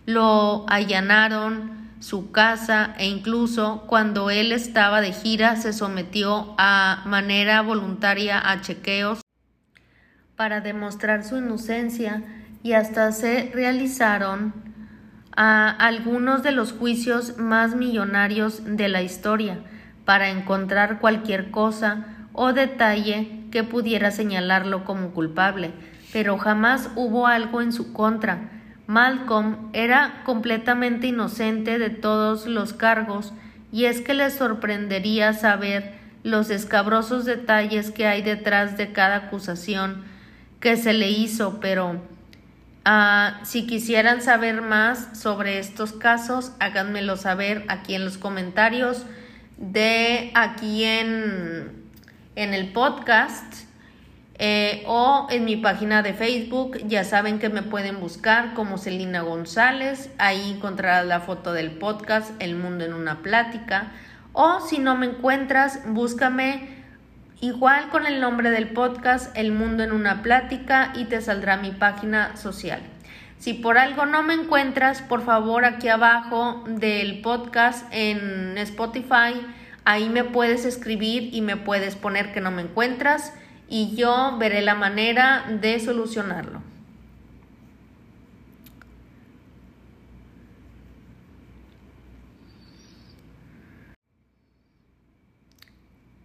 lo 0.06 0.64
allanaron 0.70 1.90
su 2.00 2.30
casa 2.32 2.94
e 2.96 3.06
incluso 3.06 3.84
cuando 3.86 4.30
él 4.30 4.52
estaba 4.52 5.02
de 5.02 5.12
gira 5.12 5.54
se 5.56 5.74
sometió 5.74 6.54
a 6.56 7.02
manera 7.04 7.60
voluntaria 7.60 8.50
a 8.50 8.62
chequeos 8.62 9.20
para 10.36 10.62
demostrar 10.62 11.22
su 11.22 11.36
inocencia 11.36 12.22
y 12.62 12.72
hasta 12.72 13.12
se 13.12 13.50
realizaron 13.52 14.54
a 15.40 15.70
algunos 15.70 16.42
de 16.42 16.50
los 16.50 16.72
juicios 16.72 17.38
más 17.38 17.76
millonarios 17.76 18.60
de 18.64 18.88
la 18.88 19.02
historia 19.02 19.60
para 20.04 20.30
encontrar 20.30 20.98
cualquier 20.98 21.52
cosa 21.52 22.26
o 22.32 22.52
detalle 22.52 23.44
que 23.52 23.62
pudiera 23.62 24.10
señalarlo 24.10 24.84
como 24.84 25.12
culpable, 25.12 25.70
pero 26.12 26.38
jamás 26.38 26.90
hubo 26.96 27.28
algo 27.28 27.62
en 27.62 27.72
su 27.72 27.92
contra. 27.92 28.50
Malcolm 28.88 29.70
era 29.74 30.22
completamente 30.24 31.06
inocente 31.06 31.78
de 31.78 31.90
todos 31.90 32.48
los 32.48 32.72
cargos 32.72 33.32
y 33.70 33.84
es 33.84 34.00
que 34.00 34.14
le 34.14 34.30
sorprendería 34.30 35.34
saber 35.34 35.94
los 36.24 36.50
escabrosos 36.50 37.24
detalles 37.24 37.92
que 37.92 38.08
hay 38.08 38.22
detrás 38.22 38.76
de 38.76 38.90
cada 38.90 39.14
acusación 39.14 40.02
que 40.58 40.76
se 40.76 40.94
le 40.94 41.10
hizo, 41.10 41.60
pero 41.60 42.00
ah, 42.90 43.40
si 43.44 43.66
quisieran 43.66 44.22
saber 44.22 44.62
más 44.62 45.18
sobre 45.18 45.58
estos 45.58 45.92
casos, 45.92 46.52
háganmelo 46.58 47.16
saber 47.16 47.64
aquí 47.68 47.94
en 47.94 48.04
los 48.04 48.16
comentarios 48.16 49.04
de 49.58 50.30
aquí 50.34 50.84
en, 50.84 51.70
en 52.34 52.54
el 52.54 52.72
podcast 52.72 53.68
eh, 54.38 54.84
o 54.86 55.26
en 55.30 55.44
mi 55.44 55.56
página 55.56 56.02
de 56.02 56.14
Facebook. 56.14 56.78
Ya 56.86 57.04
saben 57.04 57.38
que 57.38 57.50
me 57.50 57.62
pueden 57.62 58.00
buscar 58.00 58.54
como 58.54 58.78
Celina 58.78 59.22
González. 59.22 60.10
Ahí 60.18 60.52
encontrarás 60.52 61.06
la 61.06 61.20
foto 61.20 61.52
del 61.52 61.72
podcast 61.72 62.30
El 62.40 62.54
Mundo 62.56 62.84
en 62.84 62.94
una 62.94 63.20
Plática. 63.22 63.92
O 64.32 64.60
si 64.60 64.78
no 64.78 64.96
me 64.96 65.06
encuentras, 65.06 65.80
búscame 65.86 66.77
Igual 67.40 67.88
con 67.90 68.04
el 68.04 68.20
nombre 68.20 68.50
del 68.50 68.70
podcast 68.70 69.30
El 69.36 69.52
Mundo 69.52 69.84
en 69.84 69.92
una 69.92 70.22
Plática 70.22 70.92
y 70.96 71.04
te 71.04 71.20
saldrá 71.20 71.56
mi 71.56 71.70
página 71.70 72.36
social. 72.36 72.80
Si 73.38 73.54
por 73.54 73.78
algo 73.78 74.06
no 74.06 74.24
me 74.24 74.34
encuentras, 74.34 75.02
por 75.02 75.24
favor 75.24 75.64
aquí 75.64 75.86
abajo 75.86 76.64
del 76.66 77.20
podcast 77.20 77.86
en 77.92 78.58
Spotify, 78.58 79.40
ahí 79.84 80.08
me 80.08 80.24
puedes 80.24 80.64
escribir 80.64 81.32
y 81.32 81.40
me 81.40 81.56
puedes 81.56 81.94
poner 81.94 82.32
que 82.32 82.40
no 82.40 82.50
me 82.50 82.62
encuentras 82.62 83.32
y 83.68 83.94
yo 83.94 84.36
veré 84.40 84.60
la 84.60 84.74
manera 84.74 85.44
de 85.60 85.78
solucionarlo. 85.78 86.60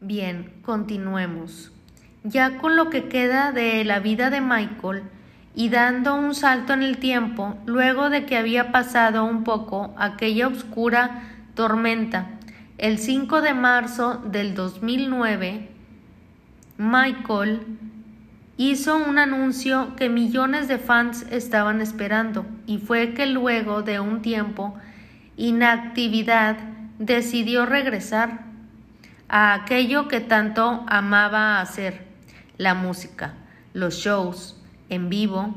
Bien, 0.05 0.51
continuemos. 0.63 1.71
Ya 2.25 2.57
con 2.57 2.75
lo 2.75 2.89
que 2.89 3.07
queda 3.07 3.53
de 3.53 3.85
la 3.85 4.01
vida 4.01 4.29
de 4.29 4.41
Michael 4.41 5.03
y 5.55 5.69
dando 5.69 6.15
un 6.15 6.35
salto 6.35 6.73
en 6.73 6.83
el 6.83 6.97
tiempo, 6.97 7.55
luego 7.65 8.09
de 8.09 8.25
que 8.25 8.35
había 8.35 8.73
pasado 8.73 9.23
un 9.23 9.45
poco 9.45 9.93
aquella 9.97 10.49
oscura 10.49 11.21
tormenta, 11.55 12.31
el 12.77 12.97
5 12.97 13.41
de 13.41 13.53
marzo 13.53 14.21
del 14.29 14.55
2009, 14.55 15.69
Michael 16.77 17.61
hizo 18.57 18.97
un 18.97 19.17
anuncio 19.17 19.95
que 19.95 20.09
millones 20.09 20.67
de 20.67 20.79
fans 20.79 21.25
estaban 21.31 21.79
esperando 21.79 22.45
y 22.67 22.77
fue 22.77 23.13
que 23.13 23.25
luego 23.25 23.83
de 23.83 24.01
un 24.01 24.21
tiempo 24.21 24.75
inactividad 25.37 26.57
decidió 26.99 27.65
regresar 27.65 28.51
a 29.29 29.53
aquello 29.53 30.07
que 30.07 30.19
tanto 30.19 30.83
amaba 30.87 31.61
hacer, 31.61 32.05
la 32.57 32.73
música, 32.73 33.33
los 33.73 33.95
shows 33.95 34.59
en 34.89 35.09
vivo 35.09 35.55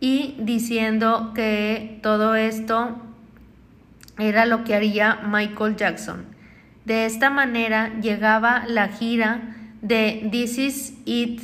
y 0.00 0.34
diciendo 0.40 1.32
que 1.34 2.00
todo 2.02 2.34
esto 2.34 3.00
era 4.18 4.46
lo 4.46 4.64
que 4.64 4.74
haría 4.74 5.20
Michael 5.30 5.76
Jackson. 5.76 6.26
De 6.84 7.06
esta 7.06 7.30
manera 7.30 7.92
llegaba 8.00 8.64
la 8.66 8.88
gira 8.88 9.54
de 9.80 10.28
This 10.32 10.58
Is 10.58 10.94
It, 11.04 11.42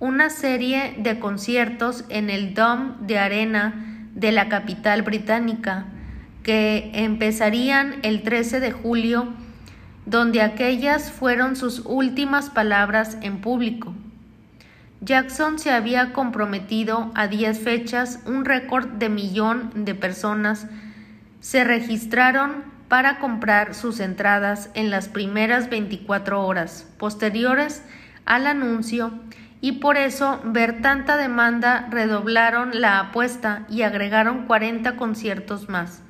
una 0.00 0.30
serie 0.30 0.94
de 0.98 1.18
conciertos 1.18 2.06
en 2.08 2.30
el 2.30 2.54
Dome 2.54 2.92
de 3.00 3.18
Arena 3.18 4.08
de 4.14 4.32
la 4.32 4.48
capital 4.48 5.02
británica, 5.02 5.84
que 6.48 6.92
empezarían 6.94 7.96
el 8.02 8.22
13 8.22 8.60
de 8.60 8.72
julio, 8.72 9.28
donde 10.06 10.40
aquellas 10.40 11.12
fueron 11.12 11.56
sus 11.56 11.82
últimas 11.84 12.48
palabras 12.48 13.18
en 13.20 13.42
público. 13.42 13.92
Jackson 15.02 15.58
se 15.58 15.72
había 15.72 16.14
comprometido 16.14 17.12
a 17.14 17.26
10 17.26 17.60
fechas, 17.60 18.20
un 18.24 18.46
récord 18.46 18.86
de 18.86 19.10
millón 19.10 19.84
de 19.84 19.94
personas 19.94 20.68
se 21.40 21.64
registraron 21.64 22.64
para 22.88 23.18
comprar 23.18 23.74
sus 23.74 24.00
entradas 24.00 24.70
en 24.72 24.88
las 24.88 25.08
primeras 25.08 25.68
24 25.68 26.46
horas 26.46 26.88
posteriores 26.96 27.82
al 28.24 28.46
anuncio 28.46 29.12
y 29.60 29.72
por 29.72 29.98
eso 29.98 30.40
ver 30.44 30.80
tanta 30.80 31.18
demanda 31.18 31.88
redoblaron 31.90 32.70
la 32.80 33.00
apuesta 33.00 33.66
y 33.68 33.82
agregaron 33.82 34.46
40 34.46 34.96
conciertos 34.96 35.68
más. 35.68 36.04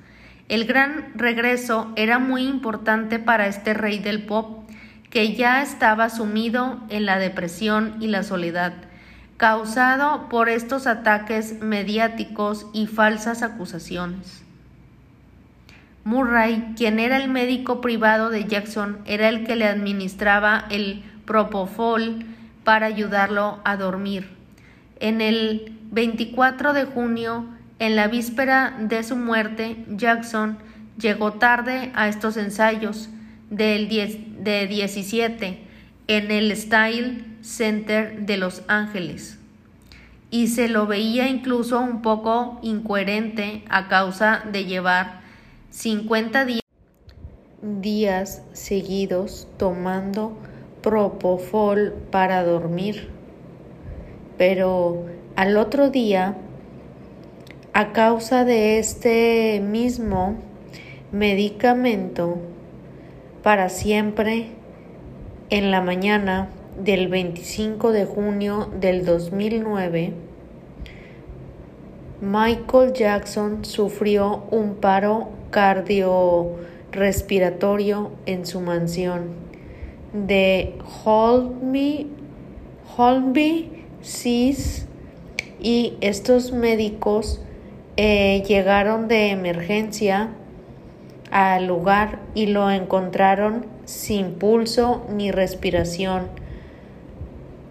El 0.49 0.65
gran 0.65 1.12
regreso 1.15 1.93
era 1.95 2.19
muy 2.19 2.43
importante 2.47 3.19
para 3.19 3.47
este 3.47 3.75
rey 3.75 3.99
del 3.99 4.23
pop, 4.23 4.66
que 5.11 5.35
ya 5.35 5.62
estaba 5.62 6.09
sumido 6.09 6.81
en 6.89 7.05
la 7.05 7.19
depresión 7.19 7.97
y 8.01 8.07
la 8.07 8.23
soledad, 8.23 8.73
causado 9.37 10.29
por 10.31 10.49
estos 10.49 10.87
ataques 10.87 11.61
mediáticos 11.61 12.66
y 12.73 12.87
falsas 12.87 13.43
acusaciones. 13.43 14.43
Murray, 16.05 16.73
quien 16.77 16.99
era 16.99 17.19
el 17.19 17.29
médico 17.29 17.83
privado 17.83 18.31
de 18.31 18.47
Jackson, 18.47 19.01
era 19.05 19.29
el 19.29 19.45
que 19.47 19.57
le 19.57 19.66
administraba 19.66 20.65
el 20.70 21.03
propofol 21.27 22.25
para 22.65 22.87
ayudarlo 22.87 23.61
a 23.65 23.77
dormir. 23.77 24.31
En 25.01 25.20
el 25.20 25.79
24 25.91 26.73
de 26.73 26.87
junio 26.87 27.45
en 27.79 27.97
la 27.97 28.09
víspera 28.09 28.77
de 28.81 29.03
su 29.03 29.17
muerte, 29.17 29.85
Jackson 29.89 30.59
llegó 30.99 31.35
tarde 31.35 31.93
a 31.95 32.09
estos 32.09 32.37
ensayos 32.37 33.09
del 33.51 33.89
de 33.89 34.67
17 34.67 35.59
en 36.09 36.31
el 36.31 36.57
Style 36.57 37.25
Center 37.41 38.27
de 38.27 38.37
Los 38.37 38.63
Ángeles 38.69 39.39
y 40.31 40.49
se 40.49 40.69
lo 40.69 40.87
veía 40.87 41.29
incluso 41.29 41.81
un 41.81 42.03
poco 42.03 42.59
incoherente 42.63 43.65
a 43.71 43.89
causa 43.89 44.43
de 44.51 44.65
llevar 44.65 45.21
50 45.71 46.45
días, 46.45 46.63
días 47.63 48.43
seguidos 48.53 49.49
tomando 49.57 50.37
propofol 50.83 51.95
para 52.11 52.45
dormir. 52.45 53.11
Pero 54.37 55.07
al 55.37 55.57
otro 55.57 55.91
día 55.91 56.37
A 57.79 57.93
causa 57.93 58.45
de 58.45 58.81
este 58.81 59.63
mismo 59.65 60.35
medicamento, 61.13 62.39
para 63.45 63.69
siempre, 63.69 64.49
en 65.49 65.71
la 65.71 65.81
mañana 65.81 66.49
del 66.83 67.07
25 67.07 67.93
de 67.93 68.05
junio 68.05 68.69
del 68.81 69.05
2009, 69.05 70.13
Michael 72.21 72.95
Jackson 72.95 73.65
sufrió 73.65 74.43
un 74.51 74.75
paro 74.75 75.29
cardiorrespiratorio 75.51 78.11
en 78.27 78.45
su 78.45 78.61
mansión 78.61 79.29
de 80.13 80.75
Holmby, 81.05 82.11
Holmby 82.97 83.85
Seas 84.03 84.89
y 85.61 85.97
estos 86.01 86.51
médicos 86.51 87.41
eh, 88.01 88.45
llegaron 88.47 89.09
de 89.09 89.31
emergencia 89.31 90.29
al 91.33 91.66
lugar 91.66 92.20
y 92.33 92.47
lo 92.47 92.70
encontraron 92.70 93.66
sin 93.87 94.35
pulso 94.35 95.05
ni 95.11 95.33
respiración. 95.33 96.29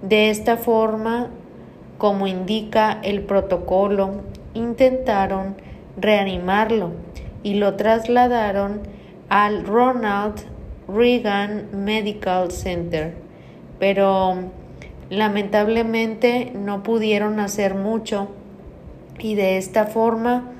De 0.02 0.30
esta 0.30 0.58
forma, 0.58 1.30
como 1.98 2.28
indica 2.28 3.00
el 3.04 3.22
protocolo, 3.22 4.20
intentaron 4.54 5.56
reanimarlo 5.96 6.92
y 7.42 7.54
lo 7.54 7.76
trasladaron 7.76 8.82
al 9.30 9.66
Ronald 9.66 10.42
Reagan 10.90 11.70
Medical 11.72 12.52
Center, 12.52 13.14
pero 13.80 14.36
lamentablemente 15.10 16.52
no 16.54 16.84
pudieron 16.84 17.40
hacer 17.40 17.76
mucho 17.76 18.28
y 19.20 19.36
de 19.36 19.58
esta 19.58 19.86
forma 19.86 20.52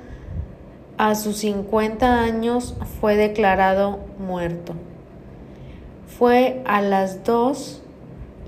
a 0.96 1.14
sus 1.14 1.38
50 1.38 2.20
años 2.22 2.76
fue 3.00 3.16
declarado 3.16 4.00
muerto. 4.18 4.74
Fue 6.18 6.62
a 6.64 6.82
las 6.82 7.24
2 7.24 7.82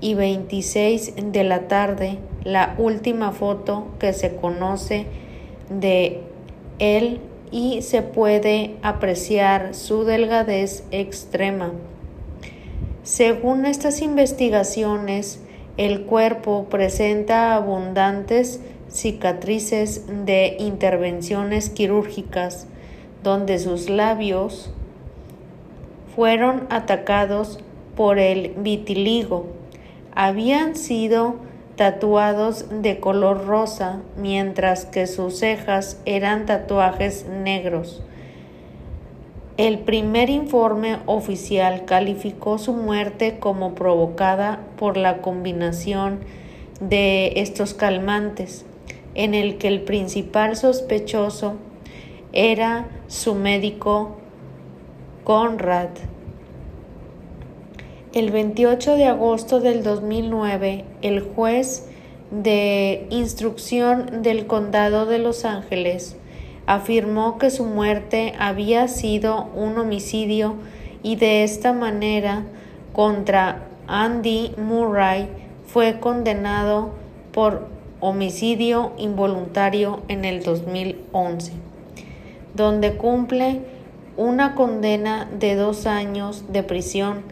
y 0.01 0.15
26 0.15 1.13
de 1.31 1.43
la 1.43 1.67
tarde 1.67 2.19
la 2.43 2.75
última 2.77 3.31
foto 3.31 3.87
que 3.99 4.13
se 4.13 4.35
conoce 4.35 5.05
de 5.69 6.21
él 6.79 7.21
y 7.51 7.81
se 7.81 8.01
puede 8.01 8.75
apreciar 8.81 9.75
su 9.75 10.03
delgadez 10.03 10.83
extrema. 10.91 11.71
Según 13.03 13.65
estas 13.65 14.01
investigaciones, 14.01 15.39
el 15.77 16.03
cuerpo 16.03 16.67
presenta 16.69 17.55
abundantes 17.55 18.61
cicatrices 18.91 20.05
de 20.25 20.57
intervenciones 20.59 21.69
quirúrgicas 21.69 22.67
donde 23.23 23.59
sus 23.59 23.89
labios 23.89 24.71
fueron 26.15 26.67
atacados 26.69 27.59
por 27.95 28.19
el 28.19 28.53
vitiligo. 28.57 29.47
Habían 30.13 30.75
sido 30.75 31.35
tatuados 31.75 32.65
de 32.81 32.99
color 32.99 33.45
rosa, 33.45 34.01
mientras 34.17 34.85
que 34.85 35.07
sus 35.07 35.39
cejas 35.39 35.99
eran 36.05 36.45
tatuajes 36.45 37.25
negros. 37.27 38.03
El 39.57 39.79
primer 39.79 40.29
informe 40.29 40.97
oficial 41.05 41.85
calificó 41.85 42.57
su 42.57 42.73
muerte 42.73 43.37
como 43.39 43.75
provocada 43.75 44.59
por 44.77 44.97
la 44.97 45.21
combinación 45.21 46.19
de 46.79 47.33
estos 47.35 47.73
calmantes 47.73 48.65
en 49.15 49.33
el 49.33 49.57
que 49.57 49.67
el 49.67 49.81
principal 49.81 50.55
sospechoso 50.55 51.55
era 52.33 52.87
su 53.07 53.35
médico 53.35 54.17
Conrad. 55.23 55.89
El 58.13 58.31
28 58.31 58.95
de 58.95 59.05
agosto 59.05 59.59
del 59.59 59.83
2009, 59.83 60.85
el 61.01 61.21
juez 61.21 61.87
de 62.31 63.07
instrucción 63.09 64.21
del 64.21 64.47
condado 64.47 65.05
de 65.05 65.19
Los 65.19 65.45
Ángeles 65.45 66.17
afirmó 66.65 67.37
que 67.37 67.49
su 67.49 67.65
muerte 67.65 68.33
había 68.39 68.87
sido 68.87 69.49
un 69.55 69.77
homicidio 69.77 70.55
y 71.03 71.17
de 71.17 71.43
esta 71.43 71.73
manera 71.73 72.43
contra 72.93 73.67
Andy 73.87 74.53
Murray 74.57 75.27
fue 75.65 75.99
condenado 75.99 76.91
por 77.33 77.70
homicidio 78.01 78.91
involuntario 78.97 80.01
en 80.07 80.25
el 80.25 80.43
2011, 80.43 81.53
donde 82.55 82.97
cumple 82.97 83.61
una 84.17 84.55
condena 84.55 85.29
de 85.39 85.55
dos 85.55 85.85
años 85.85 86.45
de 86.51 86.63
prisión, 86.63 87.23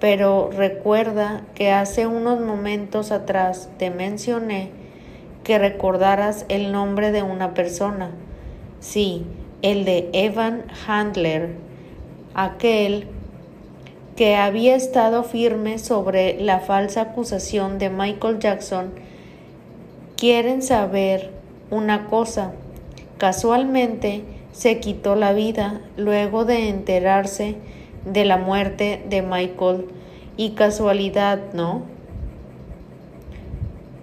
pero 0.00 0.50
recuerda 0.50 1.42
que 1.54 1.70
hace 1.70 2.06
unos 2.06 2.40
momentos 2.40 3.12
atrás 3.12 3.68
te 3.78 3.90
mencioné 3.90 4.70
que 5.44 5.58
recordaras 5.58 6.46
el 6.48 6.72
nombre 6.72 7.12
de 7.12 7.22
una 7.22 7.54
persona. 7.54 8.10
Sí, 8.80 9.24
el 9.62 9.84
de 9.84 10.08
Evan 10.12 10.64
Handler, 10.86 11.50
aquel 12.34 13.06
que 14.16 14.36
había 14.36 14.74
estado 14.74 15.22
firme 15.22 15.78
sobre 15.78 16.40
la 16.40 16.60
falsa 16.60 17.02
acusación 17.02 17.78
de 17.78 17.90
Michael 17.90 18.38
Jackson 18.38 18.92
quieren 20.16 20.62
saber 20.62 21.30
una 21.70 22.06
cosa. 22.06 22.52
Casualmente 23.18 24.24
se 24.52 24.78
quitó 24.78 25.16
la 25.16 25.32
vida 25.32 25.80
luego 25.96 26.44
de 26.44 26.68
enterarse 26.68 27.56
de 28.04 28.24
la 28.24 28.36
muerte 28.36 29.02
de 29.08 29.22
Michael 29.22 29.86
y 30.36 30.50
casualidad, 30.50 31.40
¿no? 31.52 31.82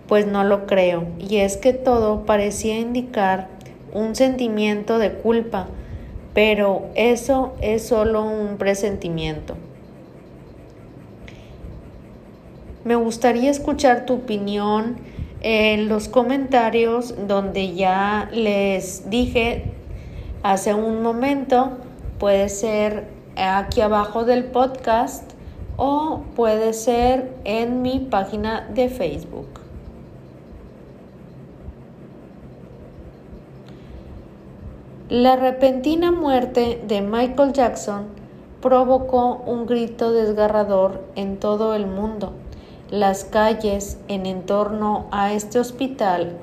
Pues 0.07 0.27
no 0.27 0.43
lo 0.43 0.65
creo, 0.65 1.05
y 1.19 1.37
es 1.37 1.55
que 1.55 1.71
todo 1.71 2.25
parecía 2.25 2.77
indicar 2.77 3.47
un 3.93 4.15
sentimiento 4.15 4.99
de 4.99 5.13
culpa, 5.13 5.67
pero 6.33 6.87
eso 6.95 7.53
es 7.61 7.87
solo 7.87 8.23
un 8.23 8.57
presentimiento. 8.57 9.55
Me 12.83 12.95
gustaría 12.95 13.51
escuchar 13.51 14.05
tu 14.05 14.15
opinión 14.15 14.97
en 15.41 15.89
los 15.89 16.07
comentarios 16.07 17.15
donde 17.27 17.73
ya 17.73 18.29
les 18.31 19.09
dije 19.09 19.65
hace 20.43 20.73
un 20.73 21.01
momento, 21.01 21.71
puede 22.19 22.49
ser 22.49 23.07
aquí 23.35 23.81
abajo 23.81 24.23
del 24.23 24.45
podcast 24.45 25.31
o 25.77 26.21
puede 26.35 26.73
ser 26.73 27.33
en 27.43 27.81
mi 27.81 27.99
página 27.99 28.67
de 28.73 28.89
Facebook. 28.89 29.47
La 35.09 35.35
repentina 35.35 36.11
muerte 36.11 36.81
de 36.87 37.01
Michael 37.01 37.51
Jackson 37.51 38.05
provocó 38.61 39.41
un 39.45 39.65
grito 39.65 40.13
desgarrador 40.13 41.03
en 41.15 41.37
todo 41.37 41.73
el 41.73 41.85
mundo. 41.85 42.31
Las 42.91 43.23
calles 43.23 43.97
en 44.09 44.25
entorno 44.25 45.05
a 45.11 45.31
este 45.31 45.59
hospital 45.59 46.33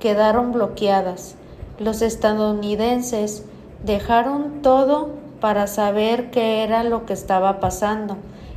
quedaron 0.00 0.50
bloqueadas. 0.50 1.36
Los 1.78 2.02
estadounidenses 2.02 3.44
dejaron 3.84 4.62
todo 4.62 5.10
para 5.40 5.68
saber 5.68 6.32
qué 6.32 6.64
era 6.64 6.82
lo 6.82 7.06
que 7.06 7.12
estaba 7.12 7.60
pasando 7.60 8.16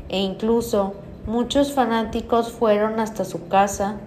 e 0.09 0.21
incluso 0.21 0.95
muchos 1.27 1.71
fanáticos 1.71 2.51
fueron 2.51 2.99
hasta 2.99 3.25
su 3.25 3.47
casa. 3.47 3.97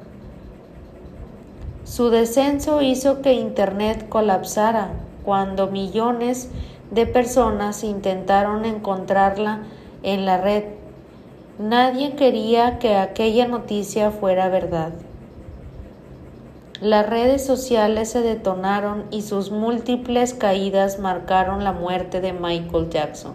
Su 1.85 2.11
descenso 2.11 2.83
hizo 2.83 3.23
que 3.23 3.35
Internet 3.35 4.09
colapsara 4.09 4.91
cuando 5.25 5.69
millones 5.69 6.51
de 6.91 7.07
personas 7.07 7.85
intentaron 7.85 8.65
encontrarla 8.65 9.61
en 10.03 10.27
la 10.27 10.39
red 10.39 10.78
Nadie 11.59 12.15
quería 12.15 12.79
que 12.79 12.95
aquella 12.95 13.49
noticia 13.49 14.13
fuera 14.13 14.49
verdad. 14.49 14.93
Las 16.81 17.09
redes 17.09 17.45
sociales 17.45 18.13
se 18.13 18.23
detonaron 18.23 19.07
y 19.11 19.23
sus 19.23 19.51
múltiples 19.51 20.35
caídas 20.35 21.01
marcaron 21.01 21.65
la 21.65 21.73
muerte 21.73 22.21
de 22.21 22.33
Michael 22.33 22.91
Jackson. 22.91 23.33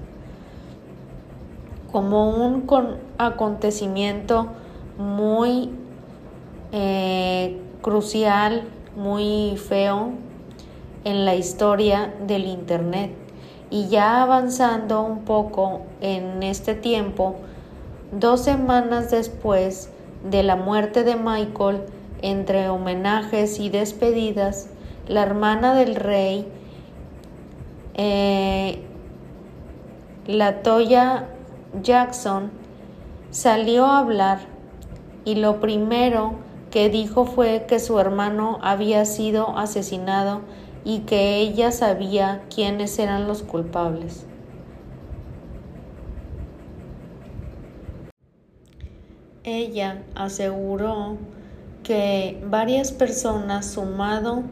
Como 1.91 2.29
un 2.29 2.65
acontecimiento 3.17 4.47
muy 4.97 5.71
eh, 6.71 7.59
crucial, 7.81 8.63
muy 8.95 9.57
feo 9.57 10.11
en 11.03 11.25
la 11.25 11.35
historia 11.35 12.13
del 12.25 12.45
Internet. 12.45 13.11
Y 13.69 13.89
ya 13.89 14.21
avanzando 14.21 15.01
un 15.01 15.25
poco 15.25 15.81
en 15.99 16.41
este 16.41 16.73
tiempo, 16.73 17.35
Dos 18.19 18.41
semanas 18.41 19.09
después 19.09 19.89
de 20.29 20.43
la 20.43 20.55
muerte 20.55 21.03
de 21.03 21.15
Michael, 21.15 21.81
entre 22.21 22.69
homenajes 22.69 23.59
y 23.59 23.69
despedidas, 23.69 24.69
la 25.07 25.23
hermana 25.23 25.73
del 25.73 25.95
rey, 25.95 26.47
eh, 27.95 28.83
la 30.27 30.61
Toya 30.61 31.27
Jackson, 31.81 32.51
salió 33.31 33.87
a 33.87 33.97
hablar 33.97 34.41
y 35.25 35.33
lo 35.33 35.59
primero 35.59 36.35
que 36.69 36.89
dijo 36.89 37.25
fue 37.25 37.65
que 37.67 37.79
su 37.79 37.99
hermano 37.99 38.59
había 38.61 39.05
sido 39.05 39.57
asesinado 39.57 40.41
y 40.85 40.99
que 40.99 41.37
ella 41.37 41.71
sabía 41.71 42.43
quiénes 42.53 42.99
eran 42.99 43.27
los 43.27 43.41
culpables. 43.41 44.27
Ella 49.45 50.03
aseguró 50.15 51.17
que 51.83 52.41
varias 52.49 52.93
personas 52.93 53.65
sumado 53.65 54.43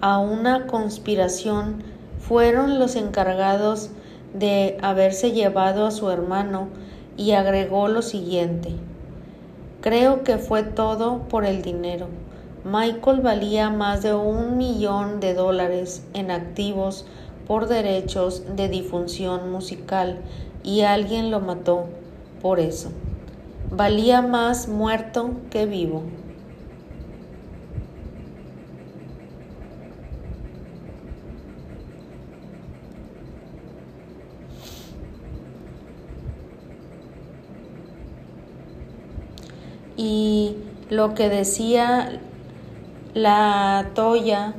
a 0.00 0.20
una 0.20 0.68
conspiración 0.68 1.82
fueron 2.20 2.78
los 2.78 2.94
encargados 2.94 3.90
de 4.34 4.78
haberse 4.80 5.32
llevado 5.32 5.86
a 5.86 5.90
su 5.90 6.08
hermano 6.08 6.68
y 7.16 7.32
agregó 7.32 7.88
lo 7.88 8.00
siguiente. 8.00 8.76
Creo 9.80 10.22
que 10.22 10.38
fue 10.38 10.62
todo 10.62 11.22
por 11.28 11.44
el 11.44 11.62
dinero. 11.62 12.06
Michael 12.62 13.22
valía 13.22 13.70
más 13.70 14.04
de 14.04 14.14
un 14.14 14.56
millón 14.56 15.18
de 15.18 15.34
dólares 15.34 16.06
en 16.14 16.30
activos 16.30 17.06
por 17.48 17.66
derechos 17.66 18.44
de 18.54 18.68
difusión 18.68 19.50
musical 19.50 20.20
y 20.62 20.82
alguien 20.82 21.32
lo 21.32 21.40
mató 21.40 21.86
por 22.40 22.60
eso. 22.60 22.92
Valía 23.70 24.22
más 24.22 24.68
muerto 24.68 25.32
que 25.50 25.66
vivo. 25.66 26.04
y 39.98 40.56
lo 40.88 41.12
que 41.14 41.28
decía 41.28 42.20
la 43.12 43.90
Toya 43.94 44.54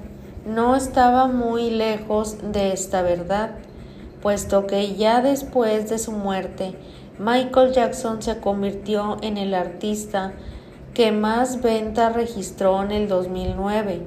no 0.45 0.75
estaba 0.75 1.27
muy 1.27 1.71
lejos 1.71 2.37
de 2.51 2.73
esta 2.73 3.01
verdad, 3.01 3.51
puesto 4.21 4.67
que 4.67 4.95
ya 4.95 5.21
después 5.21 5.89
de 5.89 5.97
su 5.97 6.11
muerte, 6.11 6.75
Michael 7.19 7.73
Jackson 7.73 8.21
se 8.21 8.39
convirtió 8.39 9.17
en 9.21 9.37
el 9.37 9.53
artista 9.53 10.31
que 10.93 11.11
más 11.11 11.61
ventas 11.61 12.15
registró 12.15 12.81
en 12.81 12.91
el 12.91 13.09
2009, 13.09 14.01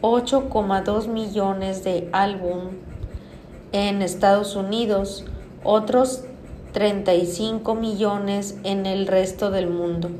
8,2 0.00 1.08
millones 1.08 1.84
de 1.84 2.08
álbum 2.12 2.70
en 3.72 4.00
Estados 4.00 4.56
Unidos, 4.56 5.26
otros 5.62 6.24
35 6.72 7.74
millones 7.74 8.58
en 8.64 8.86
el 8.86 9.06
resto 9.06 9.50
del 9.50 9.68
mundo 9.68 10.10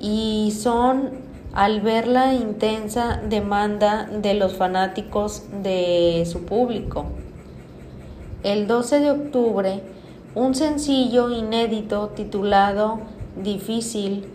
y 0.00 0.52
son 0.56 1.10
al 1.52 1.80
ver 1.80 2.06
la 2.06 2.32
intensa 2.34 3.20
demanda 3.28 4.06
de 4.06 4.34
los 4.34 4.54
fanáticos 4.54 5.44
de 5.62 6.26
su 6.30 6.44
público. 6.44 7.06
El 8.42 8.66
12 8.66 9.00
de 9.00 9.10
octubre, 9.10 9.82
un 10.34 10.54
sencillo 10.54 11.30
inédito 11.30 12.08
titulado 12.08 13.00
Difícil 13.36 14.26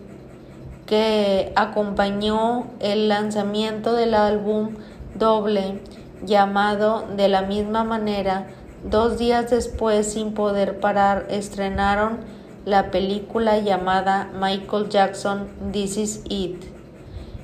que 0.85 1.51
acompañó 1.55 2.67
el 2.79 3.09
lanzamiento 3.09 3.93
del 3.93 4.13
álbum 4.13 4.75
doble 5.15 5.81
llamado 6.23 7.05
de 7.15 7.27
la 7.27 7.41
misma 7.41 7.83
manera, 7.83 8.47
dos 8.83 9.17
días 9.17 9.49
después 9.49 10.13
sin 10.13 10.33
poder 10.33 10.79
parar 10.79 11.27
estrenaron 11.29 12.19
la 12.65 12.91
película 12.91 13.59
llamada 13.59 14.29
Michael 14.39 14.89
Jackson 14.89 15.47
This 15.71 15.97
Is 15.97 16.23
It. 16.29 16.63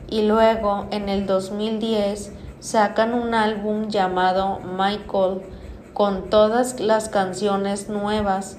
Y 0.10 0.24
luego 0.24 0.86
en 0.92 1.10
el 1.10 1.26
2010 1.26 2.34
sacan 2.60 3.14
un 3.14 3.34
álbum 3.34 3.90
llamado 3.90 4.60
Michael 4.60 5.42
con 5.94 6.30
todas 6.30 6.80
las 6.80 7.10
canciones 7.10 7.90
nuevas 7.90 8.57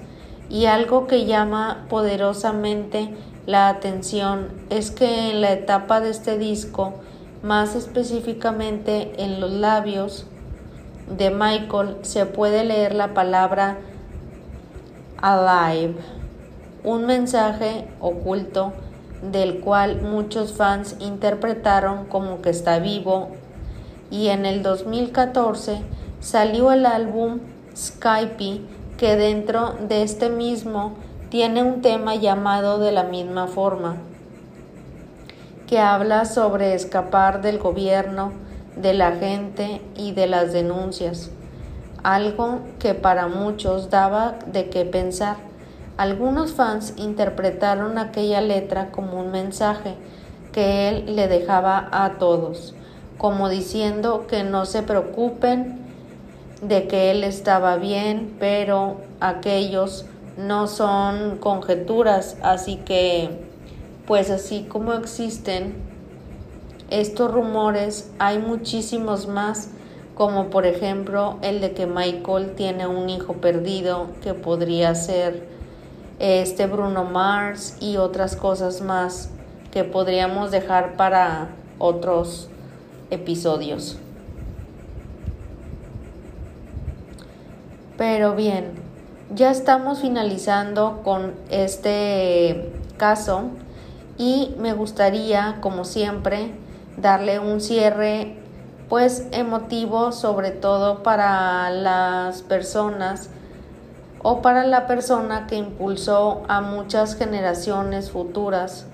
y 0.49 0.65
algo 0.65 1.07
que 1.07 1.25
llama 1.25 1.85
poderosamente 1.89 3.15
la 3.45 3.69
atención 3.69 4.49
es 4.69 4.91
que 4.91 5.31
en 5.31 5.41
la 5.41 5.51
etapa 5.51 6.01
de 6.01 6.09
este 6.09 6.37
disco, 6.37 6.93
más 7.43 7.75
específicamente 7.75 9.23
en 9.23 9.39
los 9.39 9.51
labios 9.51 10.25
de 11.09 11.29
Michael, 11.29 11.97
se 12.01 12.25
puede 12.25 12.63
leer 12.63 12.95
la 12.95 13.13
palabra 13.13 13.77
alive 15.21 15.95
un 16.85 17.07
mensaje 17.07 17.87
oculto 17.99 18.71
del 19.31 19.59
cual 19.59 20.03
muchos 20.03 20.53
fans 20.53 20.95
interpretaron 20.99 22.05
como 22.05 22.41
que 22.41 22.51
está 22.51 22.77
vivo 22.77 23.29
y 24.11 24.27
en 24.27 24.45
el 24.45 24.61
2014 24.61 25.81
salió 26.25 26.71
el 26.71 26.87
álbum 26.87 27.39
Skype 27.77 28.61
que 28.97 29.15
dentro 29.15 29.75
de 29.87 30.01
este 30.01 30.29
mismo 30.29 30.95
tiene 31.29 31.61
un 31.61 31.83
tema 31.83 32.15
llamado 32.15 32.79
de 32.79 32.91
la 32.91 33.03
misma 33.03 33.45
forma 33.45 33.97
que 35.67 35.77
habla 35.77 36.25
sobre 36.25 36.73
escapar 36.73 37.43
del 37.43 37.59
gobierno, 37.59 38.31
de 38.75 38.95
la 38.95 39.11
gente 39.11 39.83
y 39.95 40.13
de 40.13 40.25
las 40.25 40.51
denuncias, 40.51 41.29
algo 42.01 42.61
que 42.79 42.95
para 42.95 43.27
muchos 43.27 43.91
daba 43.91 44.33
de 44.47 44.71
qué 44.71 44.83
pensar. 44.83 45.37
Algunos 45.95 46.53
fans 46.53 46.95
interpretaron 46.97 47.99
aquella 47.99 48.41
letra 48.41 48.89
como 48.89 49.19
un 49.19 49.29
mensaje 49.29 49.93
que 50.51 50.89
él 50.89 51.15
le 51.15 51.27
dejaba 51.27 51.87
a 51.91 52.17
todos, 52.17 52.73
como 53.19 53.47
diciendo 53.47 54.25
que 54.27 54.43
no 54.43 54.65
se 54.65 54.81
preocupen 54.81 55.84
de 56.61 56.87
que 56.87 57.11
él 57.11 57.23
estaba 57.23 57.77
bien, 57.77 58.35
pero 58.39 58.97
aquellos 59.19 60.05
no 60.37 60.67
son 60.67 61.37
conjeturas, 61.37 62.37
así 62.41 62.77
que 62.77 63.29
pues 64.05 64.29
así 64.29 64.65
como 64.69 64.93
existen 64.93 65.73
estos 66.89 67.31
rumores, 67.31 68.11
hay 68.19 68.37
muchísimos 68.37 69.27
más, 69.27 69.69
como 70.13 70.49
por 70.49 70.65
ejemplo 70.65 71.37
el 71.41 71.59
de 71.59 71.73
que 71.73 71.87
Michael 71.87 72.53
tiene 72.55 72.87
un 72.87 73.09
hijo 73.09 73.33
perdido 73.33 74.07
que 74.21 74.33
podría 74.33 74.93
ser 74.93 75.47
este 76.19 76.67
Bruno 76.67 77.03
Mars 77.03 77.77
y 77.81 77.97
otras 77.97 78.35
cosas 78.35 78.81
más 78.81 79.29
que 79.71 79.83
podríamos 79.83 80.51
dejar 80.51 80.95
para 80.95 81.49
otros 81.79 82.49
episodios. 83.09 83.97
Pero 87.97 88.35
bien, 88.35 88.73
ya 89.33 89.51
estamos 89.51 90.01
finalizando 90.01 91.01
con 91.03 91.33
este 91.49 92.71
caso 92.97 93.51
y 94.17 94.53
me 94.59 94.73
gustaría, 94.73 95.57
como 95.61 95.85
siempre, 95.85 96.51
darle 96.97 97.39
un 97.39 97.61
cierre 97.61 98.37
pues 98.89 99.27
emotivo 99.31 100.11
sobre 100.11 100.51
todo 100.51 101.03
para 101.03 101.69
las 101.71 102.41
personas 102.43 103.29
o 104.21 104.41
para 104.41 104.65
la 104.65 104.87
persona 104.87 105.47
que 105.47 105.55
impulsó 105.55 106.43
a 106.47 106.61
muchas 106.61 107.15
generaciones 107.15 108.11
futuras 108.11 108.85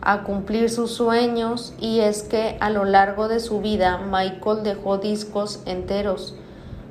a 0.00 0.22
cumplir 0.22 0.70
sus 0.70 0.92
sueños 0.92 1.74
y 1.78 2.00
es 2.00 2.22
que 2.22 2.56
a 2.60 2.70
lo 2.70 2.84
largo 2.84 3.28
de 3.28 3.40
su 3.40 3.60
vida 3.60 3.98
Michael 3.98 4.62
dejó 4.62 4.98
discos 4.98 5.60
enteros. 5.66 6.34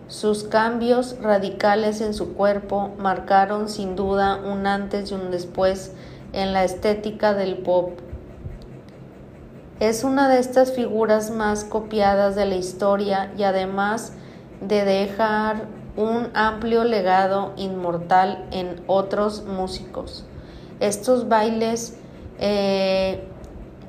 Sus 0.07 0.45
cambios 0.45 1.17
radicales 1.21 1.99
en 1.99 2.13
su 2.13 2.33
cuerpo 2.33 2.91
marcaron 2.97 3.67
sin 3.67 3.97
duda 3.97 4.37
un 4.37 4.65
antes 4.65 5.11
y 5.11 5.13
un 5.13 5.31
después 5.31 5.91
en 6.31 6.53
la 6.53 6.63
estética 6.63 7.33
del 7.33 7.57
pop. 7.57 7.99
Es 9.81 10.05
una 10.05 10.29
de 10.29 10.39
estas 10.39 10.71
figuras 10.71 11.29
más 11.29 11.65
copiadas 11.65 12.35
de 12.35 12.45
la 12.45 12.55
historia 12.55 13.33
y 13.37 13.43
además 13.43 14.13
de 14.61 14.85
dejar 14.85 15.65
un 15.97 16.29
amplio 16.33 16.85
legado 16.85 17.51
inmortal 17.57 18.47
en 18.51 18.81
otros 18.87 19.43
músicos. 19.45 20.25
Estos 20.79 21.27
bailes 21.27 21.97
eh, 22.39 23.27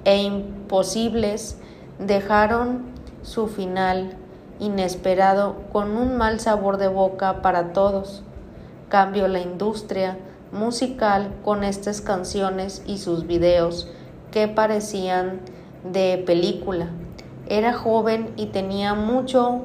e 0.04 0.16
imposibles 0.16 1.58
dejaron 2.00 2.86
su 3.22 3.46
final 3.46 4.16
inesperado 4.60 5.56
con 5.72 5.96
un 5.96 6.16
mal 6.16 6.40
sabor 6.40 6.78
de 6.78 6.88
boca 6.88 7.42
para 7.42 7.72
todos. 7.72 8.22
Cambió 8.88 9.28
la 9.28 9.40
industria 9.40 10.18
musical 10.52 11.30
con 11.44 11.64
estas 11.64 12.00
canciones 12.00 12.82
y 12.86 12.98
sus 12.98 13.26
videos 13.26 13.88
que 14.30 14.48
parecían 14.48 15.40
de 15.84 16.22
película. 16.26 16.88
Era 17.48 17.72
joven 17.72 18.32
y 18.36 18.46
tenía 18.46 18.94
mucho, 18.94 19.62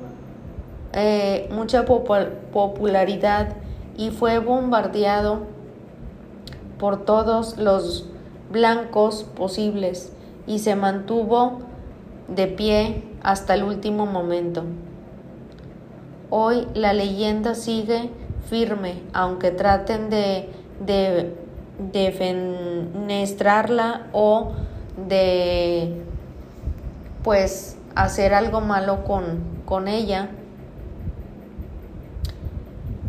eh, 0.94 1.50
mucha 1.52 1.86
popularidad 1.86 3.56
y 3.98 4.12
fue 4.12 4.40
bombardeado 4.40 5.42
por 6.80 7.06
todos 7.06 7.58
los 7.58 8.08
blancos 8.52 9.24
posibles 9.24 10.12
y 10.48 10.60
se 10.60 10.76
mantuvo 10.76 11.60
de 12.28 12.48
pie 12.48 13.04
hasta 13.22 13.56
el 13.56 13.64
último 13.64 14.06
momento. 14.06 14.64
Hoy 16.30 16.68
la 16.74 16.94
leyenda 16.94 17.56
sigue 17.56 18.10
firme, 18.50 19.02
aunque 19.14 19.52
traten 19.52 20.10
de, 20.10 20.50
de, 20.86 21.36
defenestrarla 21.92 24.08
o 24.14 24.54
de 25.08 26.02
pues 27.24 27.78
hacer 27.96 28.34
algo 28.34 28.62
malo 28.62 29.04
con, 29.04 29.40
con 29.66 29.88
ella. 29.88 30.30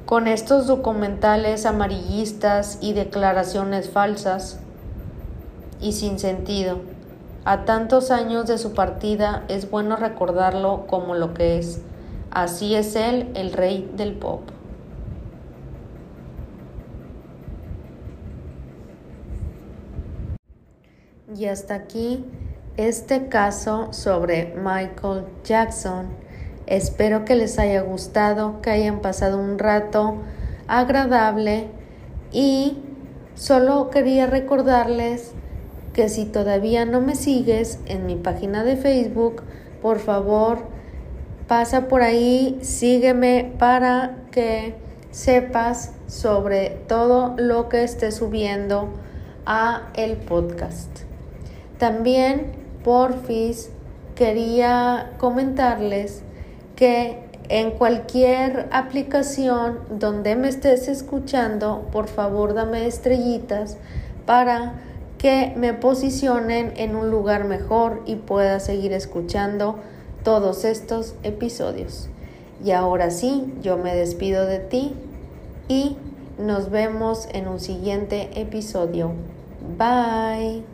Con 0.06 0.28
estos 0.28 0.66
documentales 0.66 1.66
amarillistas 1.66 2.78
y 2.80 2.92
declaraciones 2.92 3.90
falsas 3.90 4.60
y 5.80 5.92
sin 5.92 6.18
sentido. 6.18 6.93
A 7.46 7.66
tantos 7.66 8.10
años 8.10 8.46
de 8.46 8.56
su 8.56 8.72
partida 8.72 9.44
es 9.48 9.70
bueno 9.70 9.96
recordarlo 9.96 10.86
como 10.86 11.14
lo 11.14 11.34
que 11.34 11.58
es. 11.58 11.82
Así 12.30 12.74
es 12.74 12.96
él, 12.96 13.30
el 13.34 13.52
rey 13.52 13.90
del 13.94 14.14
pop. 14.14 14.40
Y 21.36 21.44
hasta 21.46 21.74
aquí 21.74 22.24
este 22.78 23.28
caso 23.28 23.92
sobre 23.92 24.54
Michael 24.56 25.26
Jackson. 25.44 26.06
Espero 26.66 27.26
que 27.26 27.34
les 27.34 27.58
haya 27.58 27.82
gustado, 27.82 28.62
que 28.62 28.70
hayan 28.70 29.00
pasado 29.00 29.38
un 29.38 29.58
rato 29.58 30.16
agradable 30.66 31.68
y 32.32 32.78
solo 33.34 33.90
quería 33.90 34.26
recordarles 34.26 35.34
que 35.94 36.10
si 36.10 36.26
todavía 36.26 36.84
no 36.84 37.00
me 37.00 37.14
sigues 37.14 37.78
en 37.86 38.04
mi 38.04 38.16
página 38.16 38.64
de 38.64 38.76
Facebook, 38.76 39.42
por 39.80 39.98
favor 39.98 40.58
pasa 41.46 41.88
por 41.88 42.02
ahí, 42.02 42.58
sígueme 42.62 43.52
para 43.58 44.16
que 44.30 44.74
sepas 45.10 45.92
sobre 46.08 46.70
todo 46.88 47.34
lo 47.38 47.68
que 47.68 47.84
esté 47.84 48.10
subiendo 48.10 48.88
a 49.46 49.90
el 49.94 50.16
podcast. 50.16 50.90
También, 51.78 52.52
porfis, 52.82 53.70
quería 54.14 55.12
comentarles 55.18 56.22
que 56.76 57.22
en 57.48 57.72
cualquier 57.72 58.68
aplicación 58.72 59.80
donde 59.90 60.34
me 60.34 60.48
estés 60.48 60.88
escuchando, 60.88 61.88
por 61.92 62.08
favor 62.08 62.54
dame 62.54 62.86
estrellitas 62.86 63.76
para 64.24 64.74
que 65.24 65.54
me 65.56 65.72
posicionen 65.72 66.74
en 66.76 66.94
un 66.96 67.10
lugar 67.10 67.44
mejor 67.44 68.02
y 68.04 68.16
pueda 68.16 68.60
seguir 68.60 68.92
escuchando 68.92 69.76
todos 70.22 70.66
estos 70.66 71.14
episodios. 71.22 72.10
Y 72.62 72.72
ahora 72.72 73.10
sí, 73.10 73.50
yo 73.62 73.78
me 73.78 73.96
despido 73.96 74.44
de 74.44 74.58
ti 74.58 74.92
y 75.66 75.96
nos 76.38 76.68
vemos 76.68 77.26
en 77.32 77.48
un 77.48 77.58
siguiente 77.58 78.38
episodio. 78.38 79.12
Bye. 79.78 80.73